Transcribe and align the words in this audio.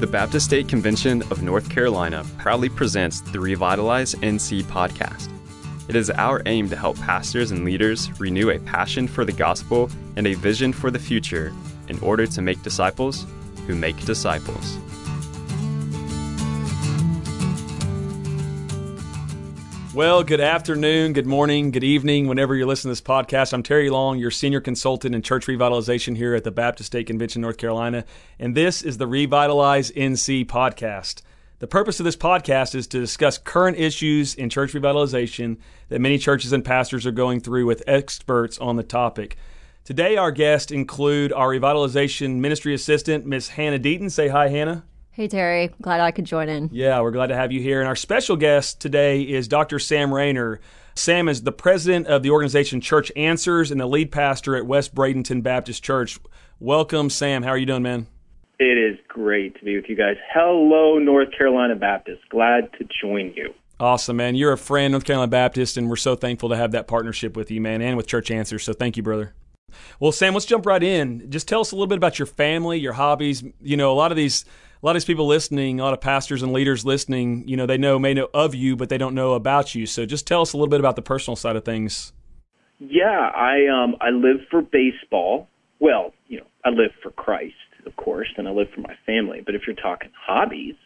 The 0.00 0.06
Baptist 0.06 0.46
State 0.46 0.66
Convention 0.66 1.20
of 1.30 1.42
North 1.42 1.68
Carolina 1.68 2.24
proudly 2.38 2.70
presents 2.70 3.20
the 3.20 3.38
Revitalize 3.38 4.14
NC 4.14 4.62
podcast. 4.62 5.28
It 5.88 5.94
is 5.94 6.08
our 6.08 6.40
aim 6.46 6.70
to 6.70 6.76
help 6.76 6.96
pastors 6.96 7.50
and 7.50 7.66
leaders 7.66 8.08
renew 8.18 8.48
a 8.48 8.58
passion 8.60 9.06
for 9.06 9.26
the 9.26 9.32
gospel 9.32 9.90
and 10.16 10.26
a 10.26 10.32
vision 10.32 10.72
for 10.72 10.90
the 10.90 10.98
future 10.98 11.52
in 11.88 11.98
order 11.98 12.26
to 12.26 12.40
make 12.40 12.62
disciples 12.62 13.26
who 13.66 13.74
make 13.74 14.02
disciples. 14.06 14.78
Well, 19.92 20.22
good 20.22 20.40
afternoon, 20.40 21.14
good 21.14 21.26
morning, 21.26 21.72
good 21.72 21.82
evening, 21.82 22.28
whenever 22.28 22.54
you're 22.54 22.68
listening 22.68 22.94
to 22.94 23.00
this 23.00 23.06
podcast. 23.06 23.52
I'm 23.52 23.64
Terry 23.64 23.90
Long, 23.90 24.18
your 24.18 24.30
senior 24.30 24.60
consultant 24.60 25.16
in 25.16 25.22
church 25.22 25.46
revitalization 25.46 26.16
here 26.16 26.32
at 26.36 26.44
the 26.44 26.52
Baptist 26.52 26.86
State 26.86 27.08
Convention, 27.08 27.42
North 27.42 27.56
Carolina, 27.56 28.04
and 28.38 28.56
this 28.56 28.82
is 28.82 28.98
the 28.98 29.08
Revitalize 29.08 29.90
NC 29.90 30.46
podcast. 30.46 31.22
The 31.58 31.66
purpose 31.66 31.98
of 31.98 32.04
this 32.04 32.16
podcast 32.16 32.76
is 32.76 32.86
to 32.86 33.00
discuss 33.00 33.36
current 33.36 33.78
issues 33.78 34.36
in 34.36 34.48
church 34.48 34.74
revitalization 34.74 35.56
that 35.88 36.00
many 36.00 36.18
churches 36.18 36.52
and 36.52 36.64
pastors 36.64 37.04
are 37.04 37.10
going 37.10 37.40
through 37.40 37.66
with 37.66 37.82
experts 37.88 38.58
on 38.58 38.76
the 38.76 38.84
topic. 38.84 39.36
Today, 39.82 40.16
our 40.16 40.30
guests 40.30 40.70
include 40.70 41.32
our 41.32 41.48
revitalization 41.48 42.36
ministry 42.36 42.74
assistant, 42.74 43.26
Miss 43.26 43.48
Hannah 43.48 43.80
Deaton. 43.80 44.08
Say 44.08 44.28
hi, 44.28 44.50
Hannah. 44.50 44.84
Hey, 45.20 45.28
Terry. 45.28 45.68
Glad 45.82 46.00
I 46.00 46.12
could 46.12 46.24
join 46.24 46.48
in. 46.48 46.70
Yeah, 46.72 46.98
we're 47.02 47.10
glad 47.10 47.26
to 47.26 47.36
have 47.36 47.52
you 47.52 47.60
here. 47.60 47.80
And 47.80 47.86
our 47.86 47.94
special 47.94 48.36
guest 48.36 48.80
today 48.80 49.20
is 49.20 49.48
Dr. 49.48 49.78
Sam 49.78 50.14
Rainer. 50.14 50.60
Sam 50.94 51.28
is 51.28 51.42
the 51.42 51.52
president 51.52 52.06
of 52.06 52.22
the 52.22 52.30
organization 52.30 52.80
Church 52.80 53.12
Answers 53.14 53.70
and 53.70 53.78
the 53.78 53.84
lead 53.84 54.12
pastor 54.12 54.56
at 54.56 54.64
West 54.64 54.94
Bradenton 54.94 55.42
Baptist 55.42 55.84
Church. 55.84 56.18
Welcome, 56.58 57.10
Sam. 57.10 57.42
How 57.42 57.50
are 57.50 57.58
you 57.58 57.66
doing, 57.66 57.82
man? 57.82 58.06
It 58.58 58.78
is 58.78 58.98
great 59.08 59.58
to 59.58 59.64
be 59.66 59.76
with 59.76 59.90
you 59.90 59.94
guys. 59.94 60.16
Hello, 60.32 60.98
North 60.98 61.28
Carolina 61.36 61.76
Baptist. 61.76 62.22
Glad 62.30 62.72
to 62.78 62.88
join 63.02 63.34
you. 63.36 63.52
Awesome, 63.78 64.16
man. 64.16 64.36
You're 64.36 64.52
a 64.52 64.56
friend, 64.56 64.92
North 64.92 65.04
Carolina 65.04 65.28
Baptist, 65.28 65.76
and 65.76 65.90
we're 65.90 65.96
so 65.96 66.16
thankful 66.16 66.48
to 66.48 66.56
have 66.56 66.72
that 66.72 66.88
partnership 66.88 67.36
with 67.36 67.50
you, 67.50 67.60
man, 67.60 67.82
and 67.82 67.98
with 67.98 68.06
Church 68.06 68.30
Answers. 68.30 68.64
So 68.64 68.72
thank 68.72 68.96
you, 68.96 69.02
brother. 69.02 69.34
Well, 70.00 70.12
Sam, 70.12 70.32
let's 70.32 70.46
jump 70.46 70.64
right 70.64 70.82
in. 70.82 71.30
Just 71.30 71.46
tell 71.46 71.60
us 71.60 71.72
a 71.72 71.74
little 71.74 71.88
bit 71.88 71.98
about 71.98 72.18
your 72.18 72.24
family, 72.24 72.80
your 72.80 72.94
hobbies. 72.94 73.44
You 73.60 73.76
know, 73.76 73.92
a 73.92 73.94
lot 73.94 74.12
of 74.12 74.16
these 74.16 74.46
a 74.82 74.86
lot 74.86 74.92
of 74.92 75.02
these 75.02 75.04
people 75.04 75.26
listening, 75.26 75.78
a 75.78 75.82
lot 75.82 75.92
of 75.92 76.00
pastors 76.00 76.42
and 76.42 76.52
leaders 76.52 76.84
listening, 76.84 77.46
you 77.46 77.56
know, 77.56 77.66
they 77.66 77.76
know 77.76 77.98
may 77.98 78.14
know 78.14 78.28
of 78.32 78.54
you, 78.54 78.76
but 78.76 78.88
they 78.88 78.98
don't 78.98 79.14
know 79.14 79.34
about 79.34 79.74
you. 79.74 79.86
So 79.86 80.06
just 80.06 80.26
tell 80.26 80.40
us 80.40 80.52
a 80.52 80.56
little 80.56 80.70
bit 80.70 80.80
about 80.80 80.96
the 80.96 81.02
personal 81.02 81.36
side 81.36 81.56
of 81.56 81.64
things. 81.64 82.12
Yeah, 82.78 83.30
I 83.34 83.66
um 83.66 83.96
I 84.00 84.10
live 84.10 84.46
for 84.50 84.62
baseball. 84.62 85.48
Well, 85.80 86.14
you 86.28 86.38
know, 86.38 86.46
I 86.64 86.70
live 86.70 86.92
for 87.02 87.10
Christ, 87.10 87.54
of 87.84 87.94
course, 87.96 88.28
and 88.36 88.48
I 88.48 88.52
live 88.52 88.68
for 88.74 88.80
my 88.80 88.96
family. 89.04 89.42
But 89.44 89.54
if 89.54 89.62
you're 89.66 89.76
talking 89.76 90.10
hobbies, 90.18 90.76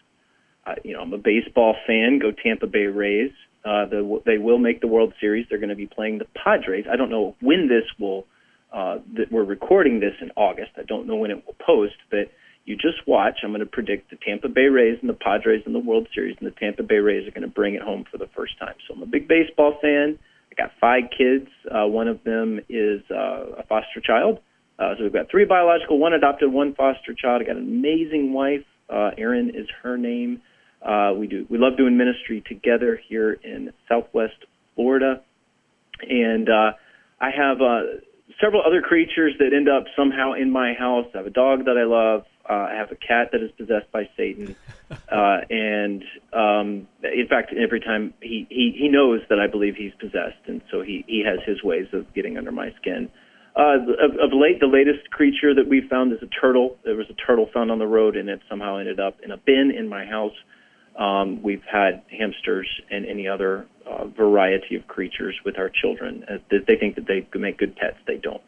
uh, 0.66 0.74
you 0.82 0.94
know, 0.94 1.02
I'm 1.02 1.12
a 1.12 1.18
baseball 1.18 1.76
fan. 1.86 2.18
Go 2.18 2.32
Tampa 2.32 2.66
Bay 2.66 2.86
Rays. 2.86 3.30
Uh, 3.64 3.86
the, 3.86 4.22
they 4.26 4.38
will 4.38 4.58
make 4.58 4.80
the 4.80 4.86
World 4.88 5.14
Series. 5.20 5.46
They're 5.48 5.58
going 5.58 5.70
to 5.70 5.76
be 5.76 5.86
playing 5.86 6.18
the 6.18 6.26
Padres. 6.34 6.84
I 6.90 6.96
don't 6.96 7.10
know 7.10 7.36
when 7.40 7.68
this 7.68 7.84
will. 7.98 8.26
Uh, 8.72 8.98
that 9.16 9.30
we're 9.30 9.44
recording 9.44 10.00
this 10.00 10.14
in 10.20 10.32
August. 10.34 10.72
I 10.76 10.82
don't 10.82 11.06
know 11.06 11.14
when 11.14 11.30
it 11.30 11.46
will 11.46 11.54
post, 11.64 11.94
but 12.10 12.32
you 12.64 12.76
just 12.76 13.06
watch. 13.06 13.38
I'm 13.42 13.50
going 13.50 13.60
to 13.60 13.66
predict 13.66 14.10
the 14.10 14.16
Tampa 14.16 14.48
Bay 14.48 14.66
Rays 14.66 14.98
and 15.00 15.08
the 15.08 15.14
Padres 15.14 15.62
in 15.66 15.72
the 15.72 15.78
World 15.78 16.08
Series, 16.14 16.36
and 16.40 16.46
the 16.46 16.54
Tampa 16.58 16.82
Bay 16.82 16.96
Rays 16.96 17.28
are 17.28 17.30
going 17.30 17.42
to 17.42 17.54
bring 17.54 17.74
it 17.74 17.82
home 17.82 18.04
for 18.10 18.18
the 18.18 18.28
first 18.34 18.58
time. 18.58 18.74
So 18.88 18.94
I'm 18.94 19.02
a 19.02 19.06
big 19.06 19.28
baseball 19.28 19.78
fan. 19.82 20.18
I 20.50 20.54
got 20.62 20.72
five 20.80 21.04
kids. 21.16 21.48
Uh, 21.70 21.86
one 21.86 22.08
of 22.08 22.24
them 22.24 22.60
is 22.68 23.02
uh, 23.10 23.58
a 23.58 23.66
foster 23.68 24.00
child. 24.00 24.38
Uh, 24.78 24.94
so 24.96 25.04
we've 25.04 25.12
got 25.12 25.30
three 25.30 25.44
biological, 25.44 25.98
one 25.98 26.14
adopted, 26.14 26.52
one 26.52 26.74
foster 26.74 27.14
child. 27.14 27.42
I 27.42 27.44
got 27.44 27.56
an 27.56 27.62
amazing 27.62 28.32
wife. 28.32 28.64
Uh, 28.88 29.10
Erin 29.16 29.50
is 29.50 29.66
her 29.82 29.96
name. 29.96 30.40
Uh, 30.82 31.12
we 31.16 31.26
do 31.26 31.46
we 31.48 31.56
love 31.56 31.78
doing 31.78 31.96
ministry 31.96 32.42
together 32.46 33.00
here 33.08 33.32
in 33.32 33.72
Southwest 33.88 34.34
Florida, 34.74 35.22
and 36.02 36.48
uh, 36.48 36.72
I 37.20 37.30
have 37.30 37.62
uh, 37.62 38.00
several 38.38 38.62
other 38.66 38.82
creatures 38.82 39.32
that 39.38 39.54
end 39.54 39.68
up 39.68 39.84
somehow 39.96 40.34
in 40.34 40.50
my 40.50 40.74
house. 40.74 41.06
I 41.14 41.18
have 41.18 41.26
a 41.26 41.30
dog 41.30 41.64
that 41.64 41.78
I 41.78 41.84
love. 41.84 42.26
Uh, 42.48 42.52
I 42.52 42.74
have 42.74 42.90
a 42.90 42.96
cat 42.96 43.30
that 43.32 43.42
is 43.42 43.50
possessed 43.52 43.90
by 43.90 44.08
Satan, 44.16 44.54
uh, 44.90 45.38
and 45.48 46.04
um, 46.32 46.88
in 47.02 47.26
fact, 47.28 47.54
every 47.54 47.80
time 47.80 48.12
he, 48.20 48.46
he 48.50 48.76
he 48.78 48.88
knows 48.88 49.20
that 49.30 49.40
I 49.40 49.46
believe 49.46 49.76
he's 49.76 49.94
possessed, 49.98 50.44
and 50.46 50.60
so 50.70 50.82
he 50.82 51.04
he 51.06 51.24
has 51.26 51.38
his 51.46 51.62
ways 51.62 51.86
of 51.92 52.12
getting 52.14 52.36
under 52.36 52.52
my 52.52 52.70
skin. 52.80 53.10
Uh, 53.56 53.76
of, 54.02 54.10
of 54.20 54.32
late, 54.32 54.58
the 54.58 54.66
latest 54.66 55.10
creature 55.10 55.54
that 55.54 55.68
we 55.68 55.80
found 55.88 56.12
is 56.12 56.18
a 56.22 56.26
turtle. 56.26 56.76
There 56.84 56.96
was 56.96 57.06
a 57.08 57.14
turtle 57.14 57.48
found 57.54 57.70
on 57.70 57.78
the 57.78 57.86
road, 57.86 58.16
and 58.16 58.28
it 58.28 58.40
somehow 58.48 58.78
ended 58.78 58.98
up 58.98 59.18
in 59.22 59.30
a 59.30 59.36
bin 59.36 59.72
in 59.76 59.88
my 59.88 60.04
house. 60.04 60.34
Um, 60.98 61.42
we've 61.42 61.62
had 61.70 62.02
hamsters 62.10 62.68
and 62.90 63.06
any 63.06 63.28
other 63.28 63.66
uh, 63.86 64.06
variety 64.06 64.76
of 64.76 64.86
creatures 64.86 65.36
with 65.44 65.58
our 65.58 65.68
children. 65.68 66.24
Uh, 66.28 66.38
they 66.50 66.76
think 66.76 66.96
that 66.96 67.06
they 67.06 67.26
make 67.38 67.58
good 67.58 67.76
pets. 67.76 67.96
They 68.06 68.16
don't. 68.16 68.42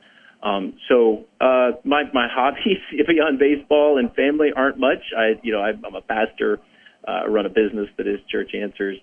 Um, 0.47 0.75
so 0.89 1.25
uh, 1.41 1.73
my 1.85 2.05
my 2.15 2.29
hobbies 2.33 2.79
beyond 3.07 3.39
baseball 3.39 3.99
and 3.99 4.15
family 4.15 4.51
aren't 4.55 4.79
much. 4.79 5.03
I 5.17 5.41
you 5.43 5.53
know 5.53 5.61
I, 5.61 5.71
I'm 5.71 5.95
a 5.95 6.01
pastor, 6.01 6.61
uh, 7.07 7.29
run 7.29 7.47
a 7.47 7.51
business 7.51 7.89
that 7.97 8.07
is 8.07 8.21
Church 8.31 8.53
Answers, 8.55 8.99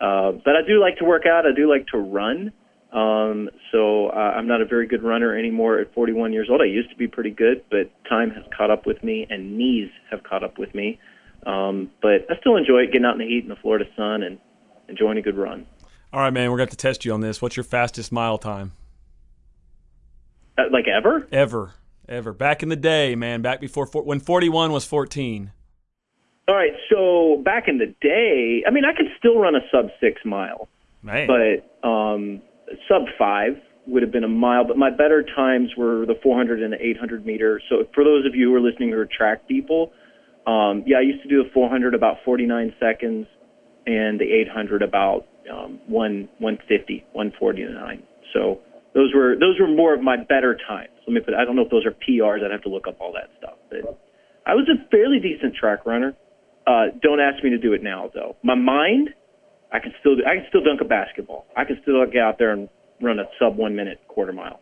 uh, 0.00 0.32
but 0.32 0.56
I 0.56 0.66
do 0.66 0.80
like 0.80 0.98
to 0.98 1.04
work 1.04 1.22
out. 1.26 1.46
I 1.46 1.54
do 1.54 1.68
like 1.68 1.86
to 1.88 1.98
run. 1.98 2.52
Um, 2.92 3.50
so 3.70 4.08
uh, 4.08 4.32
I'm 4.36 4.46
not 4.46 4.62
a 4.62 4.64
very 4.64 4.86
good 4.86 5.02
runner 5.02 5.36
anymore 5.36 5.78
at 5.78 5.92
41 5.92 6.32
years 6.32 6.48
old. 6.50 6.62
I 6.62 6.64
used 6.64 6.88
to 6.88 6.96
be 6.96 7.06
pretty 7.06 7.30
good, 7.30 7.62
but 7.70 7.90
time 8.08 8.30
has 8.30 8.44
caught 8.56 8.70
up 8.70 8.86
with 8.86 9.04
me 9.04 9.26
and 9.28 9.58
knees 9.58 9.90
have 10.10 10.22
caught 10.22 10.42
up 10.42 10.58
with 10.58 10.74
me. 10.74 10.98
Um, 11.44 11.90
but 12.00 12.26
I 12.30 12.40
still 12.40 12.56
enjoy 12.56 12.78
it, 12.78 12.86
getting 12.86 13.04
out 13.04 13.12
in 13.12 13.18
the 13.18 13.26
heat 13.26 13.42
in 13.42 13.50
the 13.50 13.56
Florida 13.56 13.84
sun 13.94 14.22
and 14.22 14.38
enjoying 14.88 15.18
a 15.18 15.22
good 15.22 15.36
run. 15.36 15.66
All 16.14 16.20
right, 16.20 16.32
man, 16.32 16.50
we're 16.50 16.56
going 16.56 16.70
to 16.70 16.76
test 16.76 17.04
you 17.04 17.12
on 17.12 17.20
this. 17.20 17.42
What's 17.42 17.58
your 17.58 17.64
fastest 17.64 18.10
mile 18.10 18.38
time? 18.38 18.72
Uh, 20.58 20.64
like 20.72 20.86
ever? 20.88 21.28
Ever, 21.30 21.72
ever. 22.08 22.32
Back 22.32 22.62
in 22.62 22.68
the 22.68 22.76
day, 22.76 23.14
man. 23.14 23.42
Back 23.42 23.60
before 23.60 23.86
when 23.86 24.20
forty-one 24.20 24.72
was 24.72 24.84
fourteen. 24.84 25.52
All 26.48 26.56
right, 26.56 26.72
so 26.90 27.42
back 27.44 27.68
in 27.68 27.76
the 27.76 27.94
day, 28.00 28.64
I 28.66 28.70
mean, 28.70 28.84
I 28.86 28.96
could 28.96 29.08
still 29.18 29.38
run 29.38 29.54
a 29.54 29.60
sub 29.70 29.90
six 30.00 30.22
mile, 30.24 30.66
man. 31.02 31.28
but 31.28 31.86
um, 31.86 32.40
sub 32.88 33.02
five 33.18 33.52
would 33.86 34.02
have 34.02 34.10
been 34.10 34.24
a 34.24 34.28
mile. 34.28 34.64
But 34.66 34.78
my 34.78 34.90
better 34.90 35.22
times 35.22 35.70
were 35.76 36.06
the 36.06 36.14
400 36.22 36.62
and 36.62 36.72
the 36.72 36.82
800 36.82 37.26
meter. 37.26 37.60
So 37.68 37.84
for 37.94 38.02
those 38.02 38.24
of 38.24 38.34
you 38.34 38.48
who 38.48 38.54
are 38.54 38.60
listening 38.60 38.90
who 38.90 38.98
are 38.98 39.06
track 39.06 39.46
people, 39.46 39.92
um, 40.46 40.84
yeah, 40.86 40.98
I 40.98 41.02
used 41.02 41.22
to 41.22 41.28
do 41.28 41.42
the 41.42 41.50
400 41.52 41.94
about 41.94 42.16
49 42.24 42.74
seconds, 42.80 43.26
and 43.86 44.18
the 44.18 44.24
800 44.24 44.82
about 44.82 45.26
um, 45.52 45.80
one 45.86 46.28
150, 46.38 47.04
149. 47.12 48.02
So 48.32 48.60
those 48.94 49.12
were 49.14 49.36
those 49.38 49.58
were 49.60 49.68
more 49.68 49.94
of 49.94 50.02
my 50.02 50.16
better 50.16 50.56
times. 50.68 50.90
Let 51.06 51.14
me 51.14 51.20
put. 51.20 51.34
I 51.34 51.44
don't 51.44 51.56
know 51.56 51.62
if 51.62 51.70
those 51.70 51.86
are 51.86 51.92
PRs. 51.92 52.44
I'd 52.44 52.50
have 52.50 52.62
to 52.62 52.68
look 52.68 52.86
up 52.86 53.00
all 53.00 53.12
that 53.12 53.30
stuff. 53.38 53.54
But 53.70 53.98
I 54.46 54.54
was 54.54 54.68
a 54.68 54.88
fairly 54.90 55.20
decent 55.20 55.54
track 55.54 55.84
runner. 55.86 56.16
Uh, 56.66 56.92
don't 57.02 57.20
ask 57.20 57.42
me 57.42 57.50
to 57.50 57.58
do 57.58 57.72
it 57.72 57.82
now, 57.82 58.10
though. 58.12 58.36
My 58.42 58.54
mind, 58.54 59.10
I 59.72 59.78
can 59.78 59.92
still 60.00 60.16
do, 60.16 60.22
I 60.26 60.36
can 60.36 60.46
still 60.48 60.62
dunk 60.62 60.80
a 60.80 60.84
basketball. 60.84 61.46
I 61.56 61.64
can 61.64 61.78
still 61.82 62.04
get 62.06 62.22
out 62.22 62.38
there 62.38 62.52
and 62.52 62.68
run 63.00 63.18
a 63.18 63.24
sub 63.38 63.56
one 63.56 63.76
minute 63.76 64.00
quarter 64.08 64.32
mile. 64.32 64.60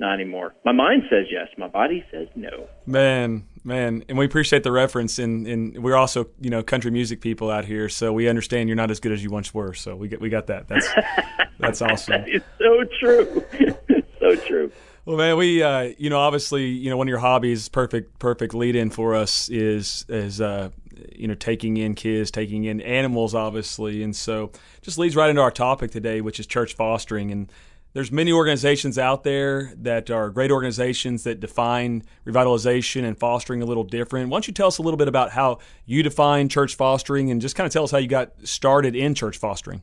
Not 0.00 0.14
anymore. 0.14 0.54
My 0.64 0.72
mind 0.72 1.04
says 1.08 1.26
yes. 1.30 1.48
My 1.56 1.68
body 1.68 2.04
says 2.10 2.28
no. 2.34 2.68
Man, 2.84 3.46
man, 3.62 4.04
and 4.08 4.18
we 4.18 4.24
appreciate 4.24 4.64
the 4.64 4.72
reference. 4.72 5.18
And, 5.18 5.46
and 5.46 5.82
we're 5.82 5.96
also, 5.96 6.28
you 6.40 6.50
know, 6.50 6.62
country 6.62 6.90
music 6.90 7.20
people 7.20 7.50
out 7.50 7.64
here, 7.64 7.88
so 7.88 8.12
we 8.12 8.28
understand 8.28 8.68
you're 8.68 8.76
not 8.76 8.90
as 8.90 8.98
good 8.98 9.12
as 9.12 9.22
you 9.22 9.30
once 9.30 9.54
were. 9.54 9.72
So 9.72 9.94
we 9.94 10.08
get 10.08 10.20
we 10.20 10.30
got 10.30 10.48
that. 10.48 10.66
That's 10.66 10.88
that's 11.60 11.80
awesome. 11.82 12.22
that 12.22 12.28
is 12.28 12.42
so 12.58 12.84
true. 12.98 13.44
so 14.20 14.36
true. 14.36 14.72
Well, 15.06 15.18
man, 15.18 15.36
we, 15.36 15.62
uh, 15.62 15.92
you 15.98 16.08
know, 16.08 16.18
obviously, 16.18 16.64
you 16.64 16.88
know, 16.88 16.96
one 16.96 17.06
of 17.06 17.10
your 17.10 17.18
hobbies, 17.18 17.68
perfect, 17.68 18.18
perfect 18.18 18.54
lead 18.54 18.74
in 18.74 18.88
for 18.88 19.14
us 19.14 19.50
is, 19.50 20.06
is, 20.08 20.40
uh, 20.40 20.70
you 21.14 21.28
know, 21.28 21.34
taking 21.34 21.76
in 21.76 21.94
kids, 21.94 22.30
taking 22.30 22.64
in 22.64 22.80
animals, 22.80 23.34
obviously. 23.34 24.02
And 24.02 24.16
so 24.16 24.50
just 24.80 24.96
leads 24.96 25.14
right 25.14 25.28
into 25.28 25.42
our 25.42 25.50
topic 25.50 25.90
today, 25.90 26.22
which 26.22 26.40
is 26.40 26.46
church 26.46 26.74
fostering. 26.74 27.30
And 27.30 27.52
there's 27.94 28.10
many 28.10 28.32
organizations 28.32 28.98
out 28.98 29.22
there 29.22 29.72
that 29.78 30.10
are 30.10 30.28
great 30.28 30.50
organizations 30.50 31.22
that 31.22 31.40
define 31.40 32.02
revitalization 32.26 33.04
and 33.04 33.16
fostering 33.16 33.62
a 33.62 33.64
little 33.64 33.84
different. 33.84 34.28
Why 34.28 34.36
don't 34.36 34.48
you 34.48 34.52
tell 34.52 34.66
us 34.66 34.78
a 34.78 34.82
little 34.82 34.98
bit 34.98 35.08
about 35.08 35.30
how 35.30 35.60
you 35.86 36.02
define 36.02 36.48
church 36.48 36.74
fostering 36.74 37.30
and 37.30 37.40
just 37.40 37.54
kind 37.54 37.66
of 37.66 37.72
tell 37.72 37.84
us 37.84 37.92
how 37.92 37.98
you 37.98 38.08
got 38.08 38.32
started 38.42 38.96
in 38.96 39.14
church 39.14 39.38
fostering? 39.38 39.82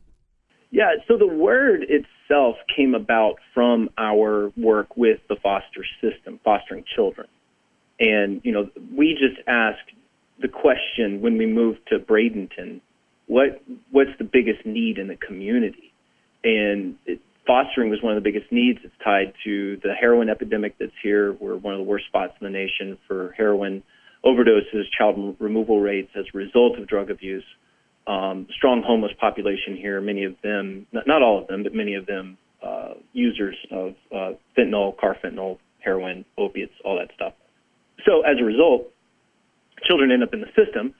Yeah, 0.71 0.95
so 1.07 1.17
the 1.17 1.27
word 1.27 1.85
itself 1.89 2.57
came 2.75 2.95
about 2.95 3.35
from 3.53 3.89
our 3.97 4.51
work 4.57 4.95
with 4.95 5.19
the 5.29 5.37
foster 5.37 5.85
system, 6.01 6.39
fostering 6.43 6.83
children. 6.95 7.27
And, 7.99 8.41
you 8.43 8.51
know, 8.51 8.69
we 8.95 9.13
just 9.13 9.47
asked 9.47 9.91
the 10.41 10.47
question 10.47 11.21
when 11.21 11.37
we 11.37 11.45
moved 11.45 11.79
to 11.87 11.99
Bradenton, 11.99 12.81
what 13.27 13.61
what's 13.91 14.11
the 14.17 14.23
biggest 14.25 14.65
need 14.65 14.97
in 14.97 15.07
the 15.07 15.15
community? 15.15 15.93
And 16.43 16.95
it, 17.05 17.21
fostering 17.45 17.89
was 17.89 18.01
one 18.01 18.15
of 18.15 18.23
the 18.23 18.29
biggest 18.29 18.51
needs. 18.51 18.79
It's 18.83 18.93
tied 19.03 19.33
to 19.43 19.77
the 19.83 19.93
heroin 19.93 20.29
epidemic 20.29 20.77
that's 20.79 20.91
here. 21.01 21.33
We're 21.33 21.57
one 21.57 21.73
of 21.73 21.79
the 21.79 21.83
worst 21.83 22.05
spots 22.07 22.33
in 22.39 22.45
the 22.45 22.51
nation 22.51 22.97
for 23.07 23.33
heroin. 23.37 23.83
overdoses, 24.23 24.83
child 24.97 25.35
removal 25.39 25.79
rates 25.79 26.11
as 26.15 26.25
a 26.33 26.37
result 26.37 26.77
of 26.77 26.87
drug 26.87 27.09
abuse, 27.09 27.43
um, 28.07 28.47
strong 28.55 28.83
homeless 28.83 29.11
population 29.19 29.75
here. 29.75 29.99
Many 30.01 30.23
of 30.25 30.35
them, 30.43 30.87
not, 30.91 31.07
not 31.07 31.21
all 31.21 31.41
of 31.41 31.47
them, 31.47 31.63
but 31.63 31.73
many 31.73 31.95
of 31.95 32.05
them, 32.05 32.37
uh, 32.63 32.93
users 33.13 33.55
of 33.71 33.95
uh, 34.15 34.33
fentanyl, 34.57 34.95
carfentanil, 34.95 35.57
heroin, 35.79 36.25
opiates, 36.37 36.73
all 36.85 36.97
that 36.97 37.09
stuff. 37.15 37.33
So 38.05 38.21
as 38.21 38.37
a 38.39 38.43
result, 38.43 38.89
children 39.83 40.11
end 40.11 40.23
up 40.23 40.33
in 40.33 40.41
the 40.41 40.47
system. 40.55 40.93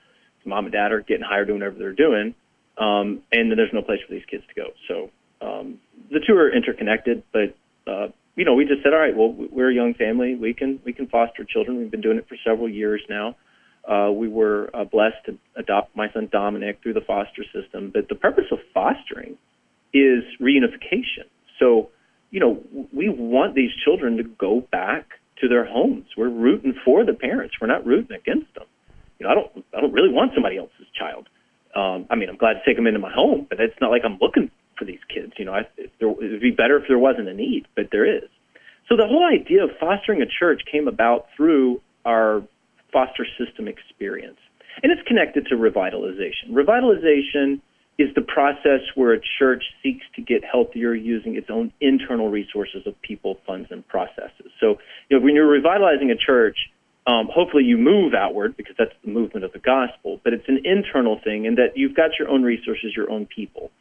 Mom 0.44 0.66
and 0.66 0.74
dad 0.74 0.92
are 0.92 1.02
getting 1.02 1.24
higher 1.24 1.46
doing 1.46 1.60
whatever 1.60 1.78
they're 1.78 1.94
doing, 1.94 2.34
um, 2.80 3.22
and 3.32 3.52
then 3.52 3.58
there's 3.58 3.74
no 3.74 3.84
place 3.84 4.00
for 4.08 4.14
these 4.14 4.26
kids 4.26 4.44
to 4.48 4.56
go. 4.56 4.68
So 4.88 5.12
um, 5.46 5.80
the 6.12 6.20
two 6.20 6.36
are 6.36 6.54
interconnected, 6.54 7.24
but 7.32 7.56
uh, 7.88 8.08
you 8.36 8.46
know, 8.46 8.54
we 8.54 8.66
just 8.66 8.84
said, 8.84 8.94
all 8.94 9.00
right, 9.00 9.16
well, 9.16 9.34
we're 9.34 9.72
a 9.72 9.74
young 9.74 9.94
family. 9.94 10.36
We 10.36 10.54
can 10.54 10.80
we 10.86 10.94
can 10.94 11.08
foster 11.08 11.44
children. 11.44 11.78
We've 11.78 11.92
been 11.92 12.02
doing 12.02 12.18
it 12.18 12.28
for 12.28 12.38
several 12.46 12.70
years 12.70 13.02
now. 13.10 13.36
Uh, 13.88 14.12
we 14.12 14.28
were 14.28 14.70
uh, 14.74 14.84
blessed 14.84 15.26
to 15.26 15.38
adopt 15.56 15.96
my 15.96 16.12
son 16.14 16.30
Dominic 16.32 16.80
through 16.84 16.94
the 16.94 17.02
foster 17.02 17.44
system. 17.54 17.92
But 17.94 18.10
the 18.10 18.16
purpose 18.16 18.46
of 18.52 18.60
fostering 18.74 19.38
is 19.94 20.24
reunification. 20.40 21.26
So, 21.60 21.90
you 22.30 22.40
know, 22.40 22.62
we 22.94 23.10
want 23.10 23.56
these 23.56 23.72
children 23.84 24.18
to 24.18 24.24
go 24.24 24.62
back 24.72 25.08
to 25.42 25.48
their 25.48 25.66
homes. 25.66 26.06
We're 26.16 26.30
rooting 26.30 26.76
for 26.86 27.04
the 27.04 27.14
parents. 27.14 27.56
We're 27.60 27.68
not 27.68 27.86
rooting 27.86 28.16
against 28.16 28.54
them. 28.54 28.66
You 29.20 29.26
know, 29.26 29.32
I 29.32 29.36
don't 29.36 29.66
I 29.76 29.82
don't 29.82 29.94
really 29.94 30.12
want 30.12 30.32
somebody 30.34 30.58
else's 30.58 30.88
child. 30.98 31.28
Um, 31.76 32.06
I 32.10 32.16
mean, 32.16 32.30
I'm 32.30 32.38
glad 32.38 32.54
to 32.54 32.62
take 32.66 32.76
them 32.76 32.88
into 32.88 33.00
my 33.00 33.12
home, 33.12 33.48
but 33.50 33.60
it's 33.60 33.80
not 33.82 33.92
like 33.92 34.04
I'm 34.06 34.18
looking 34.22 34.52
for 34.82 34.86
these 34.86 35.00
kids. 35.14 35.34
You 35.38 35.46
know, 35.46 35.54
I, 35.54 35.62
there, 36.00 36.10
it 36.10 36.32
would 36.32 36.42
be 36.42 36.50
better 36.50 36.78
if 36.78 36.88
there 36.88 36.98
wasn't 36.98 37.28
a 37.28 37.36
need, 37.36 37.68
but 37.76 37.90
there 37.92 38.18
is. 38.18 38.28
So 38.90 38.98
the 38.98 39.06
whole 39.06 39.24
idea 39.24 39.64
of 39.64 39.70
fostering 39.80 40.24
a 40.24 40.26
church 40.26 40.64
came 40.70 40.88
about 40.88 41.28
through 41.38 41.82
our 42.04 42.42
foster 42.92 43.28
system 43.38 43.68
experience. 43.68 44.40
And 44.82 44.92
it's 44.92 45.08
connected 45.08 45.46
to 45.48 45.56
revitalization. 45.56 46.50
Revitalization 46.50 47.62
is 48.00 48.10
the 48.16 48.22
process 48.22 48.82
where 48.96 49.14
a 49.14 49.20
church 49.38 49.64
seeks 49.84 50.04
to 50.16 50.22
get 50.22 50.44
healthier 50.44 50.96
using 50.96 51.36
its 51.36 51.48
own 51.52 51.72
internal 51.80 52.30
resources 52.30 52.88
of 52.88 53.00
people, 53.04 53.38
funds, 53.46 53.68
and 53.70 53.88
processes. 53.88 54.50
So, 54.60 54.80
you 55.10 55.20
know, 55.20 55.24
when 55.24 55.36
you're 55.36 55.48
revitalizing 55.48 56.10
a 56.10 56.18
church, 56.18 56.58
um, 57.06 57.30
hopefully 57.32 57.64
you 57.64 57.78
move 57.78 58.14
outward 58.16 58.58
because 58.58 58.76
that's 58.78 58.94
the 59.06 59.12
movement 59.12 59.46
of 59.46 59.54
the 59.54 59.60
gospel, 59.60 60.20
but 60.24 60.34
it's 60.34 60.48
an 60.48 60.62
internal 60.64 61.20
thing 61.24 61.46
in 61.46 61.56
that 61.56 61.76
you've 61.76 61.96
got 61.96 62.18
your 62.18 62.30
own 62.30 62.42
resources, 62.42 62.94
your 62.96 63.12
own 63.12 63.28
people. 63.28 63.72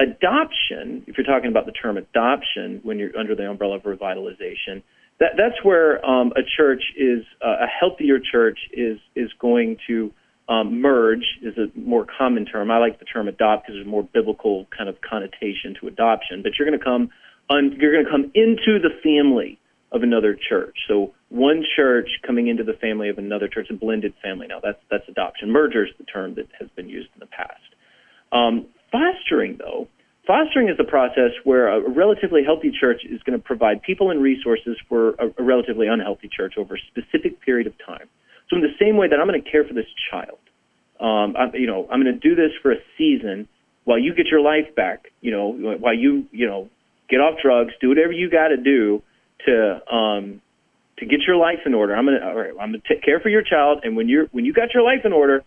Adoption, 0.00 1.04
if 1.06 1.16
you're 1.16 1.26
talking 1.26 1.50
about 1.50 1.66
the 1.66 1.72
term 1.72 1.96
adoption 1.96 2.80
when 2.82 2.98
you're 2.98 3.16
under 3.16 3.34
the 3.34 3.48
umbrella 3.48 3.76
of 3.76 3.82
revitalization, 3.82 4.82
that, 5.20 5.32
that's 5.36 5.62
where 5.62 6.04
um, 6.04 6.32
a 6.36 6.42
church 6.56 6.82
is 6.96 7.24
uh, 7.44 7.64
a 7.64 7.66
healthier 7.66 8.18
church 8.18 8.58
is 8.72 8.98
is 9.14 9.30
going 9.38 9.76
to 9.86 10.12
um, 10.48 10.80
merge 10.80 11.38
is 11.42 11.56
a 11.56 11.66
more 11.78 12.06
common 12.18 12.44
term. 12.46 12.70
I 12.70 12.78
like 12.78 12.98
the 12.98 13.04
term 13.04 13.28
adopt 13.28 13.66
because 13.66 13.76
there's 13.76 13.86
more 13.86 14.02
biblical 14.02 14.66
kind 14.76 14.88
of 14.88 15.00
connotation 15.00 15.76
to 15.80 15.86
adoption. 15.86 16.42
But 16.42 16.52
you're 16.58 16.66
going 16.66 16.78
to 16.78 16.84
come 16.84 17.10
un, 17.48 17.76
you're 17.78 17.92
going 17.92 18.04
to 18.04 18.10
come 18.10 18.30
into 18.34 18.78
the 18.82 18.90
family 19.02 19.58
of 19.92 20.02
another 20.02 20.34
church. 20.34 20.76
So 20.88 21.14
one 21.28 21.62
church 21.76 22.08
coming 22.26 22.48
into 22.48 22.64
the 22.64 22.72
family 22.72 23.08
of 23.08 23.18
another 23.18 23.46
church, 23.46 23.68
a 23.70 23.74
blended 23.74 24.14
family. 24.22 24.46
Now 24.48 24.60
that's 24.62 24.80
that's 24.90 25.08
adoption. 25.08 25.50
Merger 25.50 25.84
is 25.84 25.92
the 25.98 26.04
term 26.04 26.34
that 26.34 26.48
has 26.58 26.68
been 26.74 26.88
used 26.88 27.10
in 27.14 27.20
the 27.20 27.26
past. 27.26 27.60
Um, 28.32 28.66
Fostering, 28.92 29.56
though, 29.58 29.88
fostering 30.26 30.68
is 30.68 30.76
the 30.76 30.84
process 30.84 31.32
where 31.44 31.68
a 31.68 31.90
relatively 31.90 32.44
healthy 32.44 32.70
church 32.70 33.00
is 33.08 33.22
going 33.22 33.38
to 33.38 33.44
provide 33.44 33.82
people 33.82 34.10
and 34.10 34.22
resources 34.22 34.76
for 34.88 35.10
a, 35.14 35.32
a 35.38 35.42
relatively 35.42 35.88
unhealthy 35.88 36.28
church 36.28 36.54
over 36.58 36.76
a 36.76 36.78
specific 36.88 37.40
period 37.40 37.66
of 37.66 37.72
time. 37.84 38.08
So, 38.48 38.56
in 38.56 38.62
the 38.62 38.76
same 38.78 38.96
way 38.98 39.08
that 39.08 39.18
I'm 39.18 39.26
going 39.26 39.42
to 39.42 39.50
care 39.50 39.64
for 39.64 39.72
this 39.72 39.86
child, 40.10 40.38
um, 41.00 41.34
I'm, 41.36 41.54
you 41.54 41.66
know, 41.66 41.88
I'm 41.90 42.02
going 42.02 42.14
to 42.14 42.20
do 42.20 42.34
this 42.34 42.52
for 42.60 42.70
a 42.70 42.76
season 42.98 43.48
while 43.84 43.98
you 43.98 44.14
get 44.14 44.26
your 44.26 44.40
life 44.40 44.74
back. 44.76 45.06
You 45.22 45.30
know, 45.30 45.76
while 45.78 45.94
you, 45.94 46.26
you 46.30 46.46
know, 46.46 46.68
get 47.08 47.16
off 47.20 47.38
drugs, 47.42 47.72
do 47.80 47.88
whatever 47.88 48.12
you 48.12 48.30
got 48.30 48.48
to 48.48 48.58
do 48.58 49.02
to 49.46 49.80
um, 49.92 50.42
to 50.98 51.06
get 51.06 51.20
your 51.26 51.36
life 51.36 51.60
in 51.64 51.72
order. 51.74 51.96
I'm 51.96 52.04
going 52.04 52.20
to, 52.20 52.26
all 52.26 52.36
right, 52.36 52.50
I'm 52.50 52.70
going 52.70 52.80
to 52.80 52.88
take 52.88 53.02
care 53.02 53.20
for 53.20 53.30
your 53.30 53.42
child, 53.42 53.80
and 53.84 53.96
when 53.96 54.08
you're 54.08 54.26
when 54.26 54.44
you 54.44 54.52
got 54.52 54.74
your 54.74 54.82
life 54.82 55.04
in 55.04 55.12
order, 55.12 55.44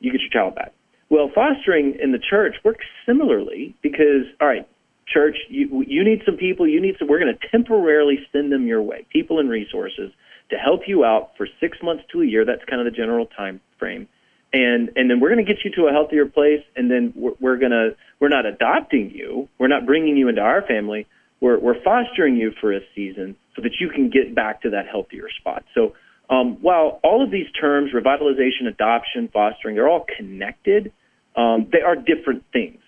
you 0.00 0.10
get 0.10 0.20
your 0.20 0.30
child 0.30 0.56
back. 0.56 0.72
Well, 1.10 1.30
fostering 1.34 1.98
in 2.02 2.12
the 2.12 2.18
church 2.18 2.56
works 2.64 2.84
similarly 3.06 3.74
because, 3.82 4.26
all 4.40 4.48
right, 4.48 4.68
church, 5.06 5.36
you, 5.48 5.84
you 5.86 6.04
need 6.04 6.22
some 6.26 6.36
people, 6.36 6.68
you 6.68 6.80
need 6.80 6.96
some, 6.98 7.08
we're 7.08 7.20
going 7.20 7.34
to 7.34 7.48
temporarily 7.48 8.18
send 8.32 8.52
them 8.52 8.66
your 8.66 8.82
way, 8.82 9.06
people 9.10 9.38
and 9.38 9.48
resources 9.48 10.12
to 10.50 10.56
help 10.56 10.82
you 10.86 11.04
out 11.04 11.30
for 11.36 11.46
six 11.60 11.78
months 11.82 12.04
to 12.12 12.22
a 12.22 12.26
year. 12.26 12.44
That's 12.44 12.64
kind 12.68 12.80
of 12.80 12.92
the 12.92 12.96
general 12.96 13.26
time 13.26 13.60
frame. 13.78 14.08
And, 14.52 14.90
and 14.96 15.10
then 15.10 15.20
we're 15.20 15.28
going 15.32 15.44
to 15.44 15.50
get 15.50 15.62
you 15.64 15.70
to 15.76 15.88
a 15.88 15.92
healthier 15.92 16.26
place. 16.26 16.62
And 16.76 16.90
then 16.90 17.12
we're, 17.14 17.32
we're 17.40 17.58
going 17.58 17.72
to, 17.72 17.90
we're 18.20 18.28
not 18.28 18.46
adopting 18.46 19.10
you. 19.10 19.48
We're 19.58 19.68
not 19.68 19.86
bringing 19.86 20.16
you 20.16 20.28
into 20.28 20.40
our 20.40 20.62
family. 20.62 21.06
We're, 21.40 21.58
we're 21.58 21.82
fostering 21.82 22.36
you 22.36 22.52
for 22.60 22.72
a 22.72 22.80
season 22.94 23.36
so 23.54 23.62
that 23.62 23.72
you 23.80 23.90
can 23.90 24.10
get 24.10 24.34
back 24.34 24.62
to 24.62 24.70
that 24.70 24.86
healthier 24.90 25.28
spot. 25.38 25.64
So, 25.74 25.92
um, 26.30 26.58
while 26.60 27.00
all 27.02 27.24
of 27.24 27.30
these 27.30 27.50
terms, 27.58 27.92
revitalization, 27.92 28.66
adoption, 28.68 29.28
fostering, 29.32 29.76
they're 29.76 29.88
all 29.88 30.06
connected, 30.16 30.92
um, 31.36 31.68
they 31.72 31.80
are 31.80 31.96
different 31.96 32.44
things. 32.52 32.80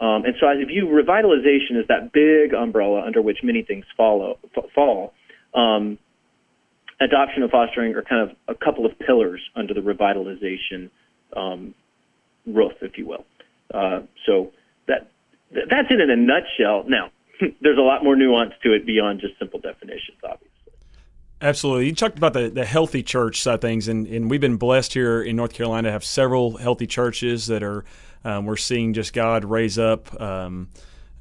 Um, 0.00 0.24
and 0.24 0.34
so 0.40 0.46
I 0.46 0.56
view 0.64 0.86
revitalization 0.86 1.80
as 1.80 1.88
that 1.88 2.12
big 2.12 2.52
umbrella 2.54 3.02
under 3.04 3.22
which 3.22 3.38
many 3.42 3.62
things 3.62 3.84
follow, 3.96 4.38
f- 4.56 4.64
fall. 4.74 5.14
Um, 5.54 5.98
adoption 7.00 7.42
and 7.42 7.50
fostering 7.50 7.94
are 7.94 8.02
kind 8.02 8.30
of 8.30 8.36
a 8.48 8.54
couple 8.54 8.86
of 8.86 8.98
pillars 8.98 9.40
under 9.54 9.74
the 9.74 9.80
revitalization 9.80 10.90
um, 11.36 11.74
roof, 12.46 12.72
if 12.82 12.98
you 12.98 13.06
will. 13.06 13.24
Uh, 13.72 14.00
so 14.26 14.52
that 14.86 15.10
that's 15.50 15.88
it 15.90 16.00
in 16.00 16.10
a 16.10 16.16
nutshell. 16.16 16.84
Now, 16.88 17.10
there's 17.60 17.78
a 17.78 17.82
lot 17.82 18.04
more 18.04 18.16
nuance 18.16 18.52
to 18.62 18.72
it 18.72 18.86
beyond 18.86 19.20
just 19.20 19.38
simple 19.38 19.60
definitions, 19.60 20.18
obviously. 20.22 20.53
Absolutely. 21.44 21.84
You 21.84 21.94
talked 21.94 22.16
about 22.16 22.32
the, 22.32 22.48
the 22.48 22.64
healthy 22.64 23.02
church 23.02 23.42
side 23.42 23.56
of 23.56 23.60
things, 23.60 23.86
and, 23.86 24.06
and 24.06 24.30
we've 24.30 24.40
been 24.40 24.56
blessed 24.56 24.94
here 24.94 25.20
in 25.20 25.36
North 25.36 25.52
Carolina 25.52 25.88
to 25.88 25.92
have 25.92 26.02
several 26.02 26.56
healthy 26.56 26.86
churches 26.86 27.48
that 27.48 27.62
are, 27.62 27.84
um, 28.24 28.46
we're 28.46 28.56
seeing 28.56 28.94
just 28.94 29.12
God 29.12 29.44
raise 29.44 29.78
up 29.78 30.18
um, 30.18 30.70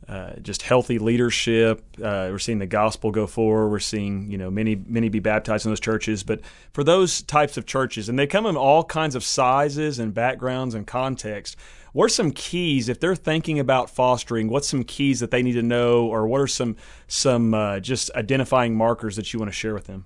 uh, 0.08 0.36
just 0.42 0.62
healthy 0.62 0.98
leadership. 0.98 1.84
Uh, 1.98 2.30
we're 2.31 2.40
seeing 2.40 2.60
the 2.60 2.66
gospel 2.66 3.12
go 3.12 3.28
forward. 3.28 3.68
We're 3.68 3.80
seeing, 3.80 4.31
you 4.31 4.38
know, 4.38 4.50
many, 4.50 4.75
many 4.75 5.10
be 5.10 5.20
baptized 5.20 5.66
in 5.66 5.72
those 5.72 5.81
churches. 5.81 6.24
But 6.24 6.40
for 6.72 6.86
those 6.86 7.22
types 7.24 7.58
of 7.58 7.66
churches, 7.66 8.08
and 8.08 8.18
they 8.18 8.25
come 8.25 8.46
in 8.46 8.56
all 8.56 8.86
kinds 8.86 9.16
of 9.16 9.25
sizes 9.25 10.00
and 10.00 10.14
backgrounds 10.14 10.74
and 10.74 10.88
context, 10.88 11.58
what 11.92 12.06
are 12.06 12.10
some 12.10 12.32
keys 12.32 12.88
if 12.88 12.98
they're 12.98 13.13
thinking 13.13 13.60
about 13.60 13.89
fostering? 13.89 14.48
What's 14.48 14.70
some 14.70 14.86
keys 14.86 15.20
that 15.20 15.32
they 15.32 15.44
need 15.44 15.53
to 15.53 15.62
know, 15.62 16.08
or 16.08 16.27
what 16.27 16.39
are 16.39 16.48
some 16.48 16.77
some 17.10 17.53
uh, 17.53 17.82
just 17.82 18.10
identifying 18.15 18.74
markers 18.74 19.18
that 19.18 19.34
you 19.34 19.39
want 19.39 19.51
to 19.51 19.56
share 19.56 19.74
with 19.74 19.88
them? 19.88 20.06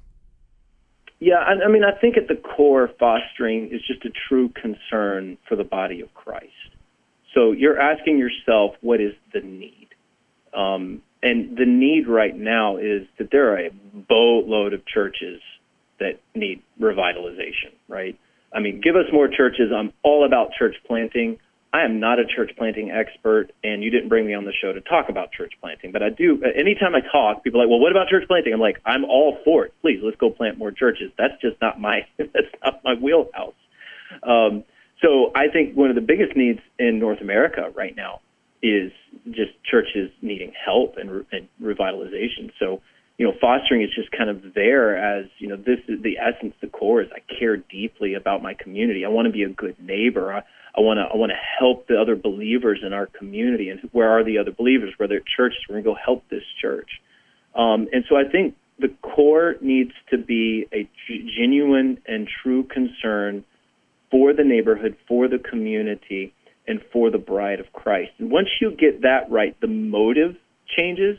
Yeah, 1.20 1.38
I, 1.38 1.66
I 1.66 1.68
mean, 1.68 1.84
I 1.84 2.00
think 2.00 2.18
at 2.18 2.28
the 2.28 2.36
core, 2.36 2.90
fostering 3.00 3.70
is 3.72 3.82
just 3.86 4.06
a 4.06 4.12
true 4.30 4.50
concern 4.50 5.38
for 5.48 5.56
the 5.56 5.64
body 5.64 6.02
of 6.02 6.14
Christ. 6.14 6.52
So 7.34 7.52
you're 7.52 7.80
asking 7.80 8.18
yourself, 8.18 8.76
what 8.82 9.02
is 9.02 9.14
the 9.34 9.42
need? 9.42 9.90
Um, 10.54 11.02
and 11.22 11.58
the 11.58 11.66
need 11.66 12.08
right 12.08 12.36
now 12.36 12.78
is 12.78 13.08
that 13.18 13.30
there 13.32 13.54
are 13.54 13.60
a 13.60 13.72
boatload 13.94 14.74
of 14.74 14.86
churches 14.86 15.42
that 16.00 16.20
need 16.36 16.62
revitalization, 16.80 17.74
right? 17.88 18.18
I 18.54 18.60
mean, 18.60 18.82
give 18.82 18.96
us 18.96 19.06
more 19.12 19.28
churches. 19.28 19.72
I'm 19.76 19.94
all 20.04 20.26
about 20.26 20.52
church 20.58 20.76
planting. 20.86 21.40
I 21.78 21.84
am 21.84 22.00
not 22.00 22.18
a 22.18 22.26
church 22.26 22.52
planting 22.58 22.90
expert, 22.90 23.52
and 23.64 23.84
you 23.84 23.92
didn't 23.92 24.10
bring 24.10 24.26
me 24.26 24.34
on 24.34 24.46
the 24.46 24.52
show 24.52 24.74
to 24.74 24.82
talk 24.82 25.10
about 25.10 25.32
church 25.32 25.54
planting. 25.62 25.92
But 25.92 26.02
I 26.02 26.10
do. 26.10 26.42
Anytime 26.44 26.96
I 26.96 27.02
talk, 27.02 27.44
people 27.44 27.62
are 27.62 27.66
like, 27.66 27.70
"Well, 27.70 27.80
what 27.80 27.92
about 27.92 28.08
church 28.08 28.28
planting?" 28.28 28.52
I'm 28.52 28.60
like, 28.60 28.82
"I'm 28.84 29.06
all 29.06 29.38
for 29.46 29.66
it. 29.66 29.74
Please, 29.82 30.00
let's 30.02 30.18
go 30.18 30.32
plant 30.32 30.58
more 30.58 30.72
churches." 30.72 31.12
That's 31.20 31.40
just 31.40 31.62
not 31.62 31.80
my 31.80 32.08
that's 32.18 32.52
not 32.64 32.84
my 32.84 32.96
wheelhouse. 32.96 33.54
Um, 34.24 34.64
so 35.04 35.32
I 35.36 35.50
think 35.50 35.78
one 35.78 35.90
of 35.90 35.96
the 35.96 36.02
biggest 36.02 36.36
needs 36.36 36.62
in 36.80 36.98
North 36.98 37.22
America 37.22 37.72
right 37.76 37.96
now 37.96 38.22
is 38.64 38.92
just 39.30 39.52
churches 39.64 40.10
needing 40.24 40.54
help 40.54 40.98
and, 40.98 41.26
and 41.32 41.48
revitalization. 41.62 42.52
So 42.58 42.82
you 43.18 43.26
know, 43.26 43.34
fostering 43.42 43.82
is 43.82 43.90
just 43.96 44.12
kind 44.12 44.30
of 44.30 44.54
there 44.54 44.96
as, 44.96 45.26
you 45.40 45.48
know, 45.48 45.56
this 45.56 45.80
is 45.88 46.02
the 46.04 46.18
essence, 46.20 46.54
the 46.62 46.68
core 46.68 47.02
is 47.02 47.10
I 47.12 47.20
care 47.40 47.58
deeply 47.58 48.14
about 48.14 48.44
my 48.44 48.54
community. 48.54 49.06
I 49.06 49.10
want 49.10 49.26
to 49.26 49.32
be 49.32 49.44
a 49.44 49.50
good 49.50 49.76
neighbor. 49.80 50.32
I, 50.32 50.44
I 50.78 50.82
want 50.82 51.00
to 51.00 51.12
I 51.12 51.18
want 51.18 51.32
to 51.32 51.40
help 51.60 51.88
the 51.88 52.00
other 52.00 52.16
believers 52.16 52.82
in 52.86 52.94
our 52.94 53.08
community. 53.08 53.70
And 53.70 53.80
where 53.92 54.10
are 54.10 54.24
the 54.24 54.38
other 54.38 54.52
believers? 54.52 54.94
Where 54.98 55.08
they're 55.08 55.18
at 55.18 55.26
churches, 55.26 55.58
we're 55.68 55.82
going 55.82 55.86
to 55.86 55.90
go 55.92 55.98
help 56.04 56.30
this 56.30 56.44
church. 56.62 57.02
Um, 57.56 57.88
and 57.92 58.06
so 58.08 58.16
I 58.16 58.30
think 58.32 58.56
the 58.78 58.94
core 59.02 59.56
needs 59.62 59.94
to 60.12 60.20
be 60.20 60.68
a 60.72 60.88
genuine 61.36 61.98
and 62.06 62.28
true 62.44 62.64
concern 62.64 63.44
for 64.12 64.34
the 64.34 64.44
neighborhood, 64.44 64.96
for 65.08 65.28
the 65.28 65.40
community, 65.40 66.34
and 66.68 66.82
for 66.94 67.10
the 67.10 67.18
bride 67.18 67.60
of 67.60 67.74
Christ. 67.74 68.12
And 68.20 68.30
once 68.30 68.50
you 68.62 68.72
get 68.72 69.02
that 69.02 69.32
right, 69.32 69.60
the 69.60 69.68
motive 69.68 70.36
changes, 70.78 71.18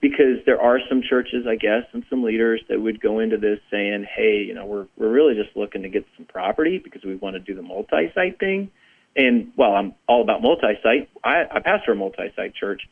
because 0.00 0.44
there 0.46 0.60
are 0.60 0.78
some 0.88 1.02
churches, 1.02 1.46
I 1.48 1.56
guess, 1.56 1.82
and 1.92 2.04
some 2.08 2.22
leaders 2.22 2.62
that 2.68 2.80
would 2.80 3.00
go 3.00 3.18
into 3.18 3.36
this 3.36 3.58
saying, 3.70 4.06
"Hey, 4.14 4.44
you 4.46 4.54
know, 4.54 4.66
we're 4.66 4.86
we're 4.96 5.10
really 5.10 5.34
just 5.34 5.56
looking 5.56 5.82
to 5.82 5.88
get 5.88 6.06
some 6.16 6.26
property 6.26 6.78
because 6.78 7.02
we 7.04 7.16
want 7.16 7.34
to 7.34 7.40
do 7.40 7.54
the 7.54 7.62
multi-site 7.62 8.38
thing." 8.38 8.70
And 9.16 9.52
well, 9.56 9.72
I'm 9.72 9.94
all 10.06 10.22
about 10.22 10.42
multi-site. 10.42 11.08
I, 11.24 11.44
I 11.50 11.60
pastor 11.60 11.92
a 11.92 11.96
multi-site 11.96 12.54
church. 12.54 12.82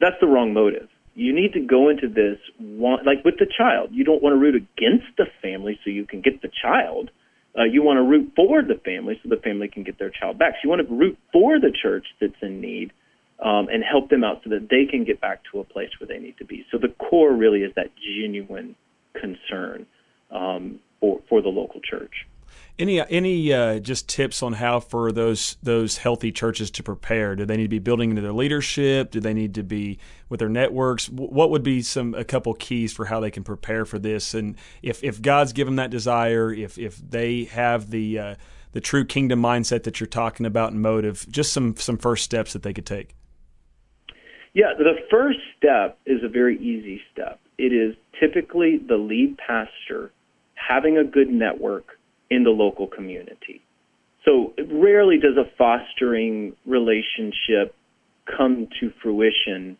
That's 0.00 0.16
the 0.20 0.26
wrong 0.26 0.54
motive. 0.54 0.88
You 1.14 1.34
need 1.34 1.54
to 1.54 1.60
go 1.60 1.88
into 1.88 2.08
this 2.08 2.38
one, 2.58 3.04
like 3.04 3.24
with 3.24 3.38
the 3.38 3.46
child. 3.46 3.90
You 3.92 4.04
don't 4.04 4.22
want 4.22 4.34
to 4.34 4.38
root 4.38 4.54
against 4.54 5.06
the 5.16 5.26
family 5.42 5.78
so 5.84 5.90
you 5.90 6.06
can 6.06 6.20
get 6.20 6.42
the 6.42 6.50
child. 6.62 7.10
Uh, 7.58 7.64
you 7.64 7.82
want 7.82 7.96
to 7.96 8.02
root 8.02 8.32
for 8.36 8.62
the 8.62 8.78
family 8.84 9.18
so 9.22 9.30
the 9.30 9.40
family 9.40 9.68
can 9.68 9.82
get 9.82 9.98
their 9.98 10.10
child 10.10 10.38
back. 10.38 10.54
So 10.54 10.60
you 10.64 10.70
want 10.70 10.86
to 10.86 10.94
root 10.94 11.18
for 11.32 11.58
the 11.58 11.72
church 11.82 12.06
that's 12.20 12.34
in 12.42 12.60
need 12.60 12.92
um, 13.40 13.68
and 13.68 13.84
help 13.84 14.08
them 14.08 14.24
out 14.24 14.40
so 14.44 14.50
that 14.50 14.68
they 14.70 14.86
can 14.86 15.04
get 15.04 15.20
back 15.20 15.42
to 15.52 15.60
a 15.60 15.64
place 15.64 15.90
where 16.00 16.08
they 16.08 16.18
need 16.18 16.38
to 16.38 16.44
be. 16.44 16.64
So 16.70 16.78
the 16.78 16.88
core 16.88 17.32
really 17.32 17.62
is 17.62 17.72
that 17.76 17.90
genuine 17.96 18.74
concern 19.14 19.86
um, 20.30 20.80
for 21.00 21.20
for 21.28 21.42
the 21.42 21.48
local 21.48 21.80
church. 21.80 22.26
Any 22.78 23.00
any 23.10 23.52
uh, 23.52 23.78
just 23.78 24.08
tips 24.08 24.42
on 24.42 24.54
how 24.54 24.80
for 24.80 25.10
those 25.10 25.56
those 25.62 25.98
healthy 25.98 26.30
churches 26.30 26.70
to 26.72 26.82
prepare? 26.82 27.34
Do 27.34 27.46
they 27.46 27.56
need 27.56 27.64
to 27.64 27.68
be 27.68 27.78
building 27.78 28.10
into 28.10 28.22
their 28.22 28.32
leadership? 28.32 29.10
Do 29.10 29.20
they 29.20 29.32
need 29.32 29.54
to 29.54 29.62
be 29.62 29.98
with 30.28 30.40
their 30.40 30.48
networks? 30.48 31.08
What 31.08 31.50
would 31.50 31.62
be 31.62 31.80
some 31.82 32.14
a 32.14 32.24
couple 32.24 32.52
keys 32.54 32.92
for 32.92 33.06
how 33.06 33.20
they 33.20 33.30
can 33.30 33.44
prepare 33.44 33.84
for 33.86 33.98
this? 33.98 34.34
And 34.34 34.56
if 34.82 35.02
if 35.02 35.22
God's 35.22 35.54
given 35.54 35.76
that 35.76 35.90
desire, 35.90 36.52
if 36.52 36.78
if 36.78 36.96
they 36.96 37.44
have 37.44 37.90
the 37.90 38.18
uh, 38.18 38.34
the 38.72 38.80
true 38.82 39.06
kingdom 39.06 39.40
mindset 39.40 39.84
that 39.84 39.98
you're 40.00 40.06
talking 40.06 40.44
about 40.44 40.72
and 40.72 40.82
motive, 40.82 41.26
just 41.30 41.54
some 41.54 41.76
some 41.76 41.96
first 41.96 42.24
steps 42.24 42.52
that 42.52 42.62
they 42.62 42.74
could 42.74 42.86
take. 42.86 43.14
Yeah, 44.56 44.72
the 44.78 44.94
first 45.10 45.38
step 45.58 45.98
is 46.06 46.24
a 46.24 46.28
very 46.28 46.56
easy 46.56 47.02
step. 47.12 47.38
It 47.58 47.74
is 47.74 47.94
typically 48.18 48.78
the 48.78 48.96
lead 48.96 49.36
pastor 49.36 50.10
having 50.54 50.96
a 50.96 51.04
good 51.04 51.28
network 51.28 51.98
in 52.30 52.42
the 52.42 52.50
local 52.50 52.86
community. 52.86 53.60
So 54.24 54.54
rarely 54.72 55.18
does 55.18 55.36
a 55.36 55.44
fostering 55.58 56.56
relationship 56.64 57.74
come 58.24 58.68
to 58.80 58.90
fruition 59.02 59.76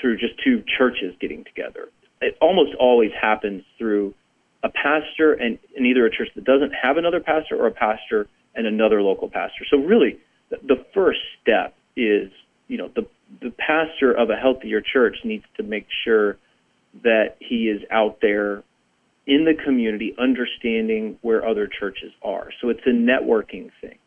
through 0.00 0.16
just 0.18 0.34
two 0.42 0.64
churches 0.76 1.14
getting 1.20 1.44
together. 1.44 1.88
It 2.20 2.36
almost 2.40 2.74
always 2.80 3.12
happens 3.12 3.62
through 3.78 4.14
a 4.64 4.68
pastor 4.68 5.32
and, 5.32 5.60
and 5.76 5.86
either 5.86 6.04
a 6.06 6.10
church 6.10 6.30
that 6.34 6.42
doesn't 6.42 6.72
have 6.72 6.96
another 6.96 7.20
pastor 7.20 7.54
or 7.54 7.68
a 7.68 7.70
pastor 7.70 8.26
and 8.56 8.66
another 8.66 9.00
local 9.00 9.30
pastor. 9.30 9.64
So 9.70 9.76
really 9.76 10.18
the 10.50 10.84
first 10.92 11.20
step 11.40 11.76
is, 11.96 12.32
you 12.66 12.78
know, 12.78 12.90
the 12.92 13.06
the 13.40 13.50
pastor 13.50 14.12
of 14.12 14.30
a 14.30 14.36
healthier 14.36 14.80
church 14.80 15.16
needs 15.24 15.44
to 15.56 15.62
make 15.62 15.86
sure 16.04 16.36
that 17.02 17.36
he 17.40 17.68
is 17.68 17.82
out 17.90 18.18
there 18.20 18.62
in 19.26 19.44
the 19.44 19.54
community 19.64 20.14
understanding 20.18 21.18
where 21.22 21.46
other 21.46 21.66
churches 21.66 22.12
are. 22.22 22.50
So 22.60 22.68
it's 22.68 22.86
a 22.86 22.90
networking 22.90 23.70
thing. 23.80 23.98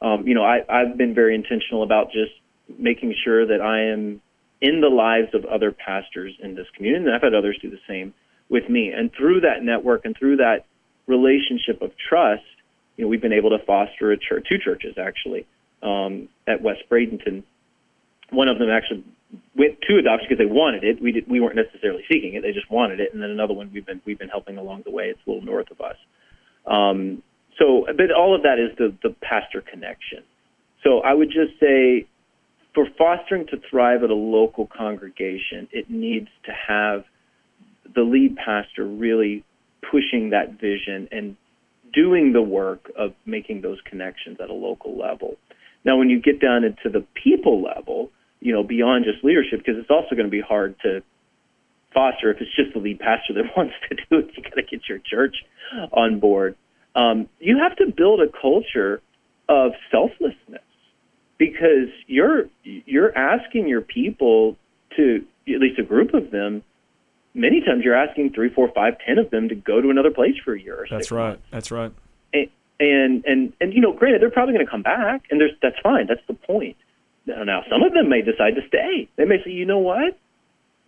Um, 0.00 0.26
you 0.26 0.34
know, 0.34 0.42
I, 0.42 0.60
I've 0.68 0.96
been 0.96 1.14
very 1.14 1.34
intentional 1.34 1.82
about 1.82 2.10
just 2.10 2.32
making 2.78 3.14
sure 3.24 3.46
that 3.46 3.60
I 3.60 3.92
am 3.92 4.20
in 4.60 4.80
the 4.80 4.88
lives 4.88 5.34
of 5.34 5.44
other 5.44 5.72
pastors 5.72 6.34
in 6.42 6.54
this 6.54 6.66
community, 6.74 7.04
and 7.04 7.14
I've 7.14 7.22
had 7.22 7.34
others 7.34 7.58
do 7.60 7.70
the 7.70 7.80
same 7.86 8.14
with 8.48 8.68
me. 8.68 8.88
And 8.88 9.10
through 9.12 9.40
that 9.40 9.62
network 9.62 10.04
and 10.04 10.16
through 10.16 10.36
that 10.36 10.64
relationship 11.06 11.82
of 11.82 11.92
trust, 12.08 12.42
you 12.96 13.04
know, 13.04 13.08
we've 13.08 13.20
been 13.20 13.32
able 13.32 13.50
to 13.50 13.64
foster 13.64 14.12
a 14.12 14.18
church, 14.18 14.46
two 14.48 14.58
churches 14.58 14.96
actually, 14.98 15.46
um, 15.82 16.28
at 16.46 16.62
West 16.62 16.82
Bradenton 16.90 17.42
one 18.32 18.48
of 18.48 18.58
them 18.58 18.70
actually 18.70 19.04
went 19.56 19.78
to 19.88 19.98
adoption 19.98 20.26
because 20.28 20.38
they 20.38 20.50
wanted 20.50 20.84
it. 20.84 21.00
We 21.00 21.12
did, 21.12 21.28
we 21.28 21.40
weren't 21.40 21.56
necessarily 21.56 22.04
seeking 22.10 22.34
it; 22.34 22.42
they 22.42 22.52
just 22.52 22.70
wanted 22.70 23.00
it. 23.00 23.12
And 23.12 23.22
then 23.22 23.30
another 23.30 23.54
one 23.54 23.70
we've 23.72 23.86
been 23.86 24.00
we've 24.04 24.18
been 24.18 24.28
helping 24.28 24.58
along 24.58 24.82
the 24.84 24.90
way. 24.90 25.04
It's 25.04 25.20
a 25.26 25.30
little 25.30 25.44
north 25.44 25.70
of 25.70 25.80
us. 25.80 25.96
Um, 26.66 27.22
so, 27.58 27.86
but 27.86 28.10
all 28.10 28.34
of 28.34 28.42
that 28.42 28.58
is 28.58 28.76
the 28.78 28.94
the 29.02 29.14
pastor 29.20 29.60
connection. 29.60 30.24
So 30.82 31.00
I 31.00 31.14
would 31.14 31.28
just 31.28 31.60
say, 31.60 32.06
for 32.74 32.86
fostering 32.98 33.46
to 33.48 33.60
thrive 33.70 34.02
at 34.02 34.10
a 34.10 34.14
local 34.14 34.66
congregation, 34.66 35.68
it 35.70 35.88
needs 35.90 36.28
to 36.46 36.52
have 36.52 37.04
the 37.94 38.02
lead 38.02 38.36
pastor 38.36 38.84
really 38.84 39.44
pushing 39.90 40.30
that 40.30 40.58
vision 40.60 41.08
and 41.12 41.36
doing 41.92 42.32
the 42.32 42.42
work 42.42 42.90
of 42.96 43.12
making 43.26 43.60
those 43.60 43.78
connections 43.84 44.38
at 44.42 44.48
a 44.48 44.54
local 44.54 44.98
level. 44.98 45.36
Now, 45.84 45.98
when 45.98 46.08
you 46.08 46.20
get 46.20 46.40
down 46.40 46.64
into 46.64 46.88
the 46.88 47.04
people 47.14 47.62
level, 47.62 48.10
you 48.42 48.52
know, 48.52 48.62
beyond 48.62 49.04
just 49.04 49.24
leadership, 49.24 49.58
because 49.58 49.78
it's 49.78 49.90
also 49.90 50.14
going 50.14 50.26
to 50.26 50.30
be 50.30 50.40
hard 50.40 50.74
to 50.82 51.02
foster 51.94 52.30
if 52.30 52.40
it's 52.40 52.54
just 52.56 52.72
the 52.72 52.80
lead 52.80 52.98
pastor 52.98 53.34
that 53.34 53.44
wants 53.56 53.74
to 53.88 53.94
do 53.94 54.18
it. 54.18 54.30
You 54.36 54.42
got 54.42 54.54
to 54.54 54.62
get 54.62 54.88
your 54.88 54.98
church 54.98 55.36
on 55.92 56.20
board. 56.20 56.56
Um, 56.94 57.28
you 57.38 57.58
have 57.58 57.76
to 57.76 57.86
build 57.90 58.20
a 58.20 58.28
culture 58.28 59.00
of 59.48 59.72
selflessness 59.90 60.62
because 61.38 61.88
you're 62.06 62.44
you're 62.62 63.16
asking 63.16 63.68
your 63.68 63.80
people 63.80 64.56
to 64.96 65.24
at 65.48 65.60
least 65.60 65.78
a 65.78 65.82
group 65.82 66.14
of 66.14 66.30
them. 66.30 66.62
Many 67.34 67.62
times 67.62 67.82
you're 67.84 67.96
asking 67.96 68.32
three, 68.34 68.50
four, 68.50 68.70
five, 68.74 68.94
ten 69.06 69.18
of 69.18 69.30
them 69.30 69.48
to 69.48 69.54
go 69.54 69.80
to 69.80 69.88
another 69.88 70.10
place 70.10 70.36
for 70.44 70.54
a 70.54 70.60
year. 70.60 70.86
That's 70.90 71.10
right. 71.10 71.30
Months. 71.30 71.42
That's 71.50 71.70
right. 71.70 71.92
And, 72.34 72.48
and 72.78 73.24
and 73.24 73.52
and 73.60 73.72
you 73.72 73.80
know, 73.80 73.92
granted, 73.92 74.20
they're 74.20 74.30
probably 74.30 74.54
going 74.54 74.66
to 74.66 74.70
come 74.70 74.82
back, 74.82 75.24
and 75.30 75.40
there's 75.40 75.52
that's 75.62 75.78
fine. 75.82 76.06
That's 76.06 76.20
the 76.28 76.34
point. 76.34 76.76
Now, 77.26 77.62
some 77.70 77.82
of 77.82 77.92
them 77.92 78.08
may 78.08 78.22
decide 78.22 78.56
to 78.56 78.66
stay. 78.66 79.08
They 79.16 79.24
may 79.24 79.42
say, 79.44 79.50
you 79.50 79.64
know 79.64 79.78
what? 79.78 80.18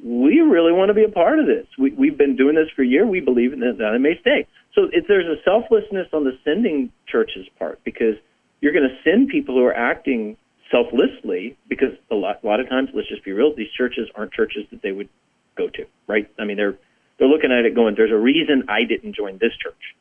We 0.03 0.41
really 0.41 0.73
want 0.73 0.89
to 0.89 0.95
be 0.95 1.05
a 1.05 1.09
part 1.09 1.39
of 1.39 1.47
this. 1.47 1.67
We, 1.79 1.93
we've 1.93 2.19
been 2.19 2.37
doing 2.37 2.57
this 2.57 2.69
for 2.75 2.83
a 2.83 2.87
year. 2.87 3.07
We 3.07 3.21
believe 3.21 3.53
in 3.53 3.63
it. 3.63 3.79
Now 3.79 3.93
they 3.93 3.99
may 3.99 4.19
stay. 4.21 4.47
So 4.75 4.89
if 4.93 5.07
there's 5.07 5.27
a 5.27 5.41
selflessness 5.45 6.09
on 6.13 6.25
the 6.25 6.37
sending 6.45 6.91
church's 7.07 7.47
part 7.59 7.81
because 7.85 8.17
you're 8.61 8.73
going 8.73 8.89
to 8.89 8.97
send 9.09 9.29
people 9.29 9.55
who 9.55 9.65
are 9.65 9.75
acting 9.75 10.37
selflessly 10.71 11.57
because 11.69 11.91
a 12.11 12.15
lot, 12.15 12.43
a 12.43 12.47
lot 12.47 12.59
of 12.59 12.69
times, 12.69 12.91
let's 12.93 13.09
just 13.09 13.25
be 13.25 13.33
real, 13.33 13.55
these 13.55 13.71
churches 13.77 14.09
aren't 14.15 14.33
churches 14.33 14.65
that 14.71 14.83
they 14.83 14.91
would 14.91 15.09
go 15.57 15.69
to, 15.69 15.87
right? 16.09 16.29
I 16.39 16.45
mean, 16.45 16.57
they're 16.57 16.77
they're 17.19 17.29
looking 17.29 17.53
at 17.53 17.65
it 17.65 17.77
going, 17.77 17.95
there's 17.95 18.11
a 18.11 18.17
reason 18.17 18.65
I 18.69 18.83
didn't 18.83 19.15
join 19.15 19.39
this 19.39 19.53
church. 19.63 19.95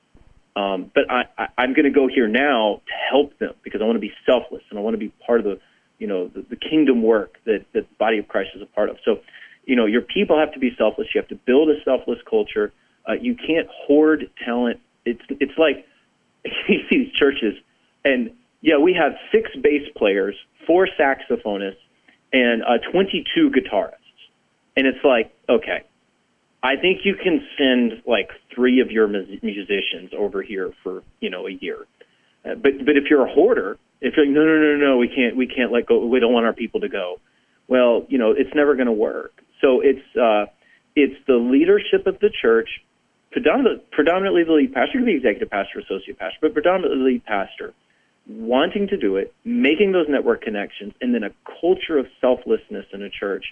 Um, 0.55 0.91
but 0.93 1.09
I, 1.11 1.25
I, 1.37 1.47
I'm 1.57 1.73
going 1.73 1.85
to 1.85 1.91
go 1.91 2.07
here 2.07 2.27
now 2.27 2.81
to 2.85 2.93
help 3.11 3.37
them 3.37 3.53
because 3.63 3.81
I 3.81 3.85
want 3.85 3.97
to 3.97 4.01
be 4.01 4.11
selfless 4.25 4.63
and 4.69 4.79
I 4.79 4.81
want 4.81 4.95
to 4.95 4.99
be 4.99 5.09
part 5.09 5.39
of 5.39 5.45
the 5.45 5.59
you 6.00 6.07
know, 6.07 6.27
the, 6.27 6.45
the 6.50 6.55
kingdom 6.55 7.03
work 7.03 7.38
that, 7.45 7.65
that 7.73 7.88
the 7.89 7.95
body 7.97 8.17
of 8.19 8.27
Christ 8.27 8.51
is 8.55 8.62
a 8.62 8.65
part 8.65 8.89
of. 8.89 8.97
So, 9.05 9.19
you 9.65 9.75
know, 9.75 9.85
your 9.85 10.01
people 10.01 10.38
have 10.38 10.53
to 10.53 10.59
be 10.59 10.71
selfless. 10.77 11.07
You 11.13 11.21
have 11.21 11.29
to 11.29 11.35
build 11.35 11.69
a 11.69 11.81
selfless 11.83 12.19
culture. 12.29 12.73
Uh, 13.07 13.13
you 13.13 13.35
can't 13.35 13.67
hoard 13.69 14.29
talent. 14.43 14.79
It's 15.05 15.21
it's 15.29 15.57
like 15.57 15.85
you 16.67 16.79
see 16.89 16.97
these 17.05 17.13
churches, 17.13 17.55
and 18.03 18.31
yeah, 18.62 18.77
we 18.77 18.93
have 18.93 19.13
six 19.31 19.50
bass 19.62 19.83
players, 19.95 20.35
four 20.65 20.88
saxophonists, 21.00 21.75
and 22.31 22.63
uh, 22.63 22.77
22 22.91 23.51
guitarists, 23.51 23.91
and 24.75 24.88
it's 24.88 25.03
like, 25.03 25.33
okay, 25.50 25.83
I 26.63 26.77
think 26.77 27.01
you 27.03 27.15
can 27.15 27.45
send 27.57 28.01
like 28.07 28.29
three 28.55 28.79
of 28.79 28.89
your 28.89 29.07
musicians 29.07 30.12
over 30.17 30.41
here 30.41 30.73
for 30.81 31.03
you 31.19 31.29
know 31.29 31.47
a 31.47 31.51
year, 31.51 31.85
uh, 32.45 32.55
but 32.55 32.85
but 32.85 32.95
if 32.97 33.09
you're 33.09 33.25
a 33.25 33.33
hoarder, 33.33 33.77
if 34.03 34.15
you're 34.17 34.25
like, 34.25 34.36
no, 34.36 34.43
no, 34.43 34.57
no, 34.57 34.75
no, 34.75 34.98
we 34.98 35.07
can't, 35.07 35.36
we 35.36 35.48
can't 35.48 35.72
let 35.72 35.88
go. 35.88 36.05
We 36.05 36.19
don't 36.19 36.33
want 36.33 36.45
our 36.45 36.53
people 36.53 36.81
to 36.81 36.89
go. 36.89 37.19
Well, 37.67 38.05
you 38.10 38.17
know, 38.17 38.31
it's 38.31 38.53
never 38.53 38.75
going 38.75 38.88
to 38.88 38.91
work. 38.91 39.41
So 39.62 39.79
it's 39.79 40.03
uh, 40.15 40.51
it's 40.95 41.15
the 41.25 41.36
leadership 41.36 42.05
of 42.05 42.19
the 42.19 42.29
church, 42.29 42.69
predominantly, 43.31 43.83
predominantly 43.91 44.43
the 44.43 44.51
lead 44.51 44.74
pastor, 44.74 45.03
the 45.03 45.15
executive 45.15 45.50
pastor, 45.50 45.79
associate 45.79 46.19
pastor, 46.19 46.38
but 46.41 46.53
predominantly 46.53 46.98
the 46.98 47.05
lead 47.05 47.25
pastor, 47.25 47.74
wanting 48.27 48.88
to 48.89 48.98
do 48.98 49.15
it, 49.15 49.33
making 49.45 49.93
those 49.93 50.07
network 50.10 50.41
connections, 50.41 50.93
and 51.00 51.15
then 51.15 51.24
a 51.24 51.31
culture 51.62 51.98
of 51.98 52.05
selflessness 52.19 52.86
in 52.91 53.01
a 53.01 53.10
church 53.10 53.45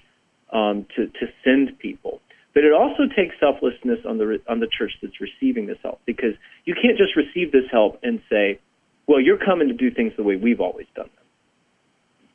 um, 0.52 0.86
to 0.98 1.08
to 1.08 1.28
send 1.46 1.80
people. 1.80 2.20
But 2.54 2.66
it 2.66 2.74
also 2.74 3.04
takes 3.16 3.36
selflessness 3.40 4.00
on 4.06 4.18
the 4.18 4.42
on 4.50 4.60
the 4.60 4.68
church 4.68 4.92
that's 5.02 5.22
receiving 5.22 5.68
this 5.68 5.78
help 5.82 6.02
because 6.06 6.36
you 6.66 6.76
can't 6.76 6.98
just 6.98 7.16
receive 7.16 7.54
this 7.54 7.72
help 7.72 8.00
and 8.04 8.22
say, 8.30 8.60
well, 9.08 9.20
you're 9.20 9.38
coming 9.38 9.68
to 9.68 9.74
do 9.74 9.92
things 9.92 10.14
the 10.18 10.24
way 10.24 10.36
we've 10.36 10.62
always 10.62 10.88
done 10.96 11.10
them. 11.16 11.26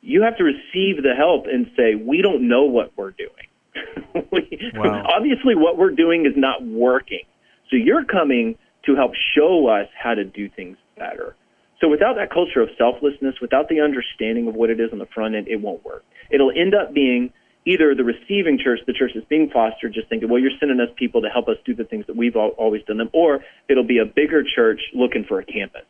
You 0.01 0.21
have 0.23 0.37
to 0.37 0.43
receive 0.43 1.03
the 1.03 1.13
help 1.17 1.45
and 1.51 1.67
say, 1.75 1.95
we 1.95 2.21
don't 2.21 2.47
know 2.47 2.63
what 2.63 2.91
we're 2.95 3.11
doing. 3.11 4.25
we, 4.31 4.71
wow. 4.73 5.03
Obviously, 5.15 5.55
what 5.55 5.77
we're 5.77 5.91
doing 5.91 6.25
is 6.25 6.33
not 6.35 6.65
working. 6.65 7.23
So 7.69 7.75
you're 7.75 8.05
coming 8.05 8.57
to 8.85 8.95
help 8.95 9.11
show 9.35 9.67
us 9.67 9.87
how 10.01 10.13
to 10.13 10.23
do 10.23 10.49
things 10.49 10.77
better. 10.97 11.35
So 11.81 11.89
without 11.89 12.15
that 12.15 12.31
culture 12.31 12.61
of 12.61 12.69
selflessness, 12.77 13.35
without 13.41 13.69
the 13.69 13.81
understanding 13.81 14.47
of 14.47 14.55
what 14.55 14.69
it 14.69 14.79
is 14.79 14.91
on 14.91 14.99
the 14.99 15.05
front 15.13 15.35
end, 15.35 15.47
it 15.47 15.61
won't 15.61 15.83
work. 15.83 16.03
It'll 16.31 16.51
end 16.51 16.73
up 16.73 16.93
being 16.93 17.31
either 17.65 17.93
the 17.93 18.03
receiving 18.03 18.57
church, 18.57 18.79
the 18.87 18.93
church 18.93 19.11
that's 19.13 19.27
being 19.27 19.49
fostered, 19.49 19.93
just 19.93 20.07
thinking, 20.07 20.29
well, 20.29 20.39
you're 20.39 20.55
sending 20.59 20.79
us 20.79 20.89
people 20.95 21.21
to 21.21 21.27
help 21.29 21.49
us 21.49 21.57
do 21.65 21.75
the 21.75 21.83
things 21.83 22.05
that 22.07 22.15
we've 22.15 22.35
always 22.35 22.81
done 22.83 22.97
them, 22.97 23.09
or 23.13 23.41
it'll 23.69 23.83
be 23.83 23.99
a 23.99 24.05
bigger 24.05 24.43
church 24.43 24.79
looking 24.93 25.25
for 25.27 25.39
a 25.39 25.45
campus 25.45 25.83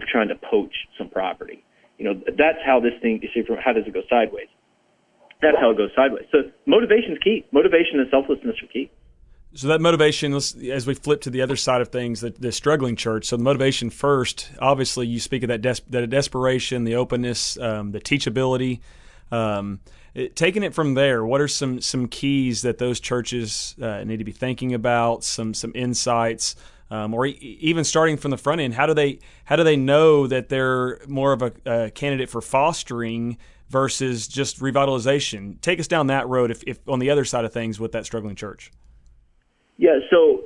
and 0.00 0.10
trying 0.10 0.28
to 0.28 0.34
poach 0.36 0.74
some 0.98 1.08
property. 1.08 1.64
You 1.98 2.06
know, 2.06 2.20
that's 2.36 2.58
how 2.64 2.80
this 2.80 2.92
thing, 3.00 3.20
you 3.22 3.28
see, 3.32 3.46
from 3.46 3.56
how 3.56 3.72
does 3.72 3.86
it 3.86 3.94
go 3.94 4.02
sideways? 4.10 4.48
that's 5.44 5.58
how 5.60 5.70
it 5.70 5.76
goes 5.76 5.90
sideways. 5.94 6.24
So 6.32 6.50
motivation 6.66 7.12
is 7.12 7.18
key. 7.22 7.44
Motivation 7.52 8.00
and 8.00 8.08
selflessness 8.10 8.56
are 8.62 8.66
key. 8.66 8.90
So 9.54 9.68
that 9.68 9.80
motivation, 9.80 10.34
as 10.34 10.86
we 10.86 10.94
flip 10.94 11.20
to 11.22 11.30
the 11.30 11.40
other 11.40 11.54
side 11.54 11.80
of 11.80 11.88
things, 11.88 12.22
the, 12.22 12.30
the 12.30 12.50
struggling 12.50 12.96
church. 12.96 13.26
So 13.26 13.36
the 13.36 13.44
motivation 13.44 13.88
first, 13.88 14.50
obviously, 14.58 15.06
you 15.06 15.20
speak 15.20 15.44
of 15.44 15.48
that 15.48 15.62
des- 15.62 15.84
that 15.90 16.08
desperation, 16.10 16.82
the 16.82 16.96
openness, 16.96 17.56
um, 17.58 17.92
the 17.92 18.00
teachability. 18.00 18.80
Um, 19.30 19.80
it, 20.12 20.34
taking 20.34 20.64
it 20.64 20.74
from 20.74 20.94
there, 20.94 21.24
what 21.24 21.40
are 21.40 21.46
some 21.48 21.80
some 21.80 22.08
keys 22.08 22.62
that 22.62 22.78
those 22.78 22.98
churches 22.98 23.76
uh, 23.80 24.02
need 24.02 24.16
to 24.16 24.24
be 24.24 24.32
thinking 24.32 24.74
about? 24.74 25.22
Some 25.22 25.54
some 25.54 25.70
insights, 25.76 26.56
um, 26.94 27.12
or 27.12 27.26
e- 27.26 27.58
even 27.60 27.82
starting 27.82 28.16
from 28.16 28.30
the 28.30 28.36
front 28.36 28.60
end. 28.60 28.74
How 28.74 28.86
do 28.86 28.94
they 28.94 29.18
how 29.44 29.56
do 29.56 29.64
they 29.64 29.76
know 29.76 30.26
that 30.28 30.48
they're 30.48 31.00
more 31.08 31.32
of 31.32 31.42
a, 31.42 31.52
a 31.66 31.90
candidate 31.90 32.30
for 32.30 32.40
fostering 32.40 33.36
versus 33.68 34.28
just 34.28 34.60
revitalization? 34.60 35.60
Take 35.60 35.80
us 35.80 35.88
down 35.88 36.06
that 36.06 36.28
road. 36.28 36.50
If, 36.50 36.62
if 36.66 36.78
on 36.88 37.00
the 37.00 37.10
other 37.10 37.24
side 37.24 37.44
of 37.44 37.52
things 37.52 37.80
with 37.80 37.92
that 37.92 38.06
struggling 38.06 38.36
church. 38.36 38.70
Yeah, 39.76 39.98
so 40.08 40.44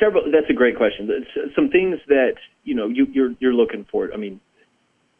several. 0.00 0.24
That's 0.32 0.50
a 0.50 0.52
great 0.54 0.76
question. 0.76 1.08
Some 1.54 1.70
things 1.70 1.98
that 2.08 2.34
you 2.64 2.74
know 2.74 2.88
you, 2.88 3.06
you're 3.12 3.34
you're 3.38 3.54
looking 3.54 3.86
for. 3.90 4.12
I 4.12 4.16
mean, 4.16 4.40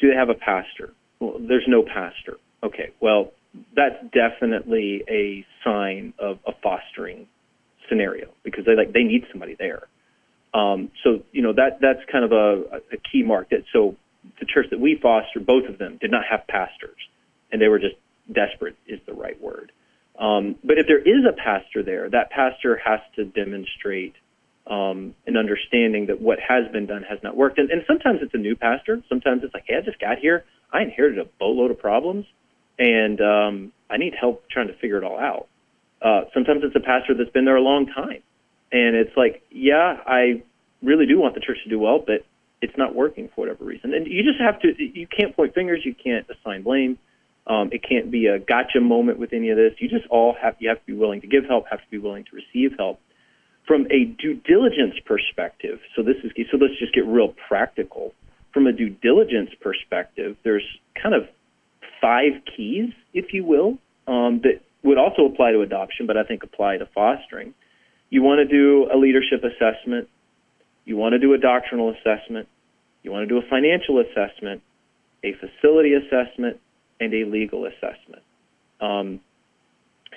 do 0.01 0.11
they 0.11 0.17
have 0.17 0.29
a 0.29 0.35
pastor? 0.35 0.93
Well, 1.21 1.37
there's 1.39 1.67
no 1.69 1.85
pastor. 1.85 2.39
Okay, 2.65 2.91
well, 3.01 3.33
that's 3.77 3.95
definitely 4.13 5.05
a 5.09 5.47
sign 5.63 6.15
of 6.19 6.39
a 6.49 6.53
fostering 6.63 7.29
scenario 7.89 8.29
because 8.43 8.65
they 8.65 8.75
like 8.75 8.93
they 8.93 9.05
need 9.05 9.25
somebody 9.31 9.55
there. 9.57 9.87
Um, 10.55 10.91
so 11.03 11.23
you 11.33 11.43
know 11.43 11.53
that 11.53 11.81
that's 11.81 12.01
kind 12.11 12.25
of 12.25 12.33
a, 12.33 12.81
a 12.93 12.97
key 12.97 13.23
mark. 13.23 13.51
That 13.51 13.65
so 13.73 13.97
the 14.41 14.47
church 14.47 14.67
that 14.71 14.81
we 14.81 14.99
foster, 15.01 15.41
both 15.41 15.69
of 15.69 15.79
them 15.79 15.99
did 16.01 16.11
not 16.11 16.23
have 16.31 16.47
pastors, 16.47 16.97
and 17.53 17.61
they 17.61 17.69
were 17.69 17.79
just 17.79 17.97
desperate 18.33 18.77
is 18.87 19.01
the 19.07 19.13
right 19.13 19.41
word. 19.41 19.73
Um, 20.19 20.55
but 20.63 20.79
if 20.79 20.87
there 20.87 21.01
is 21.01 21.25
a 21.29 21.33
pastor 21.33 21.83
there, 21.83 22.09
that 22.11 22.31
pastor 22.31 22.77
has 22.77 23.01
to 23.17 23.25
demonstrate 23.25 24.15
um, 24.67 25.15
an 25.27 25.37
understanding 25.37 26.07
that 26.07 26.21
what 26.21 26.39
has 26.41 26.71
been 26.73 26.87
done 26.87 27.03
has 27.03 27.19
not 27.23 27.37
worked. 27.37 27.59
And, 27.59 27.71
and 27.71 27.83
sometimes 27.87 28.21
it's 28.23 28.33
a 28.33 28.39
new 28.39 28.57
pastor. 28.57 29.03
Sometimes 29.09 29.43
it's 29.43 29.53
like, 29.53 29.65
hey, 29.67 29.77
I 29.77 29.81
just 29.81 29.99
got 29.99 30.19
here. 30.19 30.45
I 30.73 30.83
inherited 30.83 31.19
a 31.19 31.29
boatload 31.39 31.71
of 31.71 31.79
problems, 31.79 32.27
and 32.79 33.21
um, 33.21 33.73
I 33.91 33.97
need 33.97 34.15
help 34.19 34.49
trying 34.49 34.69
to 34.69 34.75
figure 34.75 34.99
it 34.99 35.05
all 35.05 35.19
out. 35.19 35.49
Uh, 36.01 36.23
sometimes 36.33 36.63
it's 36.65 36.77
a 36.77 36.81
pastor 36.81 37.15
that's 37.15 37.31
been 37.31 37.45
there 37.45 37.57
a 37.57 37.63
long 37.63 37.87
time, 37.87 38.23
and 38.75 38.97
it's 38.97 39.17
like, 39.17 39.45
yeah, 39.53 39.99
I 40.05 40.43
really 40.83 41.07
do 41.07 41.21
want 41.21 41.35
the 41.35 41.41
church 41.41 41.59
to 41.63 41.71
do 41.71 41.79
well, 41.79 42.03
but 42.05 42.27
it's 42.61 42.77
not 42.77 42.93
working 42.93 43.29
for 43.29 43.43
whatever 43.43 43.65
reason. 43.65 43.95
And 43.95 44.05
you 44.09 44.25
just 44.25 44.41
have 44.41 44.61
to. 44.63 44.69
You 44.77 45.07
can't 45.07 45.35
point 45.37 45.55
fingers. 45.55 45.83
You 45.85 45.95
can't 45.95 46.27
assign 46.29 46.63
blame. 46.63 46.99
Um, 47.47 47.71
it 47.73 47.85
can't 47.89 48.11
be 48.11 48.27
a 48.27 48.41
gotcha 48.41 48.81
moment 48.81 49.21
with 49.21 49.33
any 49.33 49.51
of 49.51 49.57
this. 49.57 49.75
You 49.79 49.89
just 49.89 50.07
all 50.09 50.35
have 50.43 50.57
you 50.59 50.71
have 50.71 50.81
to 50.81 50.87
be 50.87 50.93
willing 50.93 51.21
to 51.21 51.29
give 51.29 51.45
help, 51.45 51.67
have 51.71 51.79
to 51.79 51.91
be 51.91 51.99
willing 51.99 52.25
to 52.25 52.31
receive 52.35 52.77
help. 52.77 53.01
From 53.65 53.87
a 53.93 54.05
due 54.07 54.35
diligence 54.35 54.95
perspective, 55.07 55.79
so 55.95 56.03
this 56.03 56.17
is 56.25 56.33
so 56.51 56.57
let's 56.57 56.77
just 56.81 56.93
get 56.95 57.07
real 57.07 57.33
practical. 57.47 58.13
From 58.53 58.67
a 58.67 58.73
due 58.73 58.91
diligence 58.91 59.51
perspective, 59.61 60.37
there's 60.43 60.67
kind 61.01 61.15
of 61.15 61.29
five 62.01 62.33
keys, 62.57 62.91
if 63.13 63.33
you 63.33 63.45
will, 63.45 63.79
um, 64.09 64.41
that 64.43 64.61
would 64.83 64.99
also 64.99 65.27
apply 65.27 65.53
to 65.53 65.61
adoption, 65.61 66.07
but 66.07 66.17
I 66.17 66.25
think 66.25 66.43
apply 66.43 66.79
to 66.79 66.87
fostering. 66.87 67.55
You 68.15 68.23
want 68.23 68.39
to 68.39 68.45
do 68.45 68.89
a 68.95 68.97
leadership 68.97 69.43
assessment. 69.43 70.09
You 70.85 70.97
want 70.97 71.15
to 71.15 71.19
do 71.19 71.35
a 71.35 71.39
doctrinal 71.39 71.91
assessment. 71.91 72.47
You 73.03 73.11
want 73.11 73.25
to 73.25 73.27
do 73.27 73.45
a 73.45 73.51
financial 73.51 73.99
assessment, 73.99 74.63
a 75.25 75.33
facility 75.33 75.95
assessment, 75.95 76.61
and 77.01 77.13
a 77.13 77.25
legal 77.25 77.67
assessment. 77.67 78.23
Um, 78.81 79.19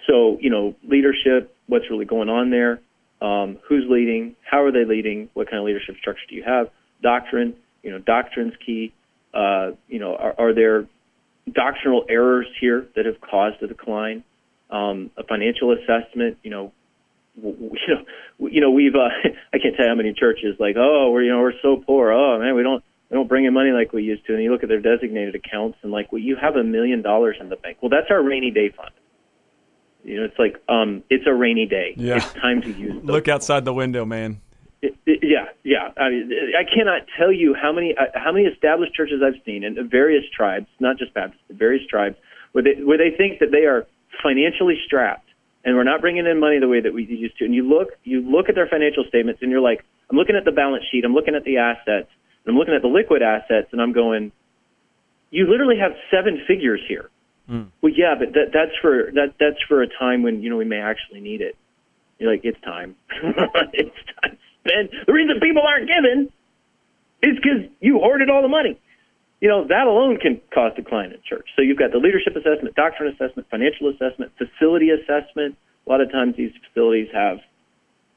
so, 0.06 0.38
you 0.40 0.52
know, 0.52 0.76
leadership, 0.88 1.56
what's 1.66 1.90
really 1.90 2.06
going 2.06 2.30
on 2.30 2.52
there, 2.52 2.82
um, 3.20 3.58
who's 3.68 3.86
leading, 3.90 4.36
how 4.44 4.62
are 4.62 4.72
they 4.72 4.86
leading, 4.86 5.32
what 5.34 5.50
kind 5.50 5.58
of 5.58 5.66
leadership 5.66 5.96
structure 6.00 6.22
do 6.30 6.36
you 6.36 6.44
have, 6.44 6.70
doctrine, 7.02 7.56
you 7.82 7.90
know, 7.90 7.98
doctrine's 7.98 8.54
key. 8.64 8.94
Uh, 9.34 9.72
you 9.88 9.98
know, 9.98 10.16
are, 10.16 10.36
are 10.38 10.54
there 10.54 10.86
doctrinal 11.52 12.06
errors 12.08 12.46
here 12.62 12.86
that 12.96 13.08
have 13.08 13.20
caused 13.22 13.56
the 13.60 13.66
decline? 13.66 14.24
Um, 14.70 15.10
a 15.18 15.24
financial 15.24 15.72
assessment, 15.72 16.38
you 16.44 16.52
know, 16.52 16.74
you 17.42 17.78
know, 18.40 18.48
you 18.48 18.62
know, 18.62 18.72
we've 18.72 18.96
uh, 18.96 19.10
I 19.54 19.60
can't 19.60 19.76
tell 19.76 19.86
you 19.86 19.90
how 19.90 19.96
many 19.96 20.14
churches 20.14 20.56
like, 20.60 20.76
oh, 20.78 21.12
we're 21.12 21.24
you 21.24 21.32
know 21.32 21.42
we're 21.42 21.60
so 21.62 21.78
poor. 21.86 22.12
Oh 22.12 22.40
man, 22.40 22.56
we 22.56 22.64
don't 22.64 22.84
we 23.10 23.16
don't 23.16 23.28
bring 23.28 23.46
in 23.46 23.54
money 23.54 23.72
like 23.72 23.94
we 23.94 24.04
used 24.04 24.26
to. 24.28 24.34
And 24.34 24.44
you 24.44 24.52
look 24.52 24.64
at 24.64 24.70
their 24.70 24.82
designated 24.82 25.36
accounts 25.36 25.78
and 25.82 25.92
like, 25.92 26.12
well, 26.12 26.22
you 26.22 26.36
have 26.36 26.56
a 26.56 26.64
million 26.64 27.02
dollars 27.02 27.38
in 27.40 27.50
the 27.50 27.56
bank. 27.56 27.78
Well, 27.82 27.90
that's 27.90 28.08
our 28.10 28.22
rainy 28.22 28.52
day 28.52 28.70
fund. 28.76 28.92
You 30.04 30.18
know, 30.18 30.26
it's 30.26 30.40
like, 30.40 30.62
um, 30.70 31.04
it's 31.10 31.26
a 31.28 31.34
rainy 31.34 31.66
day. 31.66 31.94
Yeah. 31.98 32.18
It's 32.18 32.34
time 32.34 32.62
to 32.62 32.72
use. 32.72 32.94
Look 33.04 33.28
outside 33.28 33.66
the 33.66 33.74
window, 33.74 34.06
man. 34.06 34.42
It, 34.82 34.96
it, 35.06 35.20
yeah, 35.24 35.48
yeah. 35.64 35.90
I 35.98 36.10
mean, 36.10 36.32
I 36.58 36.64
cannot 36.64 37.02
tell 37.18 37.32
you 37.32 37.56
how 37.56 37.72
many 37.74 37.96
uh, 37.98 38.06
how 38.14 38.32
many 38.32 38.46
established 38.46 38.94
churches 38.94 39.22
I've 39.26 39.42
seen 39.44 39.64
in 39.64 39.90
various 39.90 40.24
tribes, 40.36 40.68
not 40.80 40.98
just 41.00 41.14
Baptists, 41.14 41.42
various 41.50 41.86
tribes, 41.88 42.16
where 42.52 42.64
they 42.64 42.84
where 42.84 42.98
they 42.98 43.10
think 43.18 43.40
that 43.40 43.52
they 43.52 43.66
are 43.66 43.88
financially 44.22 44.78
strapped 44.86 45.27
and 45.64 45.76
we're 45.76 45.84
not 45.84 46.02
bringing 46.02 46.26
in 46.26 46.40
money 46.40 46.60
the 46.60 46.68
way 46.68 46.82
that 46.82 46.94
we 46.94 47.06
used 47.06 47.38
to. 47.40 47.46
And 47.46 47.54
you 47.54 47.68
look 47.68 47.90
you 48.04 48.22
look 48.22 48.50
at 48.50 48.56
their 48.56 48.68
financial 48.68 49.04
statements 49.08 49.42
and 49.42 49.52
you're 49.52 49.62
like, 49.62 49.84
I'm 50.10 50.18
looking 50.18 50.36
at 50.36 50.46
the 50.46 50.52
balance 50.52 50.84
sheet, 50.92 51.04
I'm 51.06 51.14
looking 51.14 51.36
at 51.36 51.44
the 51.44 51.58
assets, 51.58 52.10
I'm 52.48 52.56
looking 52.56 52.74
at 52.74 52.82
the 52.82 52.88
liquid 52.88 53.22
assets 53.22 53.68
and 53.72 53.82
I'm 53.82 53.94
going, 53.94 54.32
you 55.30 55.50
literally 55.50 55.78
have 55.80 55.92
seven 56.12 56.42
figures 56.48 56.82
here. 56.88 57.10
Mm. 57.50 57.68
Well, 57.82 57.94
yeah, 57.96 58.16
but 58.18 58.34
that, 58.34 58.52
that's 58.54 58.76
for 58.82 59.12
that 59.14 59.36
that's 59.40 59.62
for 59.68 59.82
a 59.82 59.88
time 59.88 60.24
when 60.24 60.42
you 60.42 60.50
know 60.50 60.58
we 60.58 60.66
may 60.66 60.80
actually 60.80 61.22
need 61.22 61.42
it. 61.42 61.56
You're 62.20 62.32
like, 62.32 62.42
it's 62.44 62.60
time. 62.62 62.96
it's 63.74 63.96
time. 64.22 64.38
Spend. 64.66 64.90
The 65.06 65.14
reason 65.14 65.40
people 65.40 65.62
aren't 65.62 65.88
giving 65.88 66.32
is 67.24 67.36
because 67.36 67.70
you 67.80 68.00
hoarded 68.00 68.30
all 68.30 68.42
the 68.42 68.48
money. 68.48 68.80
You 69.40 69.50
know 69.50 69.68
that 69.68 69.88
alone 69.88 70.18
can 70.18 70.42
cause 70.54 70.74
decline 70.76 71.12
in 71.12 71.20
church. 71.28 71.48
So 71.56 71.62
you've 71.62 71.78
got 71.78 71.92
the 71.92 72.00
leadership 72.00 72.36
assessment, 72.36 72.76
doctrine 72.76 73.14
assessment, 73.14 73.48
financial 73.50 73.90
assessment, 73.90 74.32
facility 74.38 74.90
assessment. 74.90 75.58
A 75.86 75.90
lot 75.90 76.02
of 76.02 76.12
times 76.12 76.36
these 76.36 76.52
facilities 76.68 77.08
have 77.14 77.38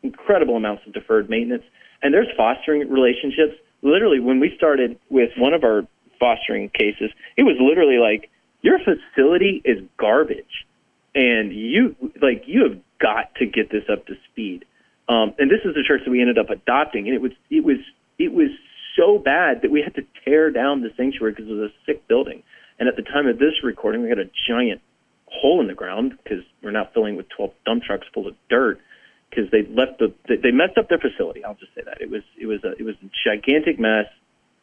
incredible 0.02 0.56
amounts 0.56 0.86
of 0.86 0.94
deferred 0.94 1.28
maintenance, 1.28 1.64
and 2.02 2.12
there's 2.14 2.28
fostering 2.36 2.88
relationships 2.88 3.54
literally 3.82 4.20
when 4.20 4.40
we 4.40 4.52
started 4.56 4.98
with 5.08 5.30
one 5.36 5.54
of 5.54 5.64
our 5.64 5.86
fostering 6.18 6.68
cases, 6.70 7.10
it 7.36 7.42
was 7.42 7.56
literally 7.60 7.98
like 7.98 8.30
your 8.62 8.78
facility 8.78 9.62
is 9.64 9.78
garbage, 9.96 10.66
and 11.14 11.52
you 11.52 11.96
like 12.20 12.44
you 12.46 12.64
have 12.68 12.78
got 12.98 13.34
to 13.36 13.46
get 13.46 13.70
this 13.70 13.84
up 13.90 14.06
to 14.06 14.14
speed. 14.30 14.64
Um, 15.08 15.34
and 15.38 15.50
this 15.50 15.60
is 15.64 15.74
the 15.74 15.82
church 15.82 16.02
that 16.04 16.10
we 16.10 16.20
ended 16.20 16.38
up 16.38 16.50
adopting, 16.50 17.06
and 17.06 17.14
it 17.14 17.22
was 17.22 17.32
it 17.50 17.64
was 17.64 17.78
it 18.18 18.32
was 18.32 18.50
so 18.96 19.18
bad 19.18 19.62
that 19.62 19.70
we 19.70 19.82
had 19.82 19.94
to 19.94 20.02
tear 20.24 20.50
down 20.50 20.82
the 20.82 20.90
sanctuary 20.96 21.32
because 21.32 21.48
it 21.48 21.52
was 21.52 21.70
a 21.70 21.74
sick 21.86 22.06
building. 22.08 22.42
And 22.78 22.88
at 22.88 22.96
the 22.96 23.02
time 23.02 23.26
of 23.26 23.38
this 23.38 23.62
recording, 23.62 24.02
we 24.02 24.08
had 24.08 24.18
a 24.18 24.30
giant 24.48 24.80
hole 25.26 25.60
in 25.60 25.66
the 25.66 25.74
ground 25.74 26.18
because 26.22 26.44
we're 26.62 26.70
now 26.70 26.88
filling 26.92 27.16
with 27.16 27.28
12 27.36 27.52
dump 27.64 27.82
trucks 27.84 28.06
full 28.12 28.26
of 28.26 28.34
dirt 28.48 28.80
because 29.28 29.50
they 29.50 29.62
left 29.62 29.98
the 29.98 30.12
they 30.28 30.50
messed 30.50 30.76
up 30.76 30.88
their 30.88 30.98
facility. 30.98 31.44
I'll 31.44 31.54
just 31.54 31.74
say 31.74 31.82
that 31.84 32.00
it 32.00 32.10
was 32.10 32.22
it 32.40 32.46
was 32.46 32.64
a 32.64 32.72
it 32.72 32.82
was 32.82 32.96
a 33.02 33.10
gigantic 33.24 33.78
mess. 33.78 34.06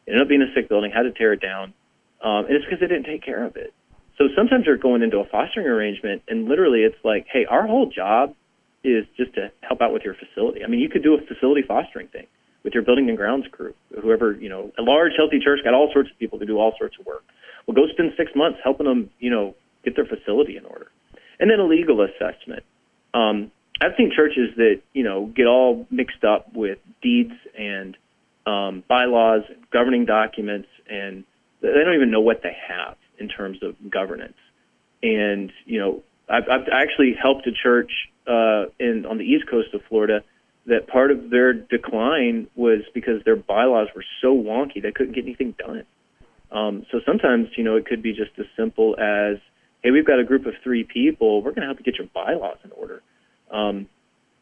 It 0.06 0.12
ended 0.12 0.22
up 0.22 0.28
being 0.28 0.42
a 0.42 0.52
sick 0.54 0.68
building. 0.68 0.90
Had 0.90 1.02
to 1.02 1.12
tear 1.12 1.32
it 1.32 1.40
down, 1.40 1.72
um, 2.22 2.44
and 2.46 2.50
it's 2.50 2.64
because 2.64 2.80
they 2.80 2.86
didn't 2.86 3.04
take 3.04 3.24
care 3.24 3.44
of 3.44 3.56
it. 3.56 3.72
So 4.18 4.28
sometimes 4.36 4.66
you're 4.66 4.76
going 4.76 5.02
into 5.02 5.18
a 5.18 5.24
fostering 5.24 5.66
arrangement, 5.66 6.22
and 6.28 6.46
literally 6.48 6.80
it's 6.80 6.98
like, 7.04 7.26
hey, 7.32 7.46
our 7.46 7.66
whole 7.66 7.86
job 7.86 8.34
is 8.82 9.06
just 9.16 9.34
to 9.34 9.52
help 9.60 9.80
out 9.80 9.92
with 9.92 10.02
your 10.02 10.14
facility. 10.14 10.64
I 10.64 10.66
mean, 10.66 10.80
you 10.80 10.88
could 10.88 11.02
do 11.02 11.14
a 11.14 11.20
facility 11.20 11.62
fostering 11.62 12.08
thing 12.08 12.26
with 12.68 12.74
your 12.74 12.82
building 12.82 13.08
and 13.08 13.16
grounds 13.16 13.46
crew, 13.50 13.72
whoever 14.02 14.32
you 14.32 14.50
know, 14.50 14.70
a 14.78 14.82
large 14.82 15.12
healthy 15.16 15.40
church 15.42 15.60
got 15.64 15.72
all 15.72 15.88
sorts 15.90 16.10
of 16.10 16.18
people 16.18 16.38
to 16.38 16.44
do 16.44 16.58
all 16.58 16.74
sorts 16.76 16.96
of 17.00 17.06
work. 17.06 17.24
Well, 17.66 17.74
go 17.74 17.90
spend 17.90 18.12
six 18.14 18.32
months 18.36 18.58
helping 18.62 18.84
them, 18.84 19.08
you 19.18 19.30
know, 19.30 19.54
get 19.86 19.96
their 19.96 20.04
facility 20.04 20.58
in 20.58 20.66
order, 20.66 20.88
and 21.40 21.50
then 21.50 21.60
a 21.60 21.64
legal 21.64 22.02
assessment. 22.02 22.64
Um, 23.14 23.50
I've 23.80 23.92
seen 23.96 24.12
churches 24.14 24.50
that 24.56 24.82
you 24.92 25.02
know 25.02 25.32
get 25.34 25.46
all 25.46 25.86
mixed 25.90 26.24
up 26.24 26.52
with 26.54 26.76
deeds 27.00 27.32
and 27.58 27.96
um, 28.44 28.84
bylaws, 28.86 29.44
governing 29.72 30.04
documents, 30.04 30.68
and 30.90 31.24
they 31.62 31.68
don't 31.68 31.94
even 31.94 32.10
know 32.10 32.20
what 32.20 32.42
they 32.42 32.54
have 32.68 32.98
in 33.18 33.28
terms 33.28 33.62
of 33.62 33.76
governance. 33.90 34.36
And 35.02 35.50
you 35.64 35.80
know, 35.80 36.02
I've, 36.28 36.44
I've 36.50 36.68
actually 36.70 37.16
helped 37.18 37.46
a 37.46 37.52
church 37.52 37.92
uh, 38.26 38.66
in 38.78 39.06
on 39.06 39.16
the 39.16 39.24
east 39.24 39.48
coast 39.48 39.72
of 39.72 39.80
Florida 39.88 40.22
that 40.68 40.86
part 40.86 41.10
of 41.10 41.30
their 41.30 41.52
decline 41.52 42.46
was 42.54 42.80
because 42.94 43.22
their 43.24 43.36
bylaws 43.36 43.88
were 43.94 44.04
so 44.22 44.36
wonky 44.36 44.82
they 44.82 44.92
couldn't 44.92 45.14
get 45.14 45.24
anything 45.24 45.54
done. 45.58 45.84
Um, 46.50 46.86
so 46.90 47.00
sometimes, 47.04 47.48
you 47.56 47.64
know, 47.64 47.76
it 47.76 47.86
could 47.86 48.02
be 48.02 48.12
just 48.12 48.30
as 48.38 48.46
simple 48.56 48.94
as, 48.98 49.38
hey, 49.82 49.90
we've 49.90 50.06
got 50.06 50.18
a 50.18 50.24
group 50.24 50.46
of 50.46 50.54
three 50.62 50.84
people, 50.84 51.42
we're 51.42 51.50
going 51.50 51.62
to 51.62 51.66
help 51.66 51.78
you 51.78 51.84
get 51.84 51.98
your 51.98 52.08
bylaws 52.14 52.58
in 52.64 52.70
order. 52.72 53.02
Um, 53.50 53.88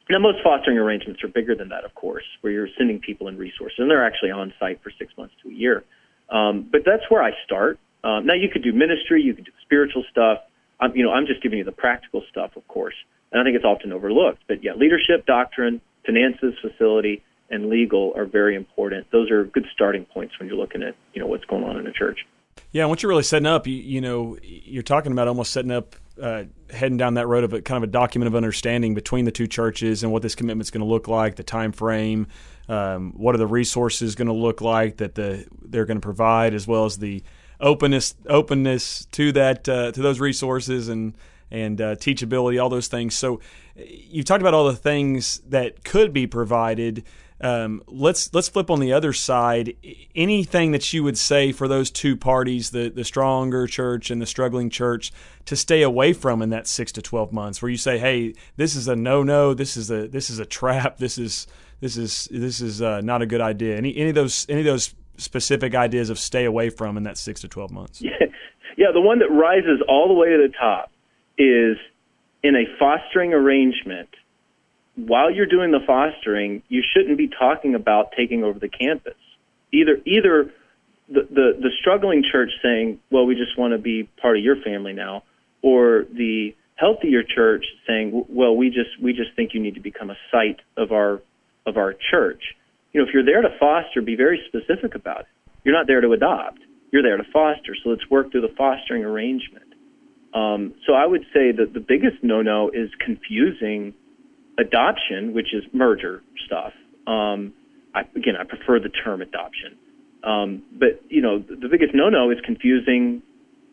now, 0.09 0.21
most 0.21 0.39
fostering 0.43 0.79
arrangements 0.79 1.25
are 1.25 1.29
bigger 1.29 1.57
than 1.57 1.71
that, 1.71 1.85
of 1.85 1.95
course, 1.95 2.25
where 2.41 2.53
you're 2.53 2.69
sending 2.79 3.01
people 3.01 3.27
and 3.27 3.37
resources, 3.37 3.79
and 3.79 3.91
they're 3.91 4.07
actually 4.07 4.31
on 4.31 4.53
site 4.61 4.81
for 4.83 4.93
six 4.97 5.13
months 5.19 5.35
to 5.43 5.49
a 5.49 5.53
year. 5.53 5.83
Um, 6.31 6.69
but 6.71 6.83
that's 6.87 7.03
where 7.09 7.23
I 7.23 7.33
start. 7.45 7.79
Um, 8.05 8.27
now, 8.27 8.35
you 8.35 8.49
could 8.49 8.63
do 8.63 8.73
ministry, 8.73 9.21
you 9.23 9.35
could 9.35 9.47
do 9.47 9.53
spiritual 9.65 10.05
stuff, 10.11 10.39
I'm, 10.79 10.95
you 10.95 11.05
know, 11.05 11.13
I'm 11.13 11.27
just 11.27 11.43
giving 11.43 11.59
you 11.59 11.65
the 11.65 11.73
practical 11.73 12.23
stuff, 12.31 12.57
of 12.57 12.67
course, 12.69 12.95
and 13.33 13.41
I 13.41 13.45
think 13.45 13.57
it's 13.57 13.65
often 13.65 13.93
overlooked. 13.93 14.43
But 14.47 14.63
yeah, 14.63 14.75
leadership, 14.75 15.27
doctrine, 15.27 15.81
finances, 16.07 16.55
facility, 16.63 17.23
and 17.51 17.69
legal 17.69 18.13
are 18.17 18.25
very 18.25 18.57
important. 18.57 19.07
Those 19.13 19.31
are 19.31 19.45
good 19.45 19.67
starting 19.73 20.05
points 20.07 20.39
when 20.39 20.49
you're 20.49 20.57
looking 20.57 20.83
at 20.83 20.95
you 21.13 21.21
know 21.21 21.27
what's 21.27 21.45
going 21.45 21.65
on 21.65 21.77
in 21.77 21.87
a 21.87 21.93
church. 21.93 22.21
Yeah, 22.73 22.87
once 22.87 23.03
you're 23.03 23.11
really 23.11 23.23
setting 23.23 23.47
up, 23.47 23.67
you, 23.67 23.75
you 23.75 24.01
know, 24.01 24.39
you're 24.43 24.83
talking 24.83 25.13
about 25.13 25.29
almost 25.29 25.53
setting 25.53 25.71
up, 25.71 25.95
uh, 26.21 26.45
heading 26.71 26.97
down 26.97 27.15
that 27.15 27.27
road 27.27 27.45
of 27.45 27.53
a 27.53 27.61
kind 27.63 27.77
of 27.77 27.89
a 27.89 27.93
document 27.93 28.27
of 28.27 28.35
understanding 28.35 28.95
between 28.95 29.25
the 29.25 29.31
two 29.31 29.47
churches 29.47 30.03
and 30.03 30.11
what 30.11 30.23
this 30.23 30.35
commitment's 30.35 30.71
going 30.71 30.81
to 30.81 30.87
look 30.87 31.07
like, 31.07 31.37
the 31.37 31.43
time 31.43 31.73
frame, 31.73 32.27
um, 32.69 33.13
what 33.13 33.35
are 33.35 33.39
the 33.39 33.47
resources 33.47 34.15
going 34.15 34.29
to 34.29 34.35
look 34.35 34.61
like 34.61 34.97
that 34.97 35.15
the 35.15 35.47
they're 35.63 35.85
going 35.85 35.99
to 35.99 36.05
provide, 36.05 36.55
as 36.55 36.67
well 36.67 36.85
as 36.85 36.99
the 36.99 37.23
openness 37.61 38.15
openness 38.29 39.07
to 39.07 39.33
that 39.33 39.69
uh, 39.69 39.93
to 39.93 40.03
those 40.03 40.21
resources 40.21 40.89
and 40.89 41.15
and 41.51 41.81
uh, 41.81 41.97
teachability, 41.97 42.61
all 42.63 42.69
those 42.69 42.89
things. 42.89 43.15
So 43.15 43.41
you've 43.77 44.25
talked 44.25 44.41
about 44.43 44.55
all 44.55 44.67
the 44.67 44.77
things 44.77 45.41
that 45.49 45.85
could 45.85 46.13
be 46.13 46.27
provided. 46.27 47.05
Um, 47.41 47.83
let's 47.87 48.33
let's 48.33 48.49
flip 48.49 48.71
on 48.71 48.81
the 48.81 48.93
other 48.93 49.13
side. 49.13 49.75
Anything 50.15 50.73
that 50.73 50.93
you 50.93 51.03
would 51.03 51.19
say 51.19 51.53
for 51.53 51.69
those 51.69 51.91
two 51.91 52.17
parties, 52.17 52.71
the 52.71 52.89
the 52.89 53.05
stronger 53.05 53.67
church 53.67 54.11
and 54.11 54.23
the 54.23 54.27
struggling 54.27 54.71
church, 54.71 55.13
to 55.45 55.55
stay 55.55 55.83
away 55.83 56.15
from 56.15 56.41
in 56.41 56.49
that 56.51 56.67
six 56.67 56.93
to 56.93 57.03
twelve 57.03 57.33
months, 57.33 57.61
where 57.61 57.71
you 57.71 57.77
say, 57.77 57.99
"Hey, 57.99 58.35
this 58.57 58.75
is 58.75 58.89
a 58.89 58.97
no 58.97 59.23
no. 59.23 59.53
This 59.53 59.77
is 59.77 59.91
a 59.91 60.09
this 60.09 60.31
is 60.31 60.39
a 60.39 60.47
trap. 60.47 60.97
This 60.97 61.19
is 61.19 61.47
this 61.81 61.99
is 61.99 62.27
this 62.31 62.63
is 62.63 62.81
uh, 62.81 63.03
not 63.03 63.21
a 63.21 63.27
good 63.27 63.43
idea." 63.43 63.77
Any 63.77 63.95
any 63.97 64.09
of 64.09 64.15
those 64.15 64.47
any 64.49 64.61
of 64.61 64.67
those 64.67 64.95
specific 65.19 65.75
ideas 65.75 66.09
of 66.09 66.19
stay 66.19 66.47
away 66.47 66.71
from 66.71 66.97
in 66.97 67.03
that 67.03 67.19
six 67.19 67.43
to 67.43 67.49
twelve 67.49 67.71
months? 67.71 68.01
Yeah, 68.01 68.13
yeah. 68.79 68.87
The 68.95 69.01
one 69.03 69.19
that 69.19 69.31
rises 69.31 69.83
all 69.91 70.09
the 70.09 70.15
way 70.15 70.29
to 70.29 70.49
the 70.49 70.55
top 70.59 70.91
is 71.39 71.77
in 72.43 72.57
a 72.57 72.65
fostering 72.79 73.35
arrangement 73.35 74.09
while 74.97 75.31
you're 75.31 75.47
doing 75.47 75.71
the 75.71 75.81
fostering, 75.87 76.63
you 76.69 76.83
shouldn't 76.83 77.19
be 77.19 77.29
talking 77.29 77.75
about 77.75 78.13
taking 78.17 78.43
over 78.43 78.59
the 78.59 78.69
campus. 78.69 79.17
Either 79.73 79.99
either 80.07 80.51
the, 81.09 81.23
the, 81.31 81.59
the 81.61 81.71
struggling 81.81 82.25
church 82.31 82.51
saying, 82.63 82.99
well, 83.11 83.27
we 83.27 83.35
just 83.35 83.57
want 83.59 83.73
to 83.73 83.79
be 83.79 84.05
part 84.21 84.37
of 84.37 84.43
your 84.43 84.57
family 84.63 84.93
now, 84.93 85.23
or 85.63 86.07
the 86.13 86.55
healthier 86.75 87.23
church 87.23 87.65
saying, 87.87 88.25
well, 88.29 88.57
we 88.57 88.71
just 88.71 89.01
we 89.01 89.13
just 89.13 89.35
think 89.37 89.53
you 89.55 89.61
need 89.61 89.75
to 89.75 89.81
become 89.81 90.11
a 90.11 90.17
site 90.31 90.61
of 90.77 90.93
our 90.93 91.21
of 91.67 91.77
our 91.77 91.95
church. 92.11 92.43
You 92.93 93.01
know, 93.03 93.09
if 93.09 93.13
you're 93.13 93.25
there 93.25 93.43
to 93.43 93.51
foster, 93.61 94.01
be 94.01 94.17
very 94.17 94.41
specific 94.49 94.95
about 94.95 95.21
it. 95.21 95.27
You're 95.65 95.75
not 95.75 95.87
there 95.87 96.01
to 96.01 96.13
adopt. 96.13 96.61
You're 96.91 97.03
there 97.03 97.19
to 97.19 97.25
foster. 97.33 97.77
So 97.83 97.91
let's 97.91 98.09
work 98.09 98.33
through 98.33 98.43
the 98.43 98.55
fostering 98.57 99.05
arrangement. 99.05 99.66
Um, 100.37 100.75
so 100.87 100.93
I 100.93 101.07
would 101.07 101.23
say 101.33 101.51
that 101.51 101.73
the 101.73 101.81
biggest 101.81 102.23
no-no 102.23 102.69
is 102.69 102.91
confusing 103.01 103.95
adoption, 104.59 105.33
which 105.33 105.55
is 105.55 105.65
merger 105.73 106.23
stuff. 106.45 106.75
Um, 107.07 107.55
I, 107.95 108.03
again, 108.15 108.37
I 108.39 108.45
prefer 108.45 108.79
the 108.79 108.91
term 108.91 109.23
adoption. 109.23 109.79
Um, 110.23 110.63
but 110.79 111.01
you 111.09 111.23
know, 111.23 111.39
the, 111.39 111.69
biggest 111.69 111.95
no-no 111.95 112.31
is 112.31 112.39
confusing 112.45 113.23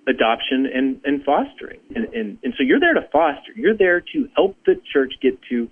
adoption 0.08 0.66
and, 0.74 1.02
and 1.04 1.24
fostering. 1.26 1.80
And, 1.96 2.06
and, 2.14 2.38
and 2.44 2.54
so 2.58 2.64
you're 2.64 2.80
there 2.80 2.94
to 2.94 3.10
foster. 3.12 3.52
You're 3.56 3.76
there 3.76 4.00
to 4.00 4.30
help 4.36 4.56
the 4.66 4.76
church 4.94 5.16
get 5.22 5.40
to 5.50 5.70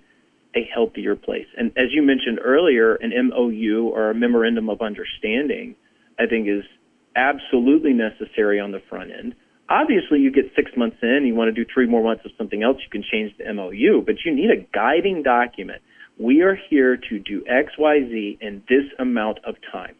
a 0.54 0.68
healthier 0.74 1.16
place. 1.16 1.46
And 1.56 1.70
as 1.78 1.86
you 1.92 2.02
mentioned 2.02 2.38
earlier, 2.44 2.96
an 2.96 3.12
MOU 3.28 3.90
or 3.94 4.10
a 4.10 4.14
memorandum 4.14 4.68
of 4.68 4.82
understanding, 4.82 5.74
I 6.18 6.26
think 6.26 6.48
is 6.48 6.64
absolutely 7.16 7.94
necessary 7.94 8.60
on 8.60 8.72
the 8.72 8.80
front 8.90 9.10
end. 9.10 9.34
Obviously, 9.72 10.18
you 10.18 10.30
get 10.30 10.52
six 10.54 10.70
months 10.76 10.98
in, 11.00 11.24
you 11.24 11.34
want 11.34 11.48
to 11.48 11.64
do 11.64 11.68
three 11.72 11.86
more 11.86 12.04
months 12.04 12.22
of 12.26 12.30
something 12.36 12.62
else, 12.62 12.76
you 12.84 12.90
can 12.90 13.02
change 13.10 13.32
the 13.38 13.50
MOU, 13.54 14.02
but 14.04 14.16
you 14.22 14.34
need 14.34 14.50
a 14.50 14.60
guiding 14.74 15.22
document. 15.22 15.80
We 16.18 16.42
are 16.42 16.58
here 16.68 16.98
to 17.08 17.18
do 17.18 17.42
X, 17.48 17.72
Y, 17.78 18.00
Z 18.06 18.38
in 18.42 18.62
this 18.68 18.84
amount 18.98 19.38
of 19.46 19.54
time. 19.72 19.94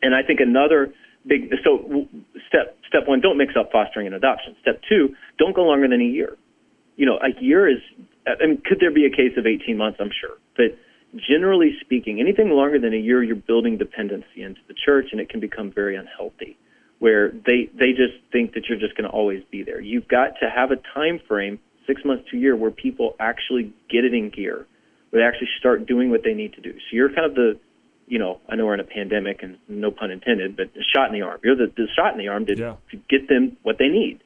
And 0.00 0.14
I 0.14 0.22
think 0.22 0.38
another 0.38 0.94
big 1.26 1.52
so 1.64 2.06
step 2.46 2.78
step 2.86 3.08
one, 3.08 3.20
don't 3.20 3.36
mix 3.36 3.54
up 3.58 3.72
fostering 3.72 4.06
and 4.06 4.14
adoption. 4.14 4.54
Step 4.62 4.80
two, 4.88 5.16
don't 5.40 5.56
go 5.56 5.64
longer 5.64 5.88
than 5.88 6.00
a 6.00 6.04
year. 6.04 6.36
You 6.94 7.06
know, 7.06 7.18
a 7.18 7.42
year 7.42 7.68
is. 7.68 7.82
I 8.28 8.46
mean, 8.46 8.62
could 8.64 8.78
there 8.78 8.92
be 8.92 9.06
a 9.06 9.10
case 9.10 9.36
of 9.36 9.44
18 9.44 9.76
months? 9.76 9.98
I'm 10.00 10.12
sure, 10.20 10.38
but 10.56 10.78
generally 11.28 11.76
speaking, 11.80 12.20
anything 12.20 12.50
longer 12.50 12.78
than 12.78 12.94
a 12.94 12.98
year, 12.98 13.24
you're 13.24 13.34
building 13.34 13.76
dependency 13.76 14.42
into 14.42 14.60
the 14.68 14.74
church, 14.86 15.06
and 15.10 15.20
it 15.20 15.28
can 15.28 15.40
become 15.40 15.72
very 15.72 15.96
unhealthy 15.96 16.56
where 17.04 17.28
they 17.28 17.68
they 17.78 17.92
just 17.92 18.16
think 18.32 18.54
that 18.54 18.66
you're 18.66 18.78
just 18.78 18.96
going 18.96 19.04
to 19.04 19.14
always 19.14 19.42
be 19.50 19.62
there. 19.62 19.78
You've 19.78 20.08
got 20.08 20.40
to 20.40 20.48
have 20.48 20.70
a 20.70 20.76
time 20.94 21.20
frame, 21.28 21.58
six 21.86 22.02
months 22.02 22.30
to 22.30 22.38
a 22.38 22.40
year, 22.40 22.56
where 22.56 22.70
people 22.70 23.14
actually 23.20 23.74
get 23.90 24.06
it 24.06 24.14
in 24.14 24.30
gear, 24.30 24.66
where 25.10 25.20
they 25.20 25.28
actually 25.28 25.50
start 25.58 25.84
doing 25.84 26.08
what 26.10 26.22
they 26.24 26.32
need 26.32 26.54
to 26.54 26.62
do. 26.62 26.72
So 26.72 26.86
you're 26.92 27.10
kind 27.10 27.26
of 27.26 27.34
the, 27.34 27.60
you 28.06 28.18
know, 28.18 28.40
I 28.48 28.56
know 28.56 28.64
we're 28.64 28.72
in 28.72 28.80
a 28.80 28.84
pandemic 28.84 29.42
and 29.42 29.58
no 29.68 29.90
pun 29.90 30.12
intended, 30.12 30.56
but 30.56 30.72
the 30.72 30.82
shot 30.94 31.08
in 31.08 31.12
the 31.12 31.20
arm. 31.20 31.40
You're 31.44 31.56
the, 31.56 31.70
the 31.76 31.88
shot 31.94 32.14
in 32.14 32.18
the 32.18 32.28
arm 32.28 32.46
to, 32.46 32.56
yeah. 32.56 32.76
to 32.92 32.96
get 32.96 33.28
them 33.28 33.58
what 33.62 33.76
they 33.78 33.88
need. 33.88 34.24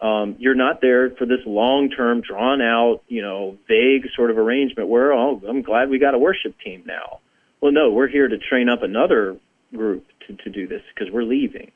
Um, 0.00 0.36
you're 0.38 0.54
not 0.54 0.80
there 0.80 1.10
for 1.10 1.26
this 1.26 1.40
long-term, 1.44 2.20
drawn-out, 2.20 3.02
you 3.08 3.22
know, 3.22 3.58
vague 3.66 4.06
sort 4.14 4.30
of 4.30 4.38
arrangement 4.38 4.88
where, 4.88 5.12
oh, 5.12 5.42
I'm 5.48 5.62
glad 5.62 5.90
we 5.90 5.98
got 5.98 6.14
a 6.14 6.18
worship 6.18 6.54
team 6.64 6.84
now. 6.86 7.18
Well, 7.60 7.72
no, 7.72 7.90
we're 7.90 8.06
here 8.06 8.28
to 8.28 8.38
train 8.38 8.68
up 8.68 8.84
another 8.84 9.36
group 9.74 10.06
to, 10.28 10.36
to 10.36 10.50
do 10.50 10.68
this 10.68 10.82
because 10.94 11.12
we're 11.12 11.24
leaving. 11.24 11.72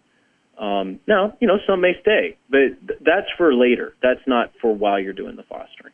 Um, 0.59 1.01
now, 1.07 1.37
you 1.41 1.47
know, 1.47 1.59
some 1.67 1.81
may 1.81 1.93
stay, 2.01 2.39
but 2.49 2.59
th- 2.87 3.01
that's 3.01 3.27
for 3.37 3.55
later. 3.55 3.95
That's 4.03 4.21
not 4.27 4.53
for 4.61 4.75
while 4.75 4.99
you're 4.99 5.13
doing 5.13 5.37
the 5.37 5.43
fostering. 5.43 5.93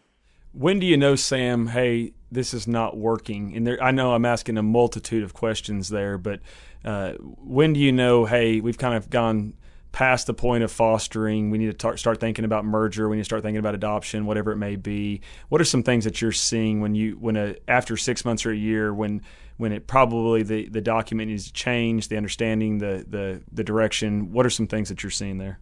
When 0.52 0.78
do 0.78 0.86
you 0.86 0.96
know, 0.96 1.16
Sam? 1.16 1.68
Hey, 1.68 2.12
this 2.30 2.54
is 2.54 2.68
not 2.68 2.96
working. 2.96 3.56
And 3.56 3.66
there, 3.66 3.82
I 3.82 3.90
know 3.90 4.14
I'm 4.14 4.24
asking 4.24 4.58
a 4.58 4.62
multitude 4.62 5.24
of 5.24 5.34
questions 5.34 5.88
there, 5.88 6.18
but 6.18 6.40
uh, 6.84 7.12
when 7.12 7.72
do 7.72 7.80
you 7.80 7.90
know? 7.90 8.24
Hey, 8.24 8.60
we've 8.60 8.78
kind 8.78 8.94
of 8.94 9.10
gone 9.10 9.54
past 9.92 10.26
the 10.26 10.34
point 10.34 10.64
of 10.64 10.72
fostering. 10.72 11.50
We 11.50 11.58
need 11.58 11.66
to 11.66 11.74
tar- 11.74 11.96
start 11.96 12.18
thinking 12.18 12.44
about 12.44 12.64
merger. 12.64 13.08
We 13.08 13.16
need 13.16 13.22
to 13.22 13.26
start 13.26 13.42
thinking 13.42 13.58
about 13.58 13.74
adoption, 13.74 14.26
whatever 14.26 14.52
it 14.52 14.56
may 14.56 14.76
be. 14.76 15.20
What 15.48 15.60
are 15.60 15.64
some 15.64 15.82
things 15.82 16.04
that 16.04 16.20
you're 16.20 16.32
seeing 16.32 16.80
when 16.80 16.94
you 16.94 17.12
when 17.20 17.36
a 17.36 17.56
after 17.68 17.96
six 17.96 18.24
months 18.24 18.44
or 18.44 18.50
a 18.50 18.56
year 18.56 18.92
when 18.92 19.22
when 19.56 19.72
it 19.72 19.86
probably 19.86 20.42
the, 20.42 20.68
the 20.68 20.80
document 20.80 21.30
needs 21.30 21.46
to 21.46 21.52
change, 21.52 22.08
the 22.08 22.16
understanding, 22.16 22.78
the, 22.78 23.04
the, 23.08 23.42
the 23.52 23.64
direction? 23.64 24.32
What 24.32 24.46
are 24.46 24.50
some 24.50 24.66
things 24.66 24.88
that 24.88 25.02
you're 25.02 25.10
seeing 25.10 25.38
there? 25.38 25.58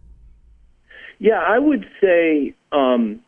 Yeah, 1.19 1.39
I 1.39 1.59
would 1.59 1.85
say 2.01 2.55
um, 2.71 3.21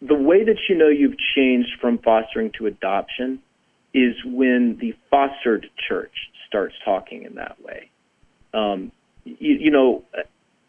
the 0.00 0.14
way 0.14 0.44
that 0.44 0.56
you 0.68 0.76
know 0.76 0.88
you've 0.88 1.18
changed 1.34 1.70
from 1.80 1.98
fostering 1.98 2.52
to 2.58 2.66
adoption 2.66 3.40
is 3.92 4.14
when 4.24 4.78
the 4.80 4.94
fostered 5.10 5.68
church 5.88 6.12
starts 6.46 6.74
talking 6.84 7.24
in 7.24 7.34
that 7.34 7.62
way. 7.62 7.90
Um, 8.54 8.92
you, 9.24 9.54
you 9.54 9.70
know, 9.70 10.04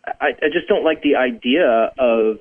I, 0.05 0.29
I 0.41 0.49
just 0.51 0.67
don't 0.67 0.83
like 0.83 1.01
the 1.01 1.15
idea 1.15 1.91
of 1.97 2.39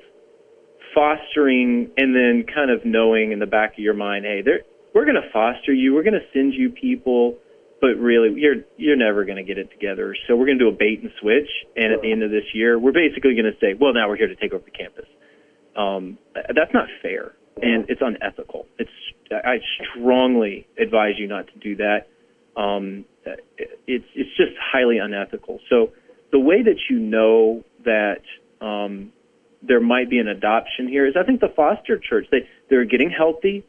fostering 0.95 1.91
and 1.97 2.15
then 2.15 2.45
kind 2.53 2.71
of 2.71 2.85
knowing 2.85 3.33
in 3.33 3.39
the 3.39 3.47
back 3.47 3.75
of 3.75 3.79
your 3.79 3.95
mind, 3.95 4.25
hey, 4.25 4.43
there 4.43 4.61
we're 4.99 5.05
going 5.05 5.23
to 5.23 5.31
foster 5.33 5.73
you. 5.73 5.95
We're 5.95 6.03
going 6.03 6.19
to 6.19 6.27
send 6.33 6.55
you 6.55 6.71
people, 6.71 7.37
but 7.81 7.95
really, 7.99 8.35
you're 8.35 8.67
you're 8.77 8.97
never 8.97 9.25
going 9.25 9.37
to 9.37 9.45
get 9.45 9.57
it 9.57 9.71
together. 9.71 10.17
So 10.27 10.35
we're 10.35 10.47
going 10.47 10.59
to 10.59 10.65
do 10.65 10.69
a 10.69 10.77
bait 10.77 11.01
and 11.01 11.13
switch, 11.21 11.49
and 11.77 11.93
at 11.93 12.03
the 12.03 12.11
end 12.11 12.25
of 12.25 12.33
this 12.33 12.43
year, 12.53 12.77
we're 12.77 12.91
basically 12.91 13.35
going 13.35 13.47
to 13.47 13.57
say, 13.61 13.75
well, 13.79 13.95
now 13.95 14.09
we're 14.09 14.17
here 14.17 14.27
to 14.27 14.35
take 14.35 14.53
over 14.53 14.65
the 14.65 14.73
campus. 14.73 15.07
Um, 15.77 16.19
that's 16.35 16.75
not 16.75 16.89
fair, 17.01 17.37
and 17.63 17.89
it's 17.89 18.03
unethical. 18.03 18.67
It's 18.77 18.91
I 19.31 19.59
strongly 19.95 20.67
advise 20.77 21.15
you 21.17 21.29
not 21.29 21.47
to 21.47 21.59
do 21.61 21.77
that. 21.77 22.09
Um, 22.61 23.05
it's 23.87 24.07
it's 24.17 24.37
just 24.37 24.59
highly 24.61 24.99
unethical. 24.99 25.61
So 25.71 25.93
the 26.33 26.41
way 26.41 26.65
that 26.65 26.81
you 26.91 26.99
know 26.99 27.63
that 27.85 28.23
um, 28.61 29.13
there 29.63 29.81
might 29.81 30.11
be 30.11 30.19
an 30.19 30.27
adoption 30.27 30.89
here 30.89 31.07
is 31.07 31.15
I 31.17 31.23
think 31.23 31.39
the 31.41 31.53
foster 31.55 32.01
church 32.01 32.27
they 32.33 32.49
they're 32.69 32.85
getting 32.85 33.11
healthy 33.17 33.65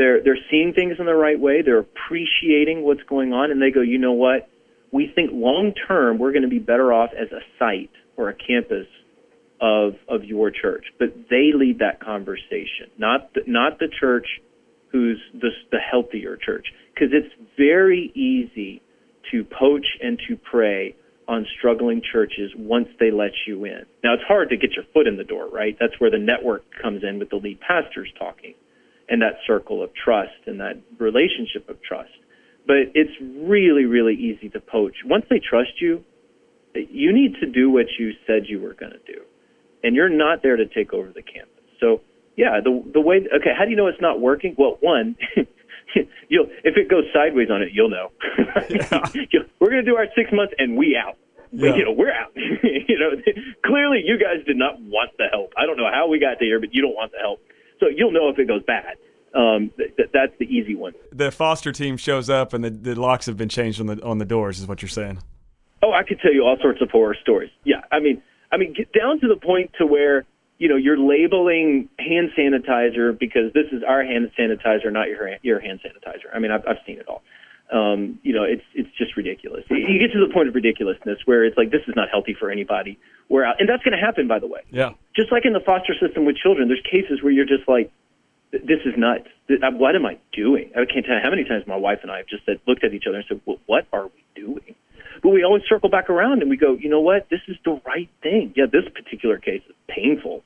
they're 0.00 0.22
they're 0.22 0.38
seeing 0.50 0.72
things 0.72 0.96
in 0.98 1.04
the 1.04 1.14
right 1.14 1.38
way. 1.38 1.60
They're 1.60 1.78
appreciating 1.78 2.82
what's 2.82 3.02
going 3.02 3.34
on, 3.34 3.50
and 3.50 3.60
they 3.60 3.70
go, 3.70 3.82
you 3.82 3.98
know 3.98 4.14
what? 4.14 4.48
We 4.90 5.12
think 5.14 5.30
long 5.30 5.74
term 5.86 6.18
we're 6.18 6.32
going 6.32 6.42
to 6.42 6.48
be 6.48 6.58
better 6.58 6.90
off 6.90 7.10
as 7.12 7.30
a 7.32 7.40
site 7.58 7.90
or 8.16 8.30
a 8.30 8.34
campus 8.34 8.86
of 9.60 9.96
of 10.08 10.24
your 10.24 10.50
church. 10.50 10.86
But 10.98 11.28
they 11.28 11.50
lead 11.54 11.80
that 11.80 12.00
conversation, 12.00 12.88
not 12.96 13.34
the, 13.34 13.42
not 13.46 13.78
the 13.78 13.88
church 13.88 14.26
who's 14.90 15.20
the 15.34 15.50
the 15.70 15.78
healthier 15.78 16.36
church, 16.36 16.68
because 16.94 17.10
it's 17.12 17.34
very 17.58 18.10
easy 18.14 18.80
to 19.30 19.44
poach 19.44 19.86
and 20.02 20.18
to 20.28 20.36
prey 20.36 20.96
on 21.28 21.46
struggling 21.58 22.00
churches 22.10 22.50
once 22.56 22.88
they 22.98 23.10
let 23.10 23.32
you 23.46 23.66
in. 23.66 23.84
Now 24.02 24.14
it's 24.14 24.24
hard 24.26 24.48
to 24.48 24.56
get 24.56 24.72
your 24.72 24.86
foot 24.94 25.06
in 25.06 25.18
the 25.18 25.24
door, 25.24 25.46
right? 25.48 25.76
That's 25.78 26.00
where 26.00 26.10
the 26.10 26.18
network 26.18 26.64
comes 26.80 27.04
in 27.04 27.18
with 27.18 27.28
the 27.28 27.36
lead 27.36 27.60
pastors 27.60 28.10
talking 28.18 28.54
and 29.10 29.20
that 29.22 29.34
circle 29.46 29.82
of 29.82 29.90
trust 29.94 30.46
and 30.46 30.60
that 30.60 30.80
relationship 30.98 31.68
of 31.68 31.82
trust. 31.82 32.10
But 32.66 32.94
it's 32.94 33.10
really, 33.20 33.84
really 33.84 34.14
easy 34.14 34.48
to 34.50 34.60
poach. 34.60 34.94
Once 35.04 35.24
they 35.28 35.40
trust 35.40 35.80
you, 35.80 36.04
you 36.74 37.12
need 37.12 37.34
to 37.40 37.46
do 37.46 37.68
what 37.70 37.86
you 37.98 38.12
said 38.26 38.46
you 38.46 38.60
were 38.60 38.74
going 38.74 38.92
to 38.92 39.12
do. 39.12 39.22
and 39.82 39.94
you're 39.96 40.08
not 40.08 40.42
there 40.42 40.56
to 40.56 40.66
take 40.66 40.92
over 40.92 41.08
the 41.12 41.22
campus. 41.22 41.64
So 41.80 42.00
yeah, 42.36 42.60
the 42.62 42.82
the 42.92 43.00
way 43.00 43.16
okay, 43.16 43.50
how 43.56 43.64
do 43.64 43.70
you 43.70 43.76
know 43.76 43.86
it's 43.86 44.00
not 44.00 44.20
working? 44.20 44.54
Well, 44.58 44.78
one, 44.80 45.16
you'll 46.28 46.46
if 46.64 46.76
it 46.76 46.88
goes 46.88 47.04
sideways 47.12 47.48
on 47.50 47.62
it, 47.62 47.70
you'll 47.72 47.90
know. 47.90 48.12
Yeah. 48.68 49.00
we're 49.60 49.70
going 49.70 49.84
to 49.84 49.90
do 49.90 49.96
our 49.96 50.06
six 50.16 50.30
months 50.32 50.54
and 50.58 50.76
we 50.76 50.96
out. 50.96 51.16
Yeah. 51.52 51.74
You 51.74 51.84
know, 51.86 51.92
we're 51.92 52.12
out. 52.12 52.30
you 52.36 52.98
know, 52.98 53.10
clearly 53.66 54.02
you 54.04 54.18
guys 54.18 54.44
did 54.46 54.56
not 54.56 54.80
want 54.80 55.10
the 55.18 55.24
help. 55.32 55.52
I 55.56 55.66
don't 55.66 55.76
know 55.76 55.90
how 55.92 56.08
we 56.08 56.20
got 56.20 56.38
to 56.38 56.44
here, 56.44 56.60
but 56.60 56.72
you 56.72 56.82
don't 56.82 56.94
want 56.94 57.12
the 57.12 57.18
help. 57.18 57.40
So 57.80 57.86
you'll 57.88 58.12
know 58.12 58.28
if 58.28 58.38
it 58.38 58.46
goes 58.46 58.62
bad. 58.62 58.96
Um, 59.34 59.70
th- 59.76 60.10
that's 60.12 60.32
the 60.38 60.46
easy 60.46 60.74
one. 60.74 60.92
The 61.12 61.30
foster 61.30 61.72
team 61.72 61.96
shows 61.96 62.28
up 62.28 62.52
and 62.52 62.64
the, 62.64 62.70
the 62.70 62.94
locks 63.00 63.26
have 63.26 63.36
been 63.36 63.48
changed 63.48 63.80
on 63.80 63.86
the 63.86 64.02
on 64.04 64.18
the 64.18 64.24
doors. 64.24 64.58
Is 64.60 64.66
what 64.66 64.82
you're 64.82 64.88
saying? 64.88 65.18
Oh, 65.82 65.92
I 65.92 66.02
could 66.02 66.20
tell 66.20 66.32
you 66.32 66.44
all 66.44 66.56
sorts 66.60 66.82
of 66.82 66.90
horror 66.90 67.16
stories. 67.20 67.50
Yeah, 67.64 67.80
I 67.90 68.00
mean, 68.00 68.22
I 68.52 68.56
mean, 68.56 68.74
get 68.74 68.92
down 68.92 69.20
to 69.20 69.28
the 69.28 69.36
point 69.36 69.70
to 69.78 69.86
where 69.86 70.26
you 70.58 70.68
know 70.68 70.76
you're 70.76 70.98
labeling 70.98 71.88
hand 71.98 72.30
sanitizer 72.36 73.18
because 73.18 73.52
this 73.54 73.66
is 73.72 73.82
our 73.86 74.04
hand 74.04 74.30
sanitizer, 74.38 74.92
not 74.92 75.08
your 75.08 75.36
your 75.42 75.60
hand 75.60 75.80
sanitizer. 75.84 76.34
I 76.34 76.38
mean, 76.38 76.50
I've, 76.50 76.66
I've 76.68 76.78
seen 76.86 76.98
it 76.98 77.08
all. 77.08 77.22
Um, 77.72 78.18
you 78.22 78.32
know, 78.32 78.42
it's 78.42 78.64
it's 78.74 78.90
just 78.98 79.16
ridiculous. 79.16 79.64
You 79.70 79.98
get 80.00 80.12
to 80.12 80.18
the 80.26 80.32
point 80.32 80.48
of 80.48 80.54
ridiculousness 80.54 81.18
where 81.24 81.44
it's 81.44 81.56
like 81.56 81.70
this 81.70 81.82
is 81.86 81.94
not 81.94 82.08
healthy 82.10 82.34
for 82.34 82.50
anybody. 82.50 82.98
We're 83.28 83.44
out, 83.44 83.60
and 83.60 83.68
that's 83.68 83.84
going 83.84 83.96
to 83.96 84.04
happen, 84.04 84.26
by 84.26 84.40
the 84.40 84.48
way. 84.48 84.62
Yeah. 84.70 84.94
Just 85.14 85.30
like 85.30 85.46
in 85.46 85.52
the 85.52 85.60
foster 85.60 85.94
system 85.94 86.24
with 86.24 86.36
children, 86.36 86.66
there's 86.66 86.82
cases 86.82 87.22
where 87.22 87.30
you're 87.30 87.46
just 87.46 87.68
like, 87.68 87.92
this 88.50 88.82
is 88.84 88.94
nuts. 88.96 89.28
Uh, 89.48 89.70
what 89.70 89.94
am 89.94 90.04
I 90.04 90.18
doing? 90.32 90.72
I 90.74 90.84
can't 90.84 91.06
tell 91.06 91.14
you 91.14 91.20
how 91.22 91.30
many 91.30 91.44
times 91.44 91.64
my 91.68 91.76
wife 91.76 92.00
and 92.02 92.10
I 92.10 92.18
have 92.18 92.26
just 92.26 92.44
said, 92.44 92.58
looked 92.66 92.82
at 92.82 92.92
each 92.92 93.04
other 93.06 93.18
and 93.18 93.26
said, 93.28 93.40
well, 93.46 93.58
what 93.66 93.86
are 93.92 94.06
we 94.06 94.24
doing? 94.34 94.74
But 95.22 95.28
we 95.28 95.44
always 95.44 95.62
circle 95.68 95.90
back 95.90 96.10
around 96.10 96.40
and 96.40 96.50
we 96.50 96.56
go, 96.56 96.74
you 96.74 96.88
know 96.88 97.00
what? 97.00 97.28
This 97.30 97.40
is 97.46 97.56
the 97.64 97.80
right 97.86 98.08
thing. 98.22 98.52
Yeah, 98.56 98.64
this 98.66 98.90
particular 98.92 99.38
case 99.38 99.62
is 99.68 99.76
painful. 99.86 100.42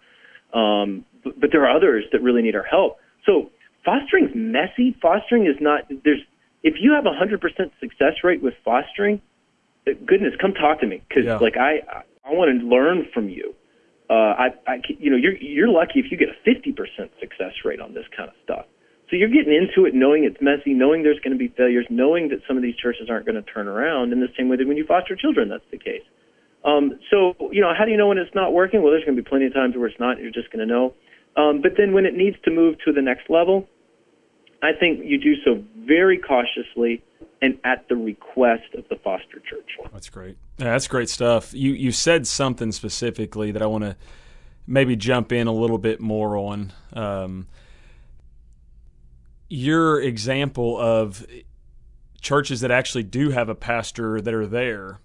Um, 0.53 1.07
but, 1.23 1.41
but 1.41 1.51
there 1.53 1.65
are 1.65 1.75
others 1.75 2.05
that 2.13 2.23
really 2.23 2.43
need 2.43 2.57
our 2.57 2.65
help. 2.65 2.99
So 3.25 3.51
fostering's 3.87 4.33
messy. 4.35 4.95
Fostering 5.01 5.47
is 5.47 5.57
not, 5.61 5.89
there's, 6.05 6.21
if 6.65 6.75
you 6.81 6.95
have 6.95 7.07
a 7.07 7.11
100% 7.11 7.39
success 7.79 8.25
rate 8.25 8.43
with 8.43 8.55
fostering, 8.65 9.23
uh, 9.87 9.93
goodness, 10.05 10.35
come 10.41 10.55
talk 10.55 10.81
to 10.81 10.87
me. 10.87 11.03
Cause 11.13 11.25
yeah. 11.25 11.37
like 11.37 11.57
I, 11.57 12.03
I 12.25 12.33
want 12.33 12.59
to 12.59 12.67
learn 12.67 13.07
from 13.15 13.29
you 13.29 13.55
uh, 14.11 14.37
I, 14.37 14.47
I, 14.67 14.75
you 14.99 15.11
know, 15.11 15.17
you're 15.17 15.37
you're 15.37 15.69
lucky 15.69 15.99
if 15.99 16.11
you 16.11 16.19
get 16.19 16.29
a 16.29 16.37
50% 16.49 16.77
success 17.21 17.53
rate 17.65 17.81
on 17.81 17.95
this 17.95 18.05
kind 18.17 18.29
of 18.29 18.35
stuff. 18.45 18.67
So 19.09 19.17
you're 19.17 19.29
getting 19.33 19.53
into 19.53 19.87
it 19.87 19.95
knowing 19.95 20.25
it's 20.25 20.37
messy, 20.41 20.75
knowing 20.75 21.03
there's 21.03 21.21
going 21.21 21.33
to 21.33 21.39
be 21.39 21.49
failures, 21.49 21.87
knowing 21.89 22.29
that 22.29 22.41
some 22.47 22.57
of 22.57 22.63
these 22.63 22.77
churches 22.77 23.09
aren't 23.09 23.27
going 23.27 23.43
to 23.43 23.43
turn 23.43 23.69
around 23.69 24.13
in 24.13 24.21
the 24.21 24.29
same 24.37 24.49
way 24.49 24.57
that 24.57 24.67
when 24.67 24.77
you 24.77 24.85
foster 24.87 25.17
children, 25.17 25.49
that's 25.49 25.65
the 25.71 25.79
case. 25.79 26.05
Um, 26.65 26.99
so, 27.11 27.35
you 27.53 27.61
know, 27.61 27.73
how 27.77 27.85
do 27.85 27.91
you 27.91 27.97
know 27.97 28.09
when 28.09 28.19
it's 28.19 28.35
not 28.35 28.53
working? 28.53 28.83
Well, 28.83 28.93
there's 28.93 29.05
going 29.05 29.17
to 29.17 29.23
be 29.23 29.29
plenty 29.29 29.47
of 29.47 29.53
times 29.53 29.77
where 29.77 29.87
it's 29.87 30.01
not. 30.01 30.19
You're 30.19 30.33
just 30.33 30.51
going 30.51 30.67
to 30.67 30.73
know. 30.73 30.95
Um, 31.37 31.61
but 31.61 31.73
then 31.77 31.93
when 31.93 32.07
it 32.07 32.15
needs 32.17 32.37
to 32.45 32.51
move 32.51 32.77
to 32.87 32.93
the 32.93 33.03
next 33.03 33.29
level, 33.29 33.69
I 34.65 34.73
think 34.73 35.05
you 35.05 35.19
do 35.19 35.35
so 35.45 35.63
very 35.87 36.17
cautiously 36.17 37.03
and 37.43 37.59
at 37.65 37.87
the 37.91 37.97
request 37.97 38.75
of 38.79 38.89
the 38.89 38.97
foster 38.97 39.39
church. 39.49 39.71
That's 39.93 40.09
great. 40.09 40.39
Yeah, 40.57 40.73
that's 40.73 40.89
great 40.89 41.11
stuff. 41.11 41.53
You 41.53 41.73
you 41.73 41.93
said 41.93 42.27
something 42.27 42.73
specifically 42.73 43.53
that 43.53 43.61
I 43.61 43.67
want 43.67 43.85
to 43.85 43.97
maybe 44.67 44.97
jump 44.97 45.33
in 45.33 45.47
a 45.47 45.53
little 45.53 45.77
bit 45.77 46.01
more 46.01 46.39
on. 46.39 46.73
Um, 46.95 47.47
your 49.51 50.01
example 50.01 50.79
of 50.79 51.27
churches 52.23 52.63
that 52.63 52.71
actually 52.71 53.03
do 53.03 53.31
have 53.31 53.51
a 53.51 53.55
pastor 53.55 54.23
that 54.23 54.33
are 54.33 54.47
there 54.47 54.99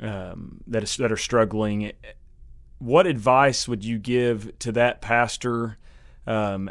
um, 0.00 0.60
that 0.68 0.84
is 0.84 0.96
that 0.98 1.10
are 1.10 1.16
struggling. 1.16 1.90
What 2.78 3.08
advice 3.08 3.66
would 3.66 3.84
you 3.84 3.98
give 3.98 4.56
to 4.60 4.70
that 4.72 5.00
pastor 5.00 5.78
um, 6.28 6.70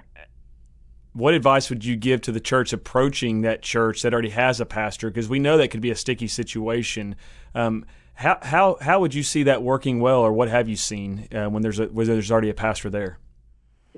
what 1.14 1.34
advice 1.34 1.70
would 1.70 1.84
you 1.84 1.96
give 1.96 2.22
to 2.22 2.32
the 2.32 2.40
church 2.40 2.72
approaching 2.72 3.42
that 3.42 3.62
church 3.62 4.02
that 4.02 4.14
already 4.14 4.30
has 4.30 4.62
a 4.62 4.66
pastor? 4.66 5.10
Because 5.10 5.28
we 5.28 5.40
know 5.40 5.58
that 5.58 5.70
could 5.70 5.82
be 5.82 5.92
a 5.92 5.96
sticky 5.96 6.28
situation. 6.28 7.16
Um, 7.54 7.86
how 8.14 8.38
how 8.42 8.78
how 8.82 9.00
would 9.00 9.14
you 9.14 9.24
see 9.24 9.44
that 9.44 9.64
working 9.64 10.00
well, 10.00 10.20
or 10.22 10.32
what 10.32 10.50
have 10.50 10.70
you 10.70 10.76
seen 10.76 11.28
uh, 11.34 11.48
when 11.48 11.64
there's 11.64 11.80
a 11.80 11.88
when 11.88 12.08
there's 12.08 12.32
already 12.32 12.50
a 12.50 12.54
pastor 12.54 12.90
there? 12.90 13.18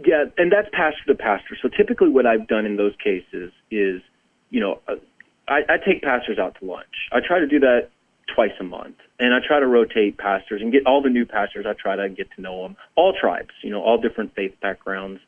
Yeah, 0.04 0.26
and 0.38 0.52
that's 0.52 0.69
pastor 0.71 1.04
to 1.08 1.15
pastor. 1.15 1.56
So 1.62 1.69
typically, 1.69 2.10
what 2.10 2.26
I've 2.26 2.47
done 2.47 2.65
in 2.65 2.78
those 2.78 2.93
cases 3.04 3.52
is, 3.69 4.02
you 4.49 4.60
know, 4.60 4.80
uh, 4.88 4.95
I, 5.47 5.62
I 5.69 5.78
take 5.86 6.02
pastors 6.02 6.39
out 6.39 6.58
to 6.60 6.65
lunch. 6.65 7.10
I 7.12 7.19
try 7.19 7.39
to 7.39 7.47
do 7.47 7.60
that 7.60 7.89
twice 8.34 8.54
a 8.60 8.63
month, 8.63 8.95
and 9.19 9.36
I 9.36 9.39
try 9.45 9.60
to 9.60 9.67
rotate 9.67 10.17
pastors 10.17 10.62
and 10.62 10.71
get 10.71 10.88
all 10.88 11.02
the 11.02 11.10
new 11.10 11.26
pastors. 11.26 11.65
I 11.67 11.73
try 11.73 11.95
to 11.95 12.10
get 12.10 12.32
to 12.36 12.41
know 12.41 12.63
them, 12.63 12.76
all 12.95 13.13
tribes, 13.13 13.52
you 13.62 13.69
know, 13.69 13.84
all 13.84 13.99
different 13.99 14.34
faith 14.34 14.56
backgrounds 14.62 15.19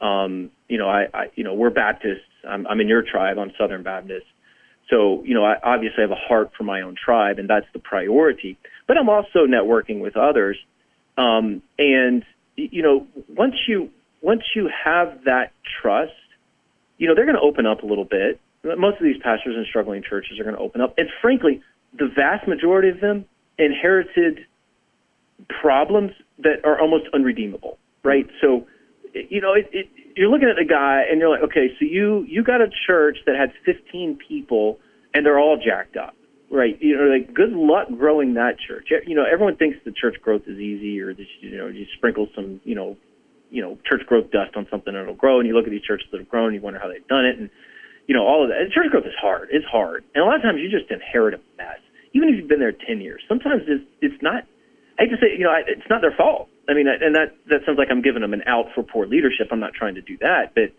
um, 0.00 0.50
you 0.68 0.78
know, 0.78 0.88
I, 0.88 1.06
I, 1.12 1.30
you 1.34 1.44
know, 1.44 1.54
we're 1.54 1.70
Baptists. 1.70 2.24
I'm, 2.48 2.66
I'm 2.66 2.80
in 2.80 2.88
your 2.88 3.02
tribe. 3.02 3.38
I'm 3.38 3.52
Southern 3.58 3.82
Baptist. 3.82 4.26
So, 4.88 5.22
you 5.24 5.34
know, 5.34 5.44
I 5.44 5.56
obviously 5.62 6.02
have 6.02 6.10
a 6.10 6.16
heart 6.16 6.50
for 6.56 6.64
my 6.64 6.82
own 6.82 6.96
tribe, 6.96 7.38
and 7.38 7.48
that's 7.48 7.66
the 7.72 7.78
priority. 7.78 8.58
But 8.88 8.98
I'm 8.98 9.08
also 9.08 9.46
networking 9.46 10.00
with 10.00 10.16
others. 10.16 10.58
Um, 11.16 11.62
and 11.78 12.24
you 12.56 12.82
know, 12.82 13.06
once 13.28 13.54
you 13.68 13.90
once 14.20 14.42
you 14.54 14.68
have 14.84 15.24
that 15.24 15.52
trust, 15.80 16.12
you 16.98 17.08
know, 17.08 17.14
they're 17.14 17.24
going 17.24 17.36
to 17.36 17.42
open 17.42 17.66
up 17.66 17.82
a 17.82 17.86
little 17.86 18.04
bit. 18.04 18.40
Most 18.62 18.98
of 18.98 19.04
these 19.04 19.16
pastors 19.22 19.54
in 19.56 19.64
struggling 19.68 20.02
churches 20.02 20.38
are 20.38 20.44
going 20.44 20.56
to 20.56 20.60
open 20.60 20.80
up, 20.80 20.94
and 20.98 21.08
frankly, 21.22 21.62
the 21.98 22.08
vast 22.14 22.46
majority 22.46 22.88
of 22.88 23.00
them 23.00 23.24
inherited 23.58 24.46
problems 25.60 26.12
that 26.38 26.64
are 26.64 26.80
almost 26.80 27.04
unredeemable, 27.14 27.78
right? 28.02 28.26
So 28.40 28.66
you 29.14 29.40
know, 29.40 29.54
it, 29.54 29.68
it, 29.72 29.88
you're 30.16 30.28
looking 30.30 30.48
at 30.48 30.58
a 30.58 30.64
guy 30.64 31.02
and 31.10 31.20
you're 31.20 31.30
like, 31.30 31.42
okay, 31.50 31.68
so 31.78 31.84
you 31.84 32.24
you 32.28 32.42
got 32.42 32.60
a 32.60 32.68
church 32.86 33.18
that 33.26 33.36
had 33.36 33.52
15 33.64 34.18
people 34.26 34.78
and 35.14 35.24
they're 35.26 35.38
all 35.38 35.56
jacked 35.56 35.96
up, 35.96 36.14
right? 36.50 36.80
You 36.80 36.96
know, 36.96 37.04
like 37.04 37.34
good 37.34 37.52
luck 37.52 37.88
growing 37.96 38.34
that 38.34 38.56
church. 38.58 38.88
You 39.06 39.14
know, 39.14 39.24
everyone 39.24 39.56
thinks 39.56 39.78
the 39.84 39.92
church 39.92 40.16
growth 40.22 40.42
is 40.46 40.58
easy, 40.58 41.00
or 41.00 41.12
just 41.12 41.30
you 41.40 41.56
know, 41.56 41.66
you 41.66 41.86
sprinkle 41.96 42.28
some, 42.34 42.60
you 42.64 42.74
know, 42.74 42.96
you 43.50 43.62
know, 43.62 43.78
church 43.88 44.06
growth 44.06 44.30
dust 44.30 44.54
on 44.54 44.66
something 44.70 44.94
and 44.94 45.02
it'll 45.02 45.14
grow. 45.14 45.40
And 45.40 45.48
you 45.48 45.54
look 45.54 45.64
at 45.64 45.70
these 45.70 45.82
churches 45.82 46.06
that 46.12 46.18
have 46.18 46.28
grown, 46.28 46.46
and 46.46 46.54
you 46.54 46.60
wonder 46.60 46.78
how 46.78 46.88
they've 46.88 47.06
done 47.08 47.24
it, 47.24 47.38
and 47.38 47.50
you 48.06 48.14
know, 48.14 48.26
all 48.26 48.42
of 48.42 48.50
that. 48.50 48.58
And 48.60 48.72
church 48.72 48.90
growth 48.90 49.06
is 49.06 49.18
hard. 49.20 49.48
It's 49.50 49.66
hard, 49.66 50.04
and 50.14 50.22
a 50.22 50.26
lot 50.26 50.36
of 50.36 50.42
times 50.42 50.60
you 50.60 50.70
just 50.70 50.90
inherit 50.90 51.34
a 51.34 51.40
mess. 51.56 51.78
Even 52.12 52.28
if 52.28 52.36
you've 52.36 52.48
been 52.48 52.58
there 52.58 52.72
10 52.72 53.00
years, 53.00 53.22
sometimes 53.28 53.62
it's 53.66 53.84
it's 54.00 54.22
not. 54.22 54.44
I 54.98 55.04
hate 55.04 55.10
to 55.10 55.16
say, 55.16 55.32
you 55.32 55.44
know, 55.44 55.54
it's 55.66 55.88
not 55.88 56.02
their 56.02 56.12
fault 56.12 56.49
I 56.70 56.74
mean, 56.74 56.86
and 56.86 57.14
that 57.16 57.34
that 57.48 57.66
sounds 57.66 57.78
like 57.78 57.88
I'm 57.90 58.02
giving 58.02 58.22
them 58.22 58.32
an 58.32 58.42
out 58.46 58.66
for 58.74 58.82
poor 58.82 59.06
leadership. 59.06 59.48
I'm 59.50 59.58
not 59.58 59.74
trying 59.74 59.96
to 59.96 60.02
do 60.02 60.16
that, 60.18 60.54
but 60.54 60.70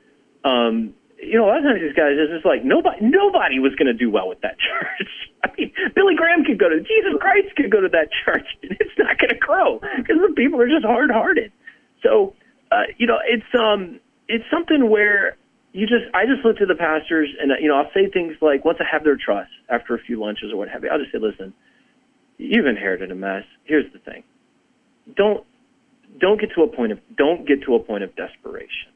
um, 0.47 0.93
you 1.21 1.37
know, 1.37 1.45
a 1.45 1.49
lot 1.53 1.57
of 1.57 1.63
times 1.63 1.81
these 1.81 1.93
guys 1.93 2.17
is 2.17 2.33
just 2.33 2.45
like 2.45 2.65
nobody 2.65 2.97
nobody 3.01 3.59
was 3.59 3.75
going 3.75 3.91
to 3.91 3.93
do 3.93 4.09
well 4.09 4.27
with 4.27 4.41
that 4.41 4.57
church. 4.67 5.11
I 5.43 5.49
mean, 5.57 5.71
Billy 5.93 6.15
Graham 6.15 6.43
could 6.43 6.57
go 6.57 6.69
to 6.69 6.79
Jesus 6.79 7.13
Christ 7.19 7.55
could 7.55 7.69
go 7.69 7.81
to 7.81 7.89
that 7.89 8.09
church, 8.25 8.47
and 8.63 8.71
it's 8.79 8.95
not 8.97 9.17
going 9.19 9.29
to 9.29 9.39
grow 9.39 9.79
because 9.79 10.17
the 10.17 10.33
people 10.35 10.59
are 10.61 10.69
just 10.69 10.85
hard 10.85 11.11
hearted. 11.11 11.51
So, 12.01 12.33
uh, 12.71 12.89
you 12.97 13.05
know, 13.05 13.19
it's 13.21 13.51
um, 13.53 13.99
it's 14.27 14.45
something 14.49 14.89
where 14.89 15.37
you 15.73 15.87
just 15.87 16.09
I 16.13 16.25
just 16.25 16.43
look 16.43 16.57
to 16.57 16.65
the 16.65 16.75
pastors 16.75 17.29
and 17.39 17.51
you 17.61 17.67
know 17.67 17.77
I'll 17.77 17.91
say 17.93 18.09
things 18.09 18.35
like 18.41 18.65
once 18.65 18.79
I 18.81 18.85
have 18.91 19.03
their 19.03 19.17
trust 19.17 19.51
after 19.69 19.95
a 19.95 19.99
few 19.99 20.19
lunches 20.19 20.51
or 20.51 20.57
what 20.57 20.69
have 20.69 20.83
you, 20.83 20.89
I'll 20.89 20.99
just 20.99 21.11
say, 21.11 21.19
listen, 21.19 21.53
you've 22.37 22.65
inherited 22.65 23.11
a 23.11 23.15
mess. 23.15 23.43
Here's 23.65 23.91
the 23.93 23.99
thing, 23.99 24.23
don't 25.15 25.45
don't 26.19 26.39
get 26.39 26.49
to 26.55 26.63
a 26.63 26.67
point 26.67 26.91
of 26.91 26.99
don't 27.17 27.47
get 27.47 27.63
to 27.63 27.75
a 27.75 27.79
point 27.79 28.03
of 28.03 28.15
desperation. 28.15 28.89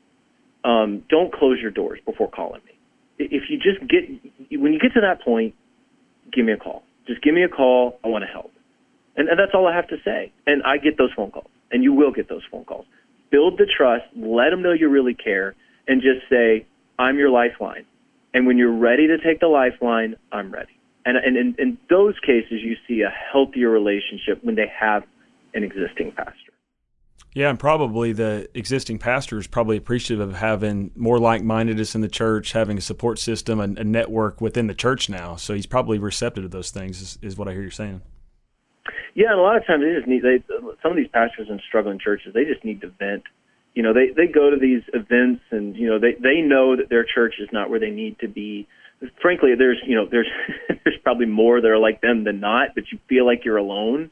Um, 0.63 1.03
don't 1.09 1.31
close 1.31 1.59
your 1.61 1.71
doors 1.71 1.99
before 2.05 2.29
calling 2.29 2.61
me. 2.65 2.71
If 3.17 3.43
you 3.49 3.57
just 3.57 3.79
get 3.89 4.09
when 4.59 4.73
you 4.73 4.79
get 4.79 4.93
to 4.93 5.01
that 5.01 5.21
point, 5.21 5.55
give 6.33 6.45
me 6.45 6.53
a 6.53 6.57
call. 6.57 6.83
Just 7.07 7.21
give 7.21 7.33
me 7.33 7.43
a 7.43 7.49
call. 7.49 7.99
I 8.03 8.07
want 8.07 8.23
to 8.23 8.31
help, 8.31 8.51
and, 9.15 9.29
and 9.29 9.39
that's 9.39 9.51
all 9.53 9.67
I 9.67 9.75
have 9.75 9.87
to 9.89 9.97
say. 10.03 10.31
And 10.47 10.63
I 10.63 10.77
get 10.77 10.97
those 10.97 11.11
phone 11.15 11.31
calls, 11.31 11.49
and 11.71 11.83
you 11.83 11.93
will 11.93 12.11
get 12.11 12.27
those 12.27 12.43
phone 12.51 12.65
calls. 12.65 12.85
Build 13.31 13.57
the 13.57 13.65
trust. 13.65 14.05
Let 14.15 14.49
them 14.49 14.61
know 14.61 14.73
you 14.73 14.89
really 14.89 15.13
care, 15.13 15.55
and 15.87 16.01
just 16.01 16.27
say, 16.29 16.65
"I'm 16.97 17.17
your 17.17 17.29
lifeline." 17.29 17.85
And 18.33 18.45
when 18.45 18.57
you're 18.57 18.77
ready 18.77 19.07
to 19.07 19.17
take 19.17 19.39
the 19.39 19.47
lifeline, 19.47 20.17
I'm 20.29 20.51
ready. 20.51 20.77
And, 21.05 21.15
and 21.17 21.37
in, 21.37 21.55
in 21.57 21.77
those 21.89 22.15
cases, 22.19 22.59
you 22.61 22.75
see 22.85 23.01
a 23.01 23.09
healthier 23.09 23.69
relationship 23.69 24.43
when 24.43 24.55
they 24.55 24.69
have 24.77 25.03
an 25.53 25.63
existing 25.63 26.11
pastor. 26.11 26.44
Yeah, 27.35 27.49
and 27.49 27.59
probably 27.59 28.13
the 28.13 28.49
existing 28.53 28.97
pastor 28.97 29.37
is 29.37 29.45
probably 29.45 29.75
appreciative 29.75 30.25
of 30.25 30.37
having 30.37 30.91
more 30.95 31.19
like-mindedness 31.19 31.93
in 31.93 31.99
the 31.99 32.07
church, 32.07 32.53
having 32.53 32.77
a 32.77 32.81
support 32.81 33.19
system, 33.19 33.59
and 33.59 33.77
a 33.77 33.83
network 33.83 34.39
within 34.39 34.67
the 34.67 34.73
church 34.73 35.09
now. 35.09 35.35
So 35.35 35.53
he's 35.53 35.65
probably 35.65 35.99
receptive 35.99 36.45
to 36.45 36.47
those 36.47 36.71
things, 36.71 37.01
is, 37.01 37.19
is 37.21 37.37
what 37.37 37.49
I 37.49 37.51
hear 37.51 37.63
you 37.63 37.71
saying. 37.71 38.01
Yeah, 39.15 39.31
and 39.31 39.39
a 39.39 39.43
lot 39.43 39.57
of 39.57 39.67
times 39.67 39.83
they 39.83 39.93
just 39.93 40.07
need 40.07 40.23
they 40.23 40.43
some 40.81 40.91
of 40.91 40.95
these 40.97 41.09
pastors 41.09 41.47
in 41.49 41.59
struggling 41.67 41.99
churches 41.99 42.33
they 42.33 42.45
just 42.45 42.63
need 42.63 42.81
to 42.81 42.87
vent. 42.87 43.23
You 43.73 43.83
know, 43.83 43.93
they 43.93 44.11
they 44.15 44.27
go 44.27 44.49
to 44.49 44.57
these 44.57 44.83
events 44.93 45.41
and 45.51 45.75
you 45.75 45.87
know 45.87 45.99
they 45.99 46.13
they 46.13 46.39
know 46.39 46.77
that 46.77 46.89
their 46.89 47.03
church 47.03 47.35
is 47.39 47.49
not 47.51 47.69
where 47.69 47.79
they 47.79 47.91
need 47.91 48.19
to 48.19 48.29
be. 48.29 48.67
Frankly, 49.21 49.55
there's 49.57 49.81
you 49.85 49.95
know 49.95 50.05
there's 50.09 50.27
there's 50.83 50.97
probably 51.03 51.25
more 51.25 51.59
that 51.59 51.67
are 51.67 51.77
like 51.77 51.99
them 51.99 52.23
than 52.23 52.39
not, 52.39 52.69
but 52.75 52.85
you 52.93 52.99
feel 53.09 53.25
like 53.25 53.43
you're 53.43 53.57
alone 53.57 54.09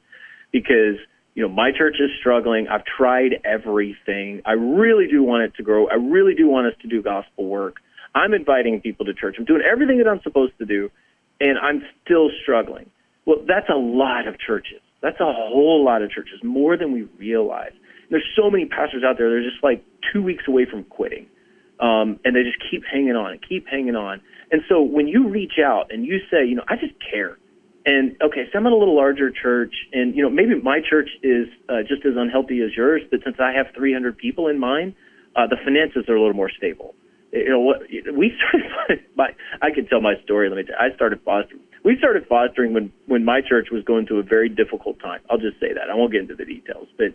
because 0.52 0.98
you 1.36 1.42
know, 1.42 1.50
my 1.50 1.72
church 1.72 1.96
is 2.00 2.10
struggling. 2.20 2.68
I've 2.68 2.86
tried 2.86 3.42
everything. 3.44 4.42
I 4.46 4.54
really 4.54 5.08
do 5.08 5.24
want 5.24 5.44
it 5.44 5.56
to 5.56 5.64
grow. 5.64 5.88
I 5.88 5.96
really 5.96 6.36
do 6.36 6.48
want 6.48 6.68
us 6.68 6.74
to 6.82 6.88
do 6.88 7.02
gospel 7.02 7.46
work. 7.46 7.78
I'm 8.16 8.34
inviting 8.34 8.82
people 8.82 9.06
to 9.06 9.14
church. 9.14 9.36
I'm 9.40 9.46
doing 9.46 9.64
everything 9.70 9.98
that 9.98 10.08
I'm 10.08 10.22
supposed 10.22 10.54
to 10.60 10.66
do, 10.66 10.92
and 11.40 11.58
I'm 11.58 11.82
still 12.06 12.30
struggling. 12.44 12.90
Well, 13.26 13.38
that's 13.48 13.70
a 13.70 13.78
lot 13.78 14.28
of 14.28 14.40
churches. 14.40 14.82
That's 15.02 15.20
a 15.20 15.34
whole 15.34 15.84
lot 15.84 16.02
of 16.02 16.12
churches, 16.12 16.40
more 16.44 16.78
than 16.78 16.92
we 16.92 17.04
realize. 17.18 17.74
There's 18.10 18.28
so 18.36 18.52
many 18.52 18.66
pastors 18.66 19.04
out 19.04 19.18
there. 19.18 19.30
They're 19.30 19.50
just 19.50 19.64
like 19.64 19.84
two 20.14 20.22
weeks 20.22 20.44
away 20.48 20.66
from 20.70 20.84
quitting, 20.84 21.26
um, 21.80 22.20
and 22.24 22.36
they 22.36 22.44
just 22.44 22.60
keep 22.70 22.84
hanging 22.86 23.16
on 23.16 23.32
and 23.32 23.42
keep 23.42 23.68
hanging 23.68 23.96
on. 23.96 24.22
And 24.52 24.62
so 24.70 24.82
when 24.82 25.08
you 25.08 25.30
reach 25.30 25.54
out 25.64 25.92
and 25.92 26.06
you 26.06 26.20
say, 26.30 26.46
you 26.46 26.56
know, 26.56 26.64
I 26.68 26.76
just 26.76 26.94
care. 27.12 27.38
And 27.86 28.16
okay, 28.22 28.48
so 28.52 28.60
I'm 28.60 28.66
in 28.66 28.72
a 28.72 28.78
little 28.78 28.96
larger 28.96 29.30
church, 29.30 29.74
and 29.92 30.16
you 30.16 30.24
know 30.24 30.30
maybe 30.30 30.56
my 30.62 30.80
church 30.80 31.10
is 31.22 31.48
uh, 31.68 31.82
just 31.82 32.06
as 32.06 32.14
unhealthy 32.16 32.62
as 32.62 32.72
yours, 32.76 33.02
but 33.12 33.20
since 33.26 33.36
I 33.40 33.52
have 33.52 33.68
300 33.76 34.18
people 34.18 34.48
in 34.48 34.58
mine, 34.58 34.96
uh, 35.36 35.48
the 35.48 35.58
finances 35.64 36.08
are 36.08 36.16
a 36.16 36.20
little 36.22 36.36
more 36.36 36.50
stable. 36.50 36.96
You 37.34 37.50
know 37.50 37.60
what? 37.60 37.82
We 37.90 38.32
started. 38.38 39.04
My, 39.16 39.30
I 39.62 39.72
could 39.72 39.90
tell 39.90 40.02
my 40.02 40.14
story. 40.24 40.50
Let 40.50 40.58
me. 40.58 40.64
Tell, 40.64 40.76
I 40.80 40.96
started 40.96 41.20
fostering. 41.26 41.62
We 41.84 41.98
started 41.98 42.26
fostering 42.28 42.74
when 42.74 42.94
when 43.08 43.26
my 43.26 43.42
church 43.42 43.68
was 43.72 43.84
going 43.84 44.08
through 44.08 44.20
a 44.20 44.24
very 44.24 44.50
difficult 44.50 45.00
time. 45.00 45.22
I'll 45.30 45.38
just 45.38 45.60
say 45.60 45.74
that. 45.74 45.90
I 45.92 45.96
won't 45.96 46.12
get 46.12 46.22
into 46.22 46.36
the 46.36 46.46
details, 46.46 46.88
but 46.98 47.14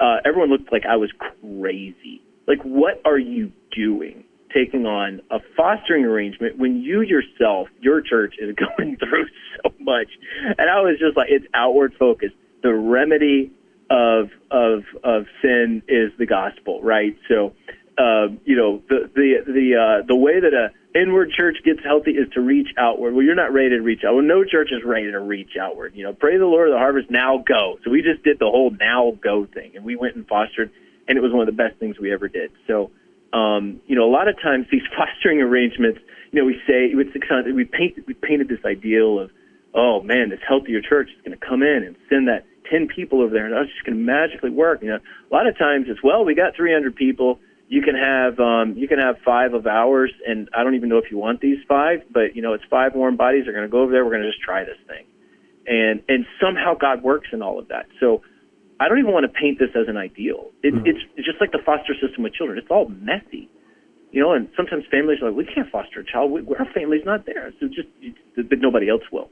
uh, 0.00 0.18
everyone 0.24 0.50
looked 0.50 0.72
like 0.72 0.84
I 0.88 0.96
was 0.96 1.10
crazy. 1.18 2.22
Like, 2.46 2.62
what 2.62 3.00
are 3.04 3.18
you 3.18 3.52
doing? 3.74 4.24
Taking 4.56 4.86
on 4.86 5.20
a 5.30 5.38
fostering 5.56 6.04
arrangement 6.04 6.58
when 6.58 6.80
you 6.82 7.02
yourself, 7.02 7.68
your 7.80 8.00
church, 8.00 8.34
is 8.40 8.54
going 8.78 8.96
through 8.96 9.26
so 9.62 9.72
much. 9.80 10.08
And 10.42 10.70
I 10.70 10.80
was 10.80 10.98
just 10.98 11.16
like, 11.16 11.28
it's 11.30 11.46
outward 11.54 11.94
focused. 11.98 12.34
The 12.62 12.74
remedy 12.74 13.52
of 13.90 14.30
of 14.50 14.82
of 15.04 15.26
sin 15.42 15.82
is 15.86 16.10
the 16.18 16.26
gospel, 16.26 16.82
right? 16.82 17.16
So, 17.28 17.52
uh, 17.98 18.28
you 18.44 18.56
know, 18.56 18.82
the 18.88 19.10
the 19.14 19.34
the 19.46 19.76
uh, 19.76 20.06
the 20.06 20.16
way 20.16 20.40
that 20.40 20.52
a 20.52 20.72
inward 20.98 21.30
church 21.36 21.58
gets 21.64 21.80
healthy 21.84 22.12
is 22.12 22.28
to 22.34 22.40
reach 22.40 22.68
outward. 22.78 23.14
Well, 23.14 23.22
you're 23.22 23.36
not 23.36 23.52
ready 23.52 23.70
to 23.70 23.80
reach 23.80 24.02
out. 24.04 24.14
Well, 24.14 24.24
no 24.24 24.44
church 24.44 24.70
is 24.72 24.82
ready 24.84 25.12
to 25.12 25.20
reach 25.20 25.50
outward. 25.60 25.94
You 25.94 26.04
know, 26.04 26.14
pray 26.14 26.38
the 26.38 26.46
Lord 26.46 26.68
of 26.68 26.72
the 26.72 26.78
harvest, 26.78 27.10
now 27.10 27.38
go. 27.46 27.78
So 27.84 27.90
we 27.90 28.02
just 28.02 28.24
did 28.24 28.38
the 28.38 28.46
whole 28.46 28.70
now 28.70 29.12
go 29.22 29.46
thing, 29.46 29.76
and 29.76 29.84
we 29.84 29.94
went 29.94 30.16
and 30.16 30.26
fostered, 30.26 30.72
and 31.06 31.16
it 31.16 31.20
was 31.20 31.32
one 31.32 31.46
of 31.46 31.54
the 31.54 31.62
best 31.62 31.78
things 31.78 31.98
we 32.00 32.12
ever 32.12 32.26
did. 32.26 32.50
So 32.66 32.90
um, 33.36 33.80
you 33.86 33.94
know, 33.94 34.08
a 34.08 34.12
lot 34.12 34.28
of 34.28 34.40
times 34.40 34.66
these 34.70 34.86
fostering 34.96 35.42
arrangements, 35.42 36.00
you 36.32 36.40
know, 36.40 36.46
we 36.46 36.58
say 36.66 36.94
we 36.94 37.64
paint 37.64 37.98
we 38.06 38.14
painted 38.14 38.48
this 38.48 38.64
ideal 38.64 39.20
of, 39.20 39.30
oh 39.74 40.02
man, 40.02 40.30
this 40.30 40.40
healthier 40.46 40.80
church 40.80 41.08
is 41.10 41.22
going 41.24 41.38
to 41.38 41.46
come 41.46 41.62
in 41.62 41.84
and 41.84 41.96
send 42.08 42.28
that 42.28 42.46
ten 42.70 42.88
people 42.88 43.20
over 43.20 43.32
there, 43.32 43.46
and 43.46 43.54
it's 43.54 43.72
just 43.72 43.84
going 43.84 43.98
to 43.98 44.02
magically 44.02 44.50
work. 44.50 44.82
You 44.82 44.88
know, 44.88 44.98
a 44.98 45.34
lot 45.34 45.46
of 45.46 45.58
times 45.58 45.86
it's 45.88 46.02
well, 46.02 46.24
we 46.24 46.34
got 46.34 46.56
300 46.56 46.96
people. 46.96 47.38
You 47.68 47.82
can 47.82 47.94
have 47.94 48.38
um, 48.40 48.74
you 48.76 48.88
can 48.88 48.98
have 48.98 49.16
five 49.24 49.52
of 49.52 49.66
ours, 49.66 50.12
and 50.26 50.48
I 50.56 50.64
don't 50.64 50.74
even 50.74 50.88
know 50.88 50.98
if 50.98 51.10
you 51.10 51.18
want 51.18 51.40
these 51.40 51.58
five, 51.68 52.02
but 52.10 52.34
you 52.36 52.42
know, 52.42 52.54
it's 52.54 52.64
five 52.70 52.94
warm 52.94 53.16
bodies. 53.16 53.44
They're 53.44 53.54
going 53.54 53.66
to 53.66 53.70
go 53.70 53.82
over 53.82 53.92
there. 53.92 54.04
We're 54.04 54.12
going 54.12 54.22
to 54.22 54.30
just 54.30 54.42
try 54.42 54.64
this 54.64 54.78
thing, 54.86 55.04
and 55.66 56.02
and 56.08 56.26
somehow 56.40 56.74
God 56.74 57.02
works 57.02 57.28
in 57.32 57.42
all 57.42 57.58
of 57.58 57.68
that. 57.68 57.86
So 58.00 58.22
I 58.80 58.88
don't 58.88 58.98
even 58.98 59.12
want 59.12 59.24
to 59.24 59.32
paint 59.32 59.58
this 59.58 59.70
as 59.74 59.88
an 59.88 59.96
ideal. 59.96 60.50
It, 60.62 60.74
mm. 60.74 60.86
It's 60.86 61.00
just 61.16 61.40
like 61.40 61.52
the 61.52 61.62
foster 61.64 61.94
system 61.94 62.22
with 62.24 62.34
children. 62.34 62.58
It's 62.58 62.70
all 62.70 62.88
messy, 62.88 63.48
you 64.10 64.20
know. 64.20 64.32
And 64.32 64.48
sometimes 64.56 64.84
families 64.90 65.22
are 65.22 65.30
like, 65.30 65.36
"We 65.36 65.44
can't 65.52 65.70
foster 65.70 66.00
a 66.00 66.04
child. 66.04 66.30
We, 66.30 66.40
our 66.56 66.66
family's 66.74 67.04
not 67.04 67.26
there, 67.26 67.52
so 67.58 67.68
just 67.68 67.88
but 68.36 68.58
nobody 68.58 68.88
else 68.88 69.02
will." 69.10 69.30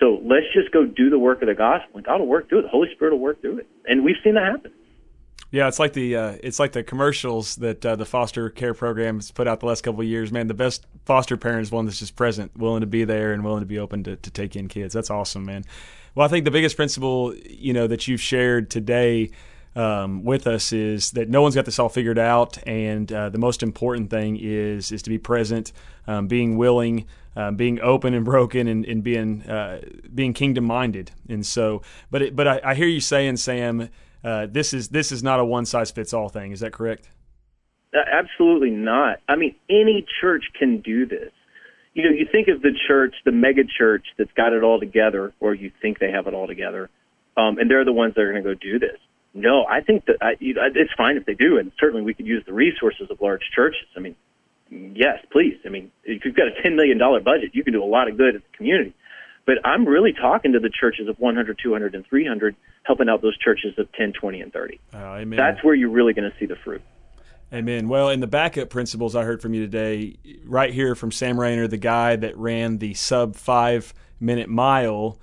So 0.00 0.18
let's 0.24 0.46
just 0.54 0.72
go 0.72 0.86
do 0.86 1.10
the 1.10 1.18
work 1.18 1.42
of 1.42 1.48
the 1.48 1.54
gospel, 1.54 1.98
and 1.98 2.04
God 2.04 2.20
will 2.20 2.26
work 2.26 2.48
through 2.48 2.60
it. 2.60 2.62
The 2.62 2.68
Holy 2.68 2.88
Spirit 2.94 3.12
will 3.12 3.20
work 3.20 3.40
through 3.40 3.58
it, 3.58 3.68
and 3.86 4.02
we've 4.02 4.16
seen 4.24 4.34
that 4.34 4.44
happen. 4.44 4.72
Yeah, 5.52 5.66
it's 5.66 5.78
like 5.78 5.94
the 5.94 6.16
uh, 6.16 6.36
it's 6.42 6.58
like 6.58 6.72
the 6.72 6.84
commercials 6.84 7.56
that 7.56 7.84
uh, 7.84 7.96
the 7.96 8.06
foster 8.06 8.50
care 8.50 8.72
program 8.72 9.16
has 9.16 9.30
put 9.30 9.48
out 9.48 9.60
the 9.60 9.66
last 9.66 9.82
couple 9.82 10.00
of 10.00 10.06
years. 10.06 10.30
Man, 10.30 10.46
the 10.46 10.54
best 10.54 10.86
foster 11.04 11.36
parent 11.36 11.62
is 11.62 11.72
one 11.72 11.86
that's 11.86 11.98
just 11.98 12.14
present, 12.14 12.56
willing 12.56 12.82
to 12.82 12.86
be 12.86 13.04
there, 13.04 13.32
and 13.32 13.44
willing 13.44 13.60
to 13.60 13.66
be 13.66 13.78
open 13.78 14.04
to, 14.04 14.16
to 14.16 14.30
take 14.30 14.54
in 14.54 14.68
kids. 14.68 14.94
That's 14.94 15.10
awesome, 15.10 15.44
man. 15.44 15.64
Well, 16.14 16.26
I 16.26 16.28
think 16.28 16.44
the 16.44 16.50
biggest 16.50 16.76
principle, 16.76 17.34
you 17.48 17.72
know, 17.72 17.86
that 17.86 18.08
you've 18.08 18.20
shared 18.20 18.70
today 18.70 19.30
um, 19.76 20.24
with 20.24 20.46
us 20.46 20.72
is 20.72 21.12
that 21.12 21.28
no 21.28 21.42
one's 21.42 21.54
got 21.54 21.64
this 21.64 21.78
all 21.78 21.88
figured 21.88 22.18
out, 22.18 22.58
and 22.66 23.10
uh, 23.12 23.28
the 23.28 23.38
most 23.38 23.62
important 23.62 24.10
thing 24.10 24.36
is 24.36 24.90
is 24.90 25.02
to 25.02 25.10
be 25.10 25.18
present, 25.18 25.72
um, 26.08 26.26
being 26.26 26.56
willing, 26.56 27.06
um, 27.36 27.54
being 27.56 27.80
open 27.80 28.14
and 28.14 28.24
broken, 28.32 28.66
and, 28.66 28.84
and 28.84 29.04
being 29.04 29.42
uh, 29.42 29.80
being 30.12 30.32
kingdom 30.32 30.64
minded. 30.64 31.12
And 31.28 31.46
so, 31.46 31.82
but 32.10 32.22
it, 32.22 32.36
but 32.36 32.48
I, 32.48 32.60
I, 32.64 32.74
hear 32.74 32.88
you 32.88 33.00
saying, 33.00 33.36
Sam, 33.36 33.88
uh, 34.24 34.46
this 34.50 34.74
is 34.74 34.88
this 34.88 35.12
is 35.12 35.22
not 35.22 35.38
a 35.38 35.44
one 35.44 35.66
size 35.66 35.92
fits 35.92 36.12
all 36.12 36.28
thing. 36.28 36.50
Is 36.50 36.60
that 36.60 36.72
correct? 36.72 37.08
Absolutely 37.94 38.70
not. 38.70 39.18
I 39.28 39.36
mean, 39.36 39.54
any 39.68 40.06
church 40.20 40.44
can 40.58 40.80
do 40.80 41.06
this 41.06 41.32
you 42.02 42.10
know, 42.10 42.16
you 42.16 42.26
think 42.30 42.48
of 42.48 42.62
the 42.62 42.72
church, 42.88 43.14
the 43.24 43.32
mega 43.32 43.62
church 43.64 44.04
that's 44.16 44.32
got 44.32 44.52
it 44.52 44.62
all 44.62 44.80
together, 44.80 45.32
or 45.40 45.54
you 45.54 45.70
think 45.82 45.98
they 45.98 46.10
have 46.10 46.26
it 46.26 46.34
all 46.34 46.46
together, 46.46 46.90
um, 47.36 47.58
and 47.58 47.70
they're 47.70 47.84
the 47.84 47.92
ones 47.92 48.14
that 48.14 48.22
are 48.22 48.32
going 48.32 48.42
to 48.42 48.54
go 48.54 48.54
do 48.54 48.78
this. 48.78 48.98
No, 49.32 49.64
I 49.64 49.80
think 49.80 50.06
that 50.06 50.16
I, 50.20 50.32
you 50.40 50.54
know, 50.54 50.62
it's 50.74 50.92
fine 50.96 51.16
if 51.16 51.24
they 51.24 51.34
do, 51.34 51.58
and 51.58 51.70
certainly 51.78 52.02
we 52.02 52.14
could 52.14 52.26
use 52.26 52.44
the 52.44 52.52
resources 52.52 53.10
of 53.10 53.20
large 53.20 53.42
churches. 53.54 53.86
I 53.96 54.00
mean, 54.00 54.16
yes, 54.70 55.24
please. 55.30 55.58
I 55.64 55.68
mean, 55.68 55.92
if 56.04 56.24
you've 56.24 56.34
got 56.34 56.48
a 56.48 56.62
ten 56.62 56.74
million 56.74 56.98
dollar 56.98 57.20
budget, 57.20 57.50
you 57.52 57.62
can 57.62 57.72
do 57.72 57.82
a 57.82 57.86
lot 57.86 58.08
of 58.08 58.16
good 58.16 58.34
in 58.36 58.42
the 58.42 58.56
community. 58.56 58.94
But 59.46 59.64
I'm 59.64 59.86
really 59.86 60.12
talking 60.12 60.52
to 60.52 60.60
the 60.60 60.68
churches 60.70 61.08
of 61.08 61.18
100, 61.18 61.58
200, 61.62 61.94
and 61.94 62.06
300, 62.06 62.54
helping 62.82 63.08
out 63.08 63.22
those 63.22 63.36
churches 63.38 63.78
of 63.78 63.90
10, 63.92 64.12
20, 64.12 64.40
and 64.42 64.52
30. 64.52 64.80
Uh, 64.92 64.96
amen. 64.96 65.36
That's 65.36 65.64
where 65.64 65.74
you're 65.74 65.90
really 65.90 66.12
going 66.12 66.30
to 66.30 66.36
see 66.38 66.46
the 66.46 66.56
fruit. 66.56 66.82
Amen. 67.52 67.88
Well, 67.88 68.10
in 68.10 68.20
the 68.20 68.28
backup 68.28 68.70
principles 68.70 69.16
I 69.16 69.24
heard 69.24 69.42
from 69.42 69.54
you 69.54 69.62
today, 69.62 70.16
right 70.44 70.72
here 70.72 70.94
from 70.94 71.10
Sam 71.10 71.38
Rainer, 71.38 71.66
the 71.66 71.78
guy 71.78 72.14
that 72.16 72.36
ran 72.36 72.78
the 72.78 72.94
sub 72.94 73.34
five 73.34 73.92
minute 74.20 74.48
mile, 74.48 75.18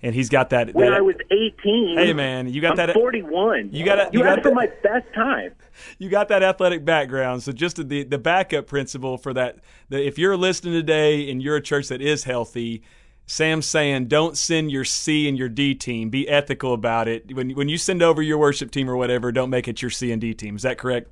and 0.00 0.14
he's 0.14 0.28
got 0.28 0.50
that. 0.50 0.74
When 0.74 0.90
that, 0.90 0.98
I 0.98 1.00
was 1.00 1.16
eighteen. 1.32 1.96
Hey 1.98 2.12
man, 2.12 2.48
you 2.48 2.60
got 2.60 2.72
I'm 2.72 2.76
that. 2.86 2.94
Forty 2.94 3.22
one. 3.22 3.70
You 3.72 3.84
got. 3.84 4.14
You, 4.14 4.20
you 4.20 4.24
got 4.24 4.42
for 4.42 4.54
my 4.54 4.68
best 4.82 5.12
time. 5.14 5.52
You 5.98 6.10
got 6.10 6.28
that 6.28 6.42
athletic 6.42 6.84
background, 6.84 7.42
so 7.42 7.50
just 7.50 7.88
the 7.88 8.04
the 8.04 8.18
backup 8.18 8.66
principle 8.66 9.16
for 9.16 9.32
that. 9.32 9.56
The, 9.88 10.06
if 10.06 10.18
you're 10.18 10.36
listening 10.36 10.74
today 10.74 11.30
and 11.30 11.42
you're 11.42 11.56
a 11.56 11.62
church 11.62 11.88
that 11.88 12.02
is 12.02 12.24
healthy. 12.24 12.82
Sam's 13.24 13.66
saying, 13.66 14.08
don't 14.08 14.36
send 14.36 14.70
your 14.72 14.84
C 14.84 15.28
and 15.28 15.38
your 15.38 15.48
D 15.48 15.74
team. 15.76 16.10
Be 16.10 16.28
ethical 16.28 16.74
about 16.74 17.08
it. 17.08 17.34
When 17.34 17.50
when 17.52 17.68
you 17.70 17.78
send 17.78 18.02
over 18.02 18.20
your 18.20 18.36
worship 18.36 18.70
team 18.70 18.90
or 18.90 18.96
whatever, 18.96 19.32
don't 19.32 19.48
make 19.48 19.66
it 19.66 19.80
your 19.80 19.92
C 19.92 20.12
and 20.12 20.20
D 20.20 20.34
team. 20.34 20.56
Is 20.56 20.62
that 20.62 20.76
correct? 20.76 21.08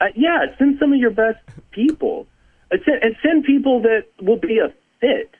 Uh, 0.00 0.06
yeah, 0.14 0.46
send 0.58 0.76
some 0.78 0.92
of 0.92 0.98
your 0.98 1.10
best 1.10 1.38
people, 1.70 2.26
and 2.70 2.80
send, 2.84 3.02
and 3.02 3.16
send 3.22 3.44
people 3.44 3.82
that 3.82 4.06
will 4.20 4.38
be 4.38 4.58
a 4.58 4.74
fit. 5.00 5.34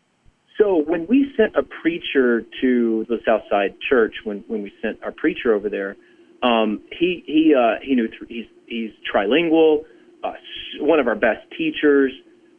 So 0.58 0.82
when 0.82 1.06
we 1.06 1.30
sent 1.36 1.54
a 1.56 1.62
preacher 1.62 2.42
to 2.62 3.04
the 3.08 3.18
Southside 3.26 3.76
Church, 3.86 4.14
when 4.24 4.44
when 4.48 4.62
we 4.62 4.72
sent 4.80 5.02
our 5.02 5.12
preacher 5.12 5.52
over 5.54 5.68
there, 5.68 5.96
um, 6.42 6.82
he 6.90 7.22
he 7.26 7.54
uh, 7.54 7.80
he 7.82 7.94
knew 7.94 8.08
th- 8.08 8.22
he's 8.28 8.46
he's 8.66 8.90
trilingual, 9.12 9.84
uh, 10.24 10.32
one 10.80 11.00
of 11.00 11.06
our 11.06 11.16
best 11.16 11.46
teachers. 11.56 12.12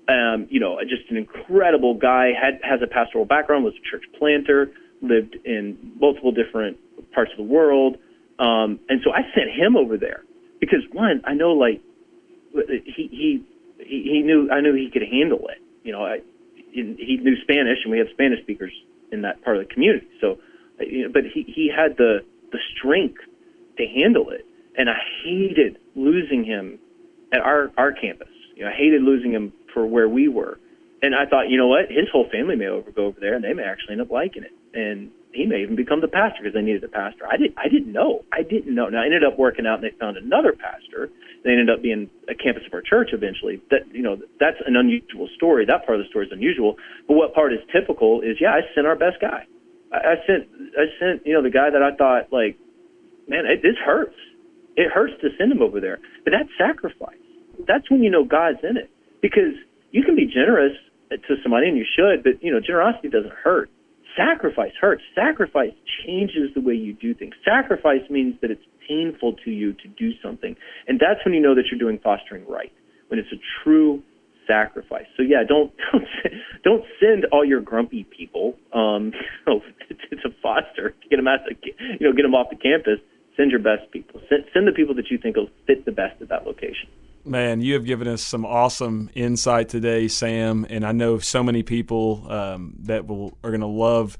Um, 0.07 0.47
you 0.49 0.59
know, 0.59 0.77
just 0.87 1.09
an 1.09 1.17
incredible 1.17 1.95
guy. 1.95 2.29
Had 2.39 2.59
has 2.63 2.81
a 2.83 2.87
pastoral 2.87 3.25
background, 3.25 3.63
was 3.63 3.73
a 3.73 3.89
church 3.89 4.03
planter, 4.19 4.71
lived 5.01 5.35
in 5.43 5.93
multiple 5.99 6.31
different 6.31 6.77
parts 7.11 7.31
of 7.31 7.37
the 7.37 7.51
world, 7.51 7.97
um, 8.37 8.79
and 8.87 9.01
so 9.03 9.11
I 9.11 9.21
sent 9.33 9.49
him 9.51 9.75
over 9.75 9.97
there 9.97 10.23
because 10.59 10.79
one, 10.91 11.21
I 11.25 11.33
know 11.33 11.51
like 11.51 11.81
he 12.67 13.07
he 13.11 13.43
he 13.79 14.21
knew 14.23 14.49
I 14.51 14.61
knew 14.61 14.73
he 14.73 14.89
could 14.91 15.03
handle 15.03 15.47
it. 15.49 15.61
You 15.83 15.91
know, 15.91 16.05
I 16.05 16.19
he 16.71 17.17
knew 17.21 17.35
Spanish, 17.41 17.79
and 17.83 17.91
we 17.91 17.99
have 17.99 18.07
Spanish 18.13 18.41
speakers 18.41 18.73
in 19.11 19.21
that 19.21 19.43
part 19.43 19.57
of 19.57 19.67
the 19.67 19.73
community. 19.73 20.07
So, 20.21 20.37
uh, 20.79 20.83
know, 21.03 21.09
but 21.11 21.23
he 21.23 21.43
he 21.43 21.71
had 21.73 21.97
the 21.97 22.23
the 22.51 22.59
strength 22.75 23.21
to 23.77 23.85
handle 23.85 24.29
it, 24.29 24.45
and 24.77 24.89
I 24.89 24.97
hated 25.23 25.77
losing 25.95 26.43
him 26.43 26.79
at 27.31 27.41
our 27.41 27.71
our 27.77 27.91
campus. 27.91 28.29
You 28.55 28.63
know, 28.63 28.69
I 28.69 28.73
hated 28.73 29.01
losing 29.01 29.31
him 29.31 29.53
for 29.73 29.85
where 29.85 30.09
we 30.09 30.27
were, 30.27 30.59
and 31.01 31.15
I 31.15 31.25
thought, 31.25 31.49
you 31.49 31.57
know 31.57 31.67
what, 31.67 31.89
his 31.89 32.09
whole 32.11 32.27
family 32.29 32.55
may 32.55 32.67
over 32.67 32.91
go 32.91 33.05
over 33.05 33.19
there, 33.19 33.35
and 33.35 33.43
they 33.43 33.53
may 33.53 33.63
actually 33.63 33.93
end 33.93 34.01
up 34.01 34.11
liking 34.11 34.43
it, 34.43 34.53
and 34.73 35.11
he 35.37 35.45
may 35.45 35.61
even 35.61 35.77
become 35.77 36.01
the 36.01 36.09
pastor 36.09 36.41
because 36.41 36.57
they 36.57 36.65
needed 36.65 36.83
a 36.83 36.89
pastor. 36.89 37.29
I 37.29 37.37
didn't 37.37 37.55
I 37.57 37.69
didn't 37.69 37.93
know. 37.93 38.25
I 38.33 38.41
didn't 38.41 38.73
know. 38.73 38.89
Now 38.89 39.01
I 39.01 39.05
ended 39.05 39.23
up 39.23 39.37
working 39.37 39.65
out, 39.69 39.79
and 39.79 39.85
they 39.85 39.95
found 39.97 40.17
another 40.17 40.51
pastor 40.57 41.13
they 41.47 41.51
ended 41.51 41.69
up 41.69 41.81
being 41.81 42.09
a 42.27 42.35
campus 42.35 42.63
of 42.67 42.73
our 42.73 42.81
church 42.81 43.09
eventually. 43.13 43.61
That 43.69 43.87
you 43.91 44.01
know 44.01 44.17
that's 44.39 44.57
an 44.65 44.75
unusual 44.75 45.29
story. 45.35 45.65
That 45.65 45.85
part 45.85 45.99
of 45.99 46.05
the 46.05 46.09
story 46.09 46.27
is 46.27 46.31
unusual. 46.31 46.75
But 47.07 47.15
what 47.15 47.33
part 47.33 47.53
is 47.53 47.59
typical 47.71 48.21
is 48.21 48.37
yeah, 48.41 48.51
I 48.51 48.61
sent 48.75 48.87
our 48.87 48.95
best 48.95 49.21
guy. 49.21 49.45
I, 49.93 49.97
I 49.97 50.15
sent 50.27 50.49
I 50.75 50.85
sent 50.99 51.25
you 51.25 51.33
know 51.33 51.43
the 51.43 51.53
guy 51.53 51.69
that 51.69 51.81
I 51.81 51.95
thought 51.95 52.33
like, 52.33 52.57
man, 53.27 53.45
it, 53.45 53.61
this 53.61 53.77
hurts. 53.79 54.17
It 54.75 54.91
hurts 54.91 55.13
to 55.21 55.29
send 55.37 55.51
him 55.51 55.61
over 55.61 55.79
there. 55.79 55.99
But 56.23 56.35
that's 56.35 56.49
sacrifice. 56.57 57.17
That's 57.65 57.89
when 57.89 58.03
you 58.03 58.11
know 58.11 58.25
God's 58.25 58.59
in 58.61 58.77
it 58.77 58.91
because 59.21 59.55
you 59.91 60.03
can 60.03 60.15
be 60.15 60.25
generous 60.27 60.75
to 61.09 61.35
somebody 61.41 61.69
and 61.69 61.77
you 61.77 61.85
should, 61.87 62.23
but 62.23 62.43
you 62.43 62.51
know 62.51 62.59
generosity 62.59 63.09
doesn't 63.09 63.33
hurt. 63.33 63.69
Sacrifice 64.15 64.71
hurts. 64.79 65.01
Sacrifice 65.15 65.73
changes 66.05 66.53
the 66.55 66.61
way 66.61 66.73
you 66.73 66.93
do 66.93 67.13
things. 67.13 67.33
Sacrifice 67.43 68.01
means 68.09 68.35
that 68.41 68.51
it's 68.51 68.63
painful 68.87 69.33
to 69.43 69.51
you 69.51 69.73
to 69.73 69.87
do 69.97 70.11
something. 70.23 70.55
And 70.87 70.99
that's 70.99 71.23
when 71.25 71.33
you 71.33 71.41
know 71.41 71.55
that 71.55 71.65
you're 71.71 71.79
doing 71.79 71.99
fostering 72.03 72.45
right, 72.47 72.71
when 73.09 73.19
it's 73.19 73.31
a 73.31 73.41
true 73.63 74.01
sacrifice. 74.47 75.05
So 75.17 75.23
yeah, 75.23 75.43
don't 75.47 75.71
don't 75.91 76.05
don't 76.63 76.83
send 76.99 77.25
all 77.31 77.45
your 77.45 77.61
grumpy 77.61 78.05
people 78.05 78.55
um, 78.73 79.11
you 79.47 79.61
to, 79.89 80.29
foster 80.41 80.95
get 81.09 81.17
them 81.17 81.27
out, 81.27 81.39
the, 81.47 81.55
you 81.99 82.07
know, 82.07 82.13
get 82.13 82.23
them 82.23 82.33
off 82.33 82.47
the 82.49 82.55
campus. 82.55 82.99
Send 83.35 83.51
your 83.51 83.59
best 83.59 83.91
people. 83.91 84.19
Send, 84.29 84.45
send 84.53 84.67
the 84.67 84.71
people 84.71 84.95
that 84.95 85.11
you 85.11 85.19
think 85.19 85.35
will 85.35 85.49
fit 85.67 85.85
the 85.85 85.91
best 85.91 86.19
at 86.21 86.29
that 86.29 86.47
location. 86.47 86.89
Man, 87.27 87.59
you 87.59 87.73
have 87.73 87.83
given 87.83 88.07
us 88.07 88.21
some 88.21 88.45
awesome 88.45 89.09
insight 89.13 89.67
today, 89.67 90.07
Sam, 90.07 90.65
and 90.69 90.85
I 90.85 90.93
know 90.93 91.19
so 91.19 91.43
many 91.43 91.61
people 91.61 92.25
um, 92.31 92.75
that 92.83 93.05
will 93.05 93.37
are 93.43 93.49
going 93.49 93.59
to 93.59 93.67
love 93.67 94.17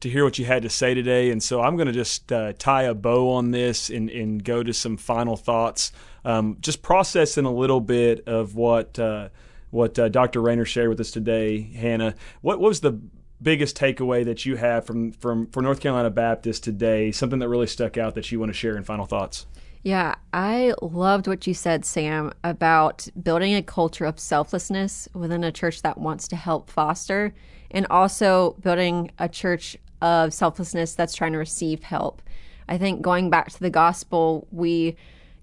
to 0.00 0.08
hear 0.08 0.24
what 0.24 0.40
you 0.40 0.44
had 0.44 0.62
to 0.62 0.68
say 0.68 0.92
today. 0.92 1.30
And 1.30 1.40
so 1.40 1.60
I'm 1.60 1.76
going 1.76 1.86
to 1.86 1.92
just 1.92 2.32
uh, 2.32 2.54
tie 2.58 2.82
a 2.82 2.94
bow 2.94 3.30
on 3.30 3.52
this 3.52 3.90
and, 3.90 4.10
and 4.10 4.42
go 4.42 4.64
to 4.64 4.72
some 4.72 4.96
final 4.96 5.36
thoughts. 5.36 5.92
Um, 6.24 6.56
just 6.60 6.82
processing 6.82 7.44
a 7.44 7.52
little 7.52 7.80
bit 7.80 8.26
of 8.26 8.56
what 8.56 8.98
uh, 8.98 9.28
what 9.70 9.96
uh, 9.96 10.08
Dr. 10.08 10.40
Rainer 10.40 10.64
shared 10.64 10.88
with 10.88 10.98
us 10.98 11.12
today, 11.12 11.60
Hannah. 11.60 12.14
What, 12.40 12.58
was 12.58 12.80
the 12.80 12.98
biggest 13.40 13.76
takeaway 13.76 14.24
that 14.24 14.46
you 14.46 14.56
have 14.56 14.84
from 14.84 15.12
from 15.12 15.46
for 15.48 15.62
North 15.62 15.78
Carolina 15.78 16.10
Baptist 16.10 16.64
today? 16.64 17.12
Something 17.12 17.38
that 17.38 17.48
really 17.48 17.68
stuck 17.68 17.96
out 17.96 18.16
that 18.16 18.32
you 18.32 18.40
want 18.40 18.50
to 18.50 18.54
share 18.54 18.76
in 18.76 18.82
final 18.82 19.06
thoughts. 19.06 19.46
Yeah, 19.82 20.16
I 20.32 20.74
loved 20.82 21.28
what 21.28 21.46
you 21.46 21.54
said, 21.54 21.84
Sam, 21.84 22.32
about 22.42 23.08
building 23.22 23.54
a 23.54 23.62
culture 23.62 24.04
of 24.04 24.18
selflessness 24.18 25.08
within 25.14 25.44
a 25.44 25.52
church 25.52 25.82
that 25.82 25.98
wants 25.98 26.26
to 26.28 26.36
help 26.36 26.68
foster, 26.68 27.32
and 27.70 27.86
also 27.88 28.56
building 28.60 29.12
a 29.18 29.28
church 29.28 29.76
of 30.02 30.34
selflessness 30.34 30.94
that's 30.94 31.14
trying 31.14 31.32
to 31.32 31.38
receive 31.38 31.84
help. 31.84 32.22
I 32.68 32.76
think 32.76 33.02
going 33.02 33.30
back 33.30 33.50
to 33.50 33.60
the 33.60 33.70
gospel, 33.70 34.48
we 34.50 34.96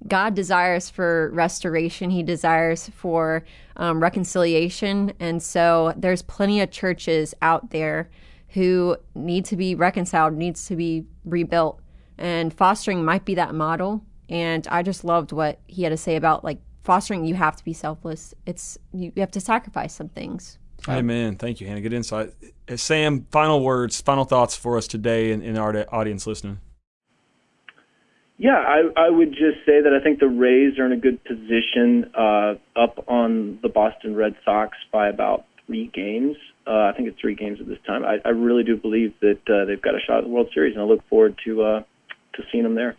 God 0.07 0.35
desires 0.35 0.89
for 0.89 1.31
restoration. 1.31 2.09
He 2.09 2.21
desires 2.21 2.89
for 2.89 3.45
um, 3.77 4.03
reconciliation, 4.03 5.13
and 5.19 5.41
so 5.41 5.93
there's 5.95 6.21
plenty 6.21 6.59
of 6.59 6.71
churches 6.71 7.33
out 7.41 7.69
there 7.69 8.09
who 8.49 8.97
need 9.15 9.45
to 9.45 9.55
be 9.55 9.75
reconciled, 9.75 10.33
needs 10.33 10.65
to 10.65 10.75
be 10.75 11.05
rebuilt, 11.23 11.79
and 12.17 12.53
fostering 12.53 13.05
might 13.05 13.23
be 13.23 13.35
that 13.35 13.55
model 13.55 14.03
and 14.29 14.67
I 14.69 14.83
just 14.83 15.03
loved 15.03 15.31
what 15.31 15.59
he 15.67 15.83
had 15.83 15.89
to 15.89 15.97
say 15.97 16.15
about 16.15 16.43
like 16.43 16.59
fostering. 16.83 17.25
You 17.25 17.35
have 17.35 17.55
to 17.55 17.63
be 17.63 17.73
selfless. 17.73 18.33
It's 18.45 18.77
you, 18.93 19.11
you 19.15 19.21
have 19.21 19.31
to 19.31 19.41
sacrifice 19.41 19.93
some 19.93 20.09
things. 20.09 20.57
Amen. 20.87 21.35
Thank 21.35 21.61
you, 21.61 21.67
Hannah. 21.67 21.81
Good 21.81 21.93
insight. 21.93 22.33
Uh, 22.69 22.75
Sam, 22.75 23.25
final 23.31 23.63
words, 23.63 24.01
final 24.01 24.23
thoughts 24.23 24.55
for 24.55 24.77
us 24.77 24.87
today 24.87 25.31
and 25.31 25.41
in, 25.41 25.51
in 25.51 25.57
our 25.57 25.85
audience 25.93 26.27
listening. 26.27 26.59
Yeah, 28.37 28.57
I, 28.57 28.81
I 28.97 29.09
would 29.09 29.31
just 29.31 29.65
say 29.65 29.81
that 29.81 29.97
I 29.99 30.03
think 30.03 30.19
the 30.19 30.27
Rays 30.27 30.77
are 30.77 30.85
in 30.85 30.91
a 30.91 30.97
good 30.97 31.23
position 31.23 32.11
uh, 32.13 32.55
up 32.75 33.05
on 33.07 33.59
the 33.61 33.69
Boston 33.69 34.13
Red 34.13 34.35
Sox 34.43 34.77
by 34.91 35.07
about 35.07 35.45
three 35.65 35.89
games. 35.93 36.35
Uh, 36.67 36.71
I 36.71 36.93
think 36.95 37.07
it's 37.07 37.19
three 37.19 37.35
games 37.35 37.59
at 37.61 37.67
this 37.67 37.77
time. 37.87 38.03
I, 38.03 38.17
I 38.25 38.29
really 38.29 38.63
do 38.63 38.75
believe 38.75 39.13
that 39.21 39.39
uh, 39.47 39.65
they've 39.65 39.81
got 39.81 39.95
a 39.95 39.99
shot 40.05 40.17
at 40.17 40.23
the 40.25 40.29
World 40.29 40.49
Series, 40.53 40.73
and 40.73 40.81
I 40.81 40.85
look 40.85 41.07
forward 41.07 41.39
to 41.45 41.63
uh, 41.63 41.79
to 42.33 42.43
seeing 42.51 42.63
them 42.63 42.75
there. 42.75 42.97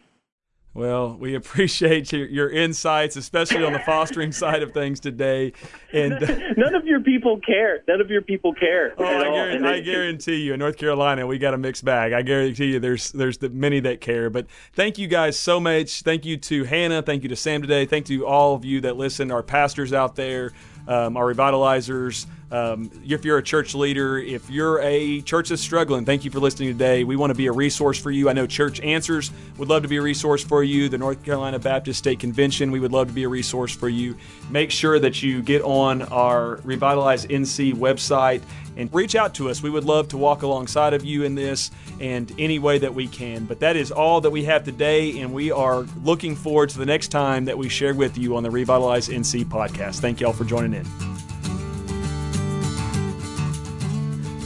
Well, 0.76 1.16
we 1.18 1.34
appreciate 1.34 2.12
your, 2.12 2.26
your, 2.26 2.50
insights, 2.50 3.16
especially 3.16 3.64
on 3.64 3.72
the 3.72 3.78
fostering 3.78 4.30
side 4.42 4.62
of 4.62 4.72
things 4.72 5.00
today. 5.00 5.54
And 5.90 6.20
none 6.58 6.74
of 6.74 6.84
your 6.84 7.00
people 7.00 7.40
care. 7.40 7.82
None 7.88 8.02
of 8.02 8.10
your 8.10 8.20
people 8.20 8.52
care. 8.52 8.92
Oh, 8.98 9.04
I 9.04 9.22
guarantee, 9.22 9.66
I 9.66 9.80
guarantee, 9.80 10.36
you, 10.42 10.52
in 10.52 10.58
North 10.58 10.76
Carolina, 10.76 11.26
we 11.26 11.38
got 11.38 11.54
a 11.54 11.58
mixed 11.58 11.82
bag. 11.82 12.12
I 12.12 12.20
guarantee 12.20 12.72
you, 12.72 12.78
there's 12.78 13.10
there's 13.12 13.38
the 13.38 13.48
many 13.48 13.80
that 13.80 14.02
care. 14.02 14.28
But 14.28 14.48
thank 14.74 14.98
you 14.98 15.08
guys 15.08 15.38
so 15.38 15.58
much. 15.58 16.02
Thank 16.02 16.26
you 16.26 16.36
to 16.36 16.64
Hannah. 16.64 17.00
Thank 17.00 17.22
you 17.22 17.30
to 17.30 17.36
Sam 17.36 17.62
today. 17.62 17.86
Thank 17.86 18.10
you 18.10 18.18
to 18.18 18.26
all 18.26 18.54
of 18.54 18.62
you 18.66 18.82
that 18.82 18.98
listen. 18.98 19.30
Our 19.30 19.42
pastors 19.42 19.94
out 19.94 20.14
there 20.14 20.52
um, 20.88 21.16
our 21.16 21.32
revitalizers. 21.32 22.26
Um, 22.50 22.90
if 23.04 23.24
you're 23.24 23.38
a 23.38 23.42
church 23.42 23.74
leader, 23.74 24.18
if 24.18 24.48
you're 24.48 24.80
a 24.80 25.20
church 25.22 25.48
that's 25.48 25.60
struggling, 25.60 26.04
thank 26.04 26.24
you 26.24 26.30
for 26.30 26.38
listening 26.38 26.68
today. 26.68 27.02
We 27.02 27.16
want 27.16 27.30
to 27.30 27.34
be 27.34 27.46
a 27.46 27.52
resource 27.52 27.98
for 27.98 28.10
you. 28.10 28.28
I 28.28 28.34
know 28.34 28.46
Church 28.46 28.80
Answers 28.80 29.32
would 29.58 29.68
love 29.68 29.82
to 29.82 29.88
be 29.88 29.96
a 29.96 30.02
resource 30.02 30.44
for 30.44 30.62
you. 30.62 30.88
The 30.88 30.98
North 30.98 31.24
Carolina 31.24 31.58
Baptist 31.58 31.98
State 31.98 32.20
Convention, 32.20 32.70
we 32.70 32.78
would 32.78 32.92
love 32.92 33.08
to 33.08 33.12
be 33.12 33.24
a 33.24 33.28
resource 33.28 33.74
for 33.74 33.88
you. 33.88 34.16
Make 34.48 34.70
sure 34.70 34.98
that 35.00 35.22
you 35.22 35.42
get 35.42 35.62
on 35.62 36.02
our 36.02 36.60
Revitalize 36.62 37.26
NC 37.26 37.74
website 37.74 38.42
and 38.76 38.92
reach 38.94 39.14
out 39.14 39.34
to 39.34 39.48
us. 39.48 39.62
We 39.62 39.70
would 39.70 39.84
love 39.84 40.08
to 40.08 40.18
walk 40.18 40.42
alongside 40.42 40.94
of 40.94 41.04
you 41.04 41.22
in 41.22 41.34
this 41.34 41.70
and 42.00 42.32
any 42.38 42.58
way 42.58 42.78
that 42.78 42.94
we 42.94 43.06
can. 43.06 43.44
But 43.44 43.60
that 43.60 43.76
is 43.76 43.90
all 43.90 44.20
that 44.20 44.30
we 44.30 44.44
have 44.44 44.64
today, 44.64 45.20
and 45.20 45.32
we 45.32 45.50
are 45.50 45.86
looking 46.02 46.36
forward 46.36 46.70
to 46.70 46.78
the 46.78 46.86
next 46.86 47.08
time 47.08 47.46
that 47.46 47.58
we 47.58 47.68
share 47.68 47.94
with 47.94 48.18
you 48.18 48.36
on 48.36 48.42
the 48.42 48.50
Revitalize 48.50 49.08
NC 49.08 49.44
podcast. 49.46 50.00
Thank 50.00 50.20
you 50.20 50.26
all 50.26 50.32
for 50.32 50.44
joining 50.44 50.74
in. 50.74 50.86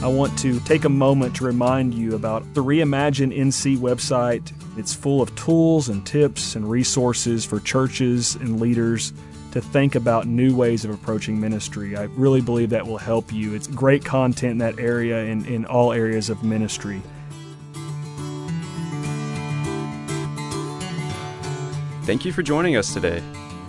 I 0.03 0.07
want 0.07 0.35
to 0.39 0.59
take 0.61 0.85
a 0.85 0.89
moment 0.89 1.35
to 1.35 1.45
remind 1.45 1.93
you 1.93 2.15
about 2.15 2.55
the 2.55 2.63
Reimagine 2.63 3.37
NC 3.37 3.77
website. 3.77 4.51
It's 4.75 4.95
full 4.95 5.21
of 5.21 5.35
tools 5.35 5.89
and 5.89 6.03
tips 6.03 6.55
and 6.55 6.67
resources 6.67 7.45
for 7.45 7.59
churches 7.59 8.35
and 8.35 8.59
leaders 8.59 9.13
to 9.51 9.61
think 9.61 9.95
about 9.95 10.27
new 10.27 10.55
ways 10.55 10.85
of 10.85 10.91
approaching 10.91 11.39
ministry. 11.39 11.95
I 11.95 12.03
really 12.15 12.41
believe 12.41 12.71
that 12.71 12.85
will 12.85 12.97
help 12.97 13.31
you. 13.31 13.53
It's 13.53 13.67
great 13.67 14.03
content 14.03 14.53
in 14.53 14.57
that 14.59 14.79
area 14.79 15.25
and 15.25 15.45
in 15.45 15.65
all 15.65 15.93
areas 15.93 16.29
of 16.29 16.43
ministry. 16.43 17.01
Thank 22.03 22.25
you 22.25 22.33
for 22.33 22.41
joining 22.41 22.77
us 22.77 22.93
today. 22.93 23.21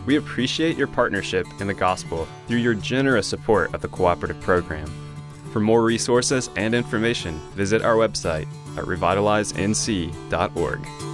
We 0.06 0.16
appreciate 0.16 0.76
your 0.76 0.88
partnership 0.88 1.46
in 1.60 1.66
the 1.66 1.74
gospel 1.74 2.26
through 2.48 2.58
your 2.58 2.74
generous 2.74 3.26
support 3.26 3.74
of 3.74 3.82
the 3.82 3.88
cooperative 3.88 4.40
program. 4.40 4.90
For 5.52 5.60
more 5.60 5.82
resources 5.82 6.48
and 6.56 6.74
information, 6.74 7.38
visit 7.54 7.82
our 7.82 7.96
website 7.96 8.48
at 8.76 8.84
revitalizenc.org. 8.84 11.11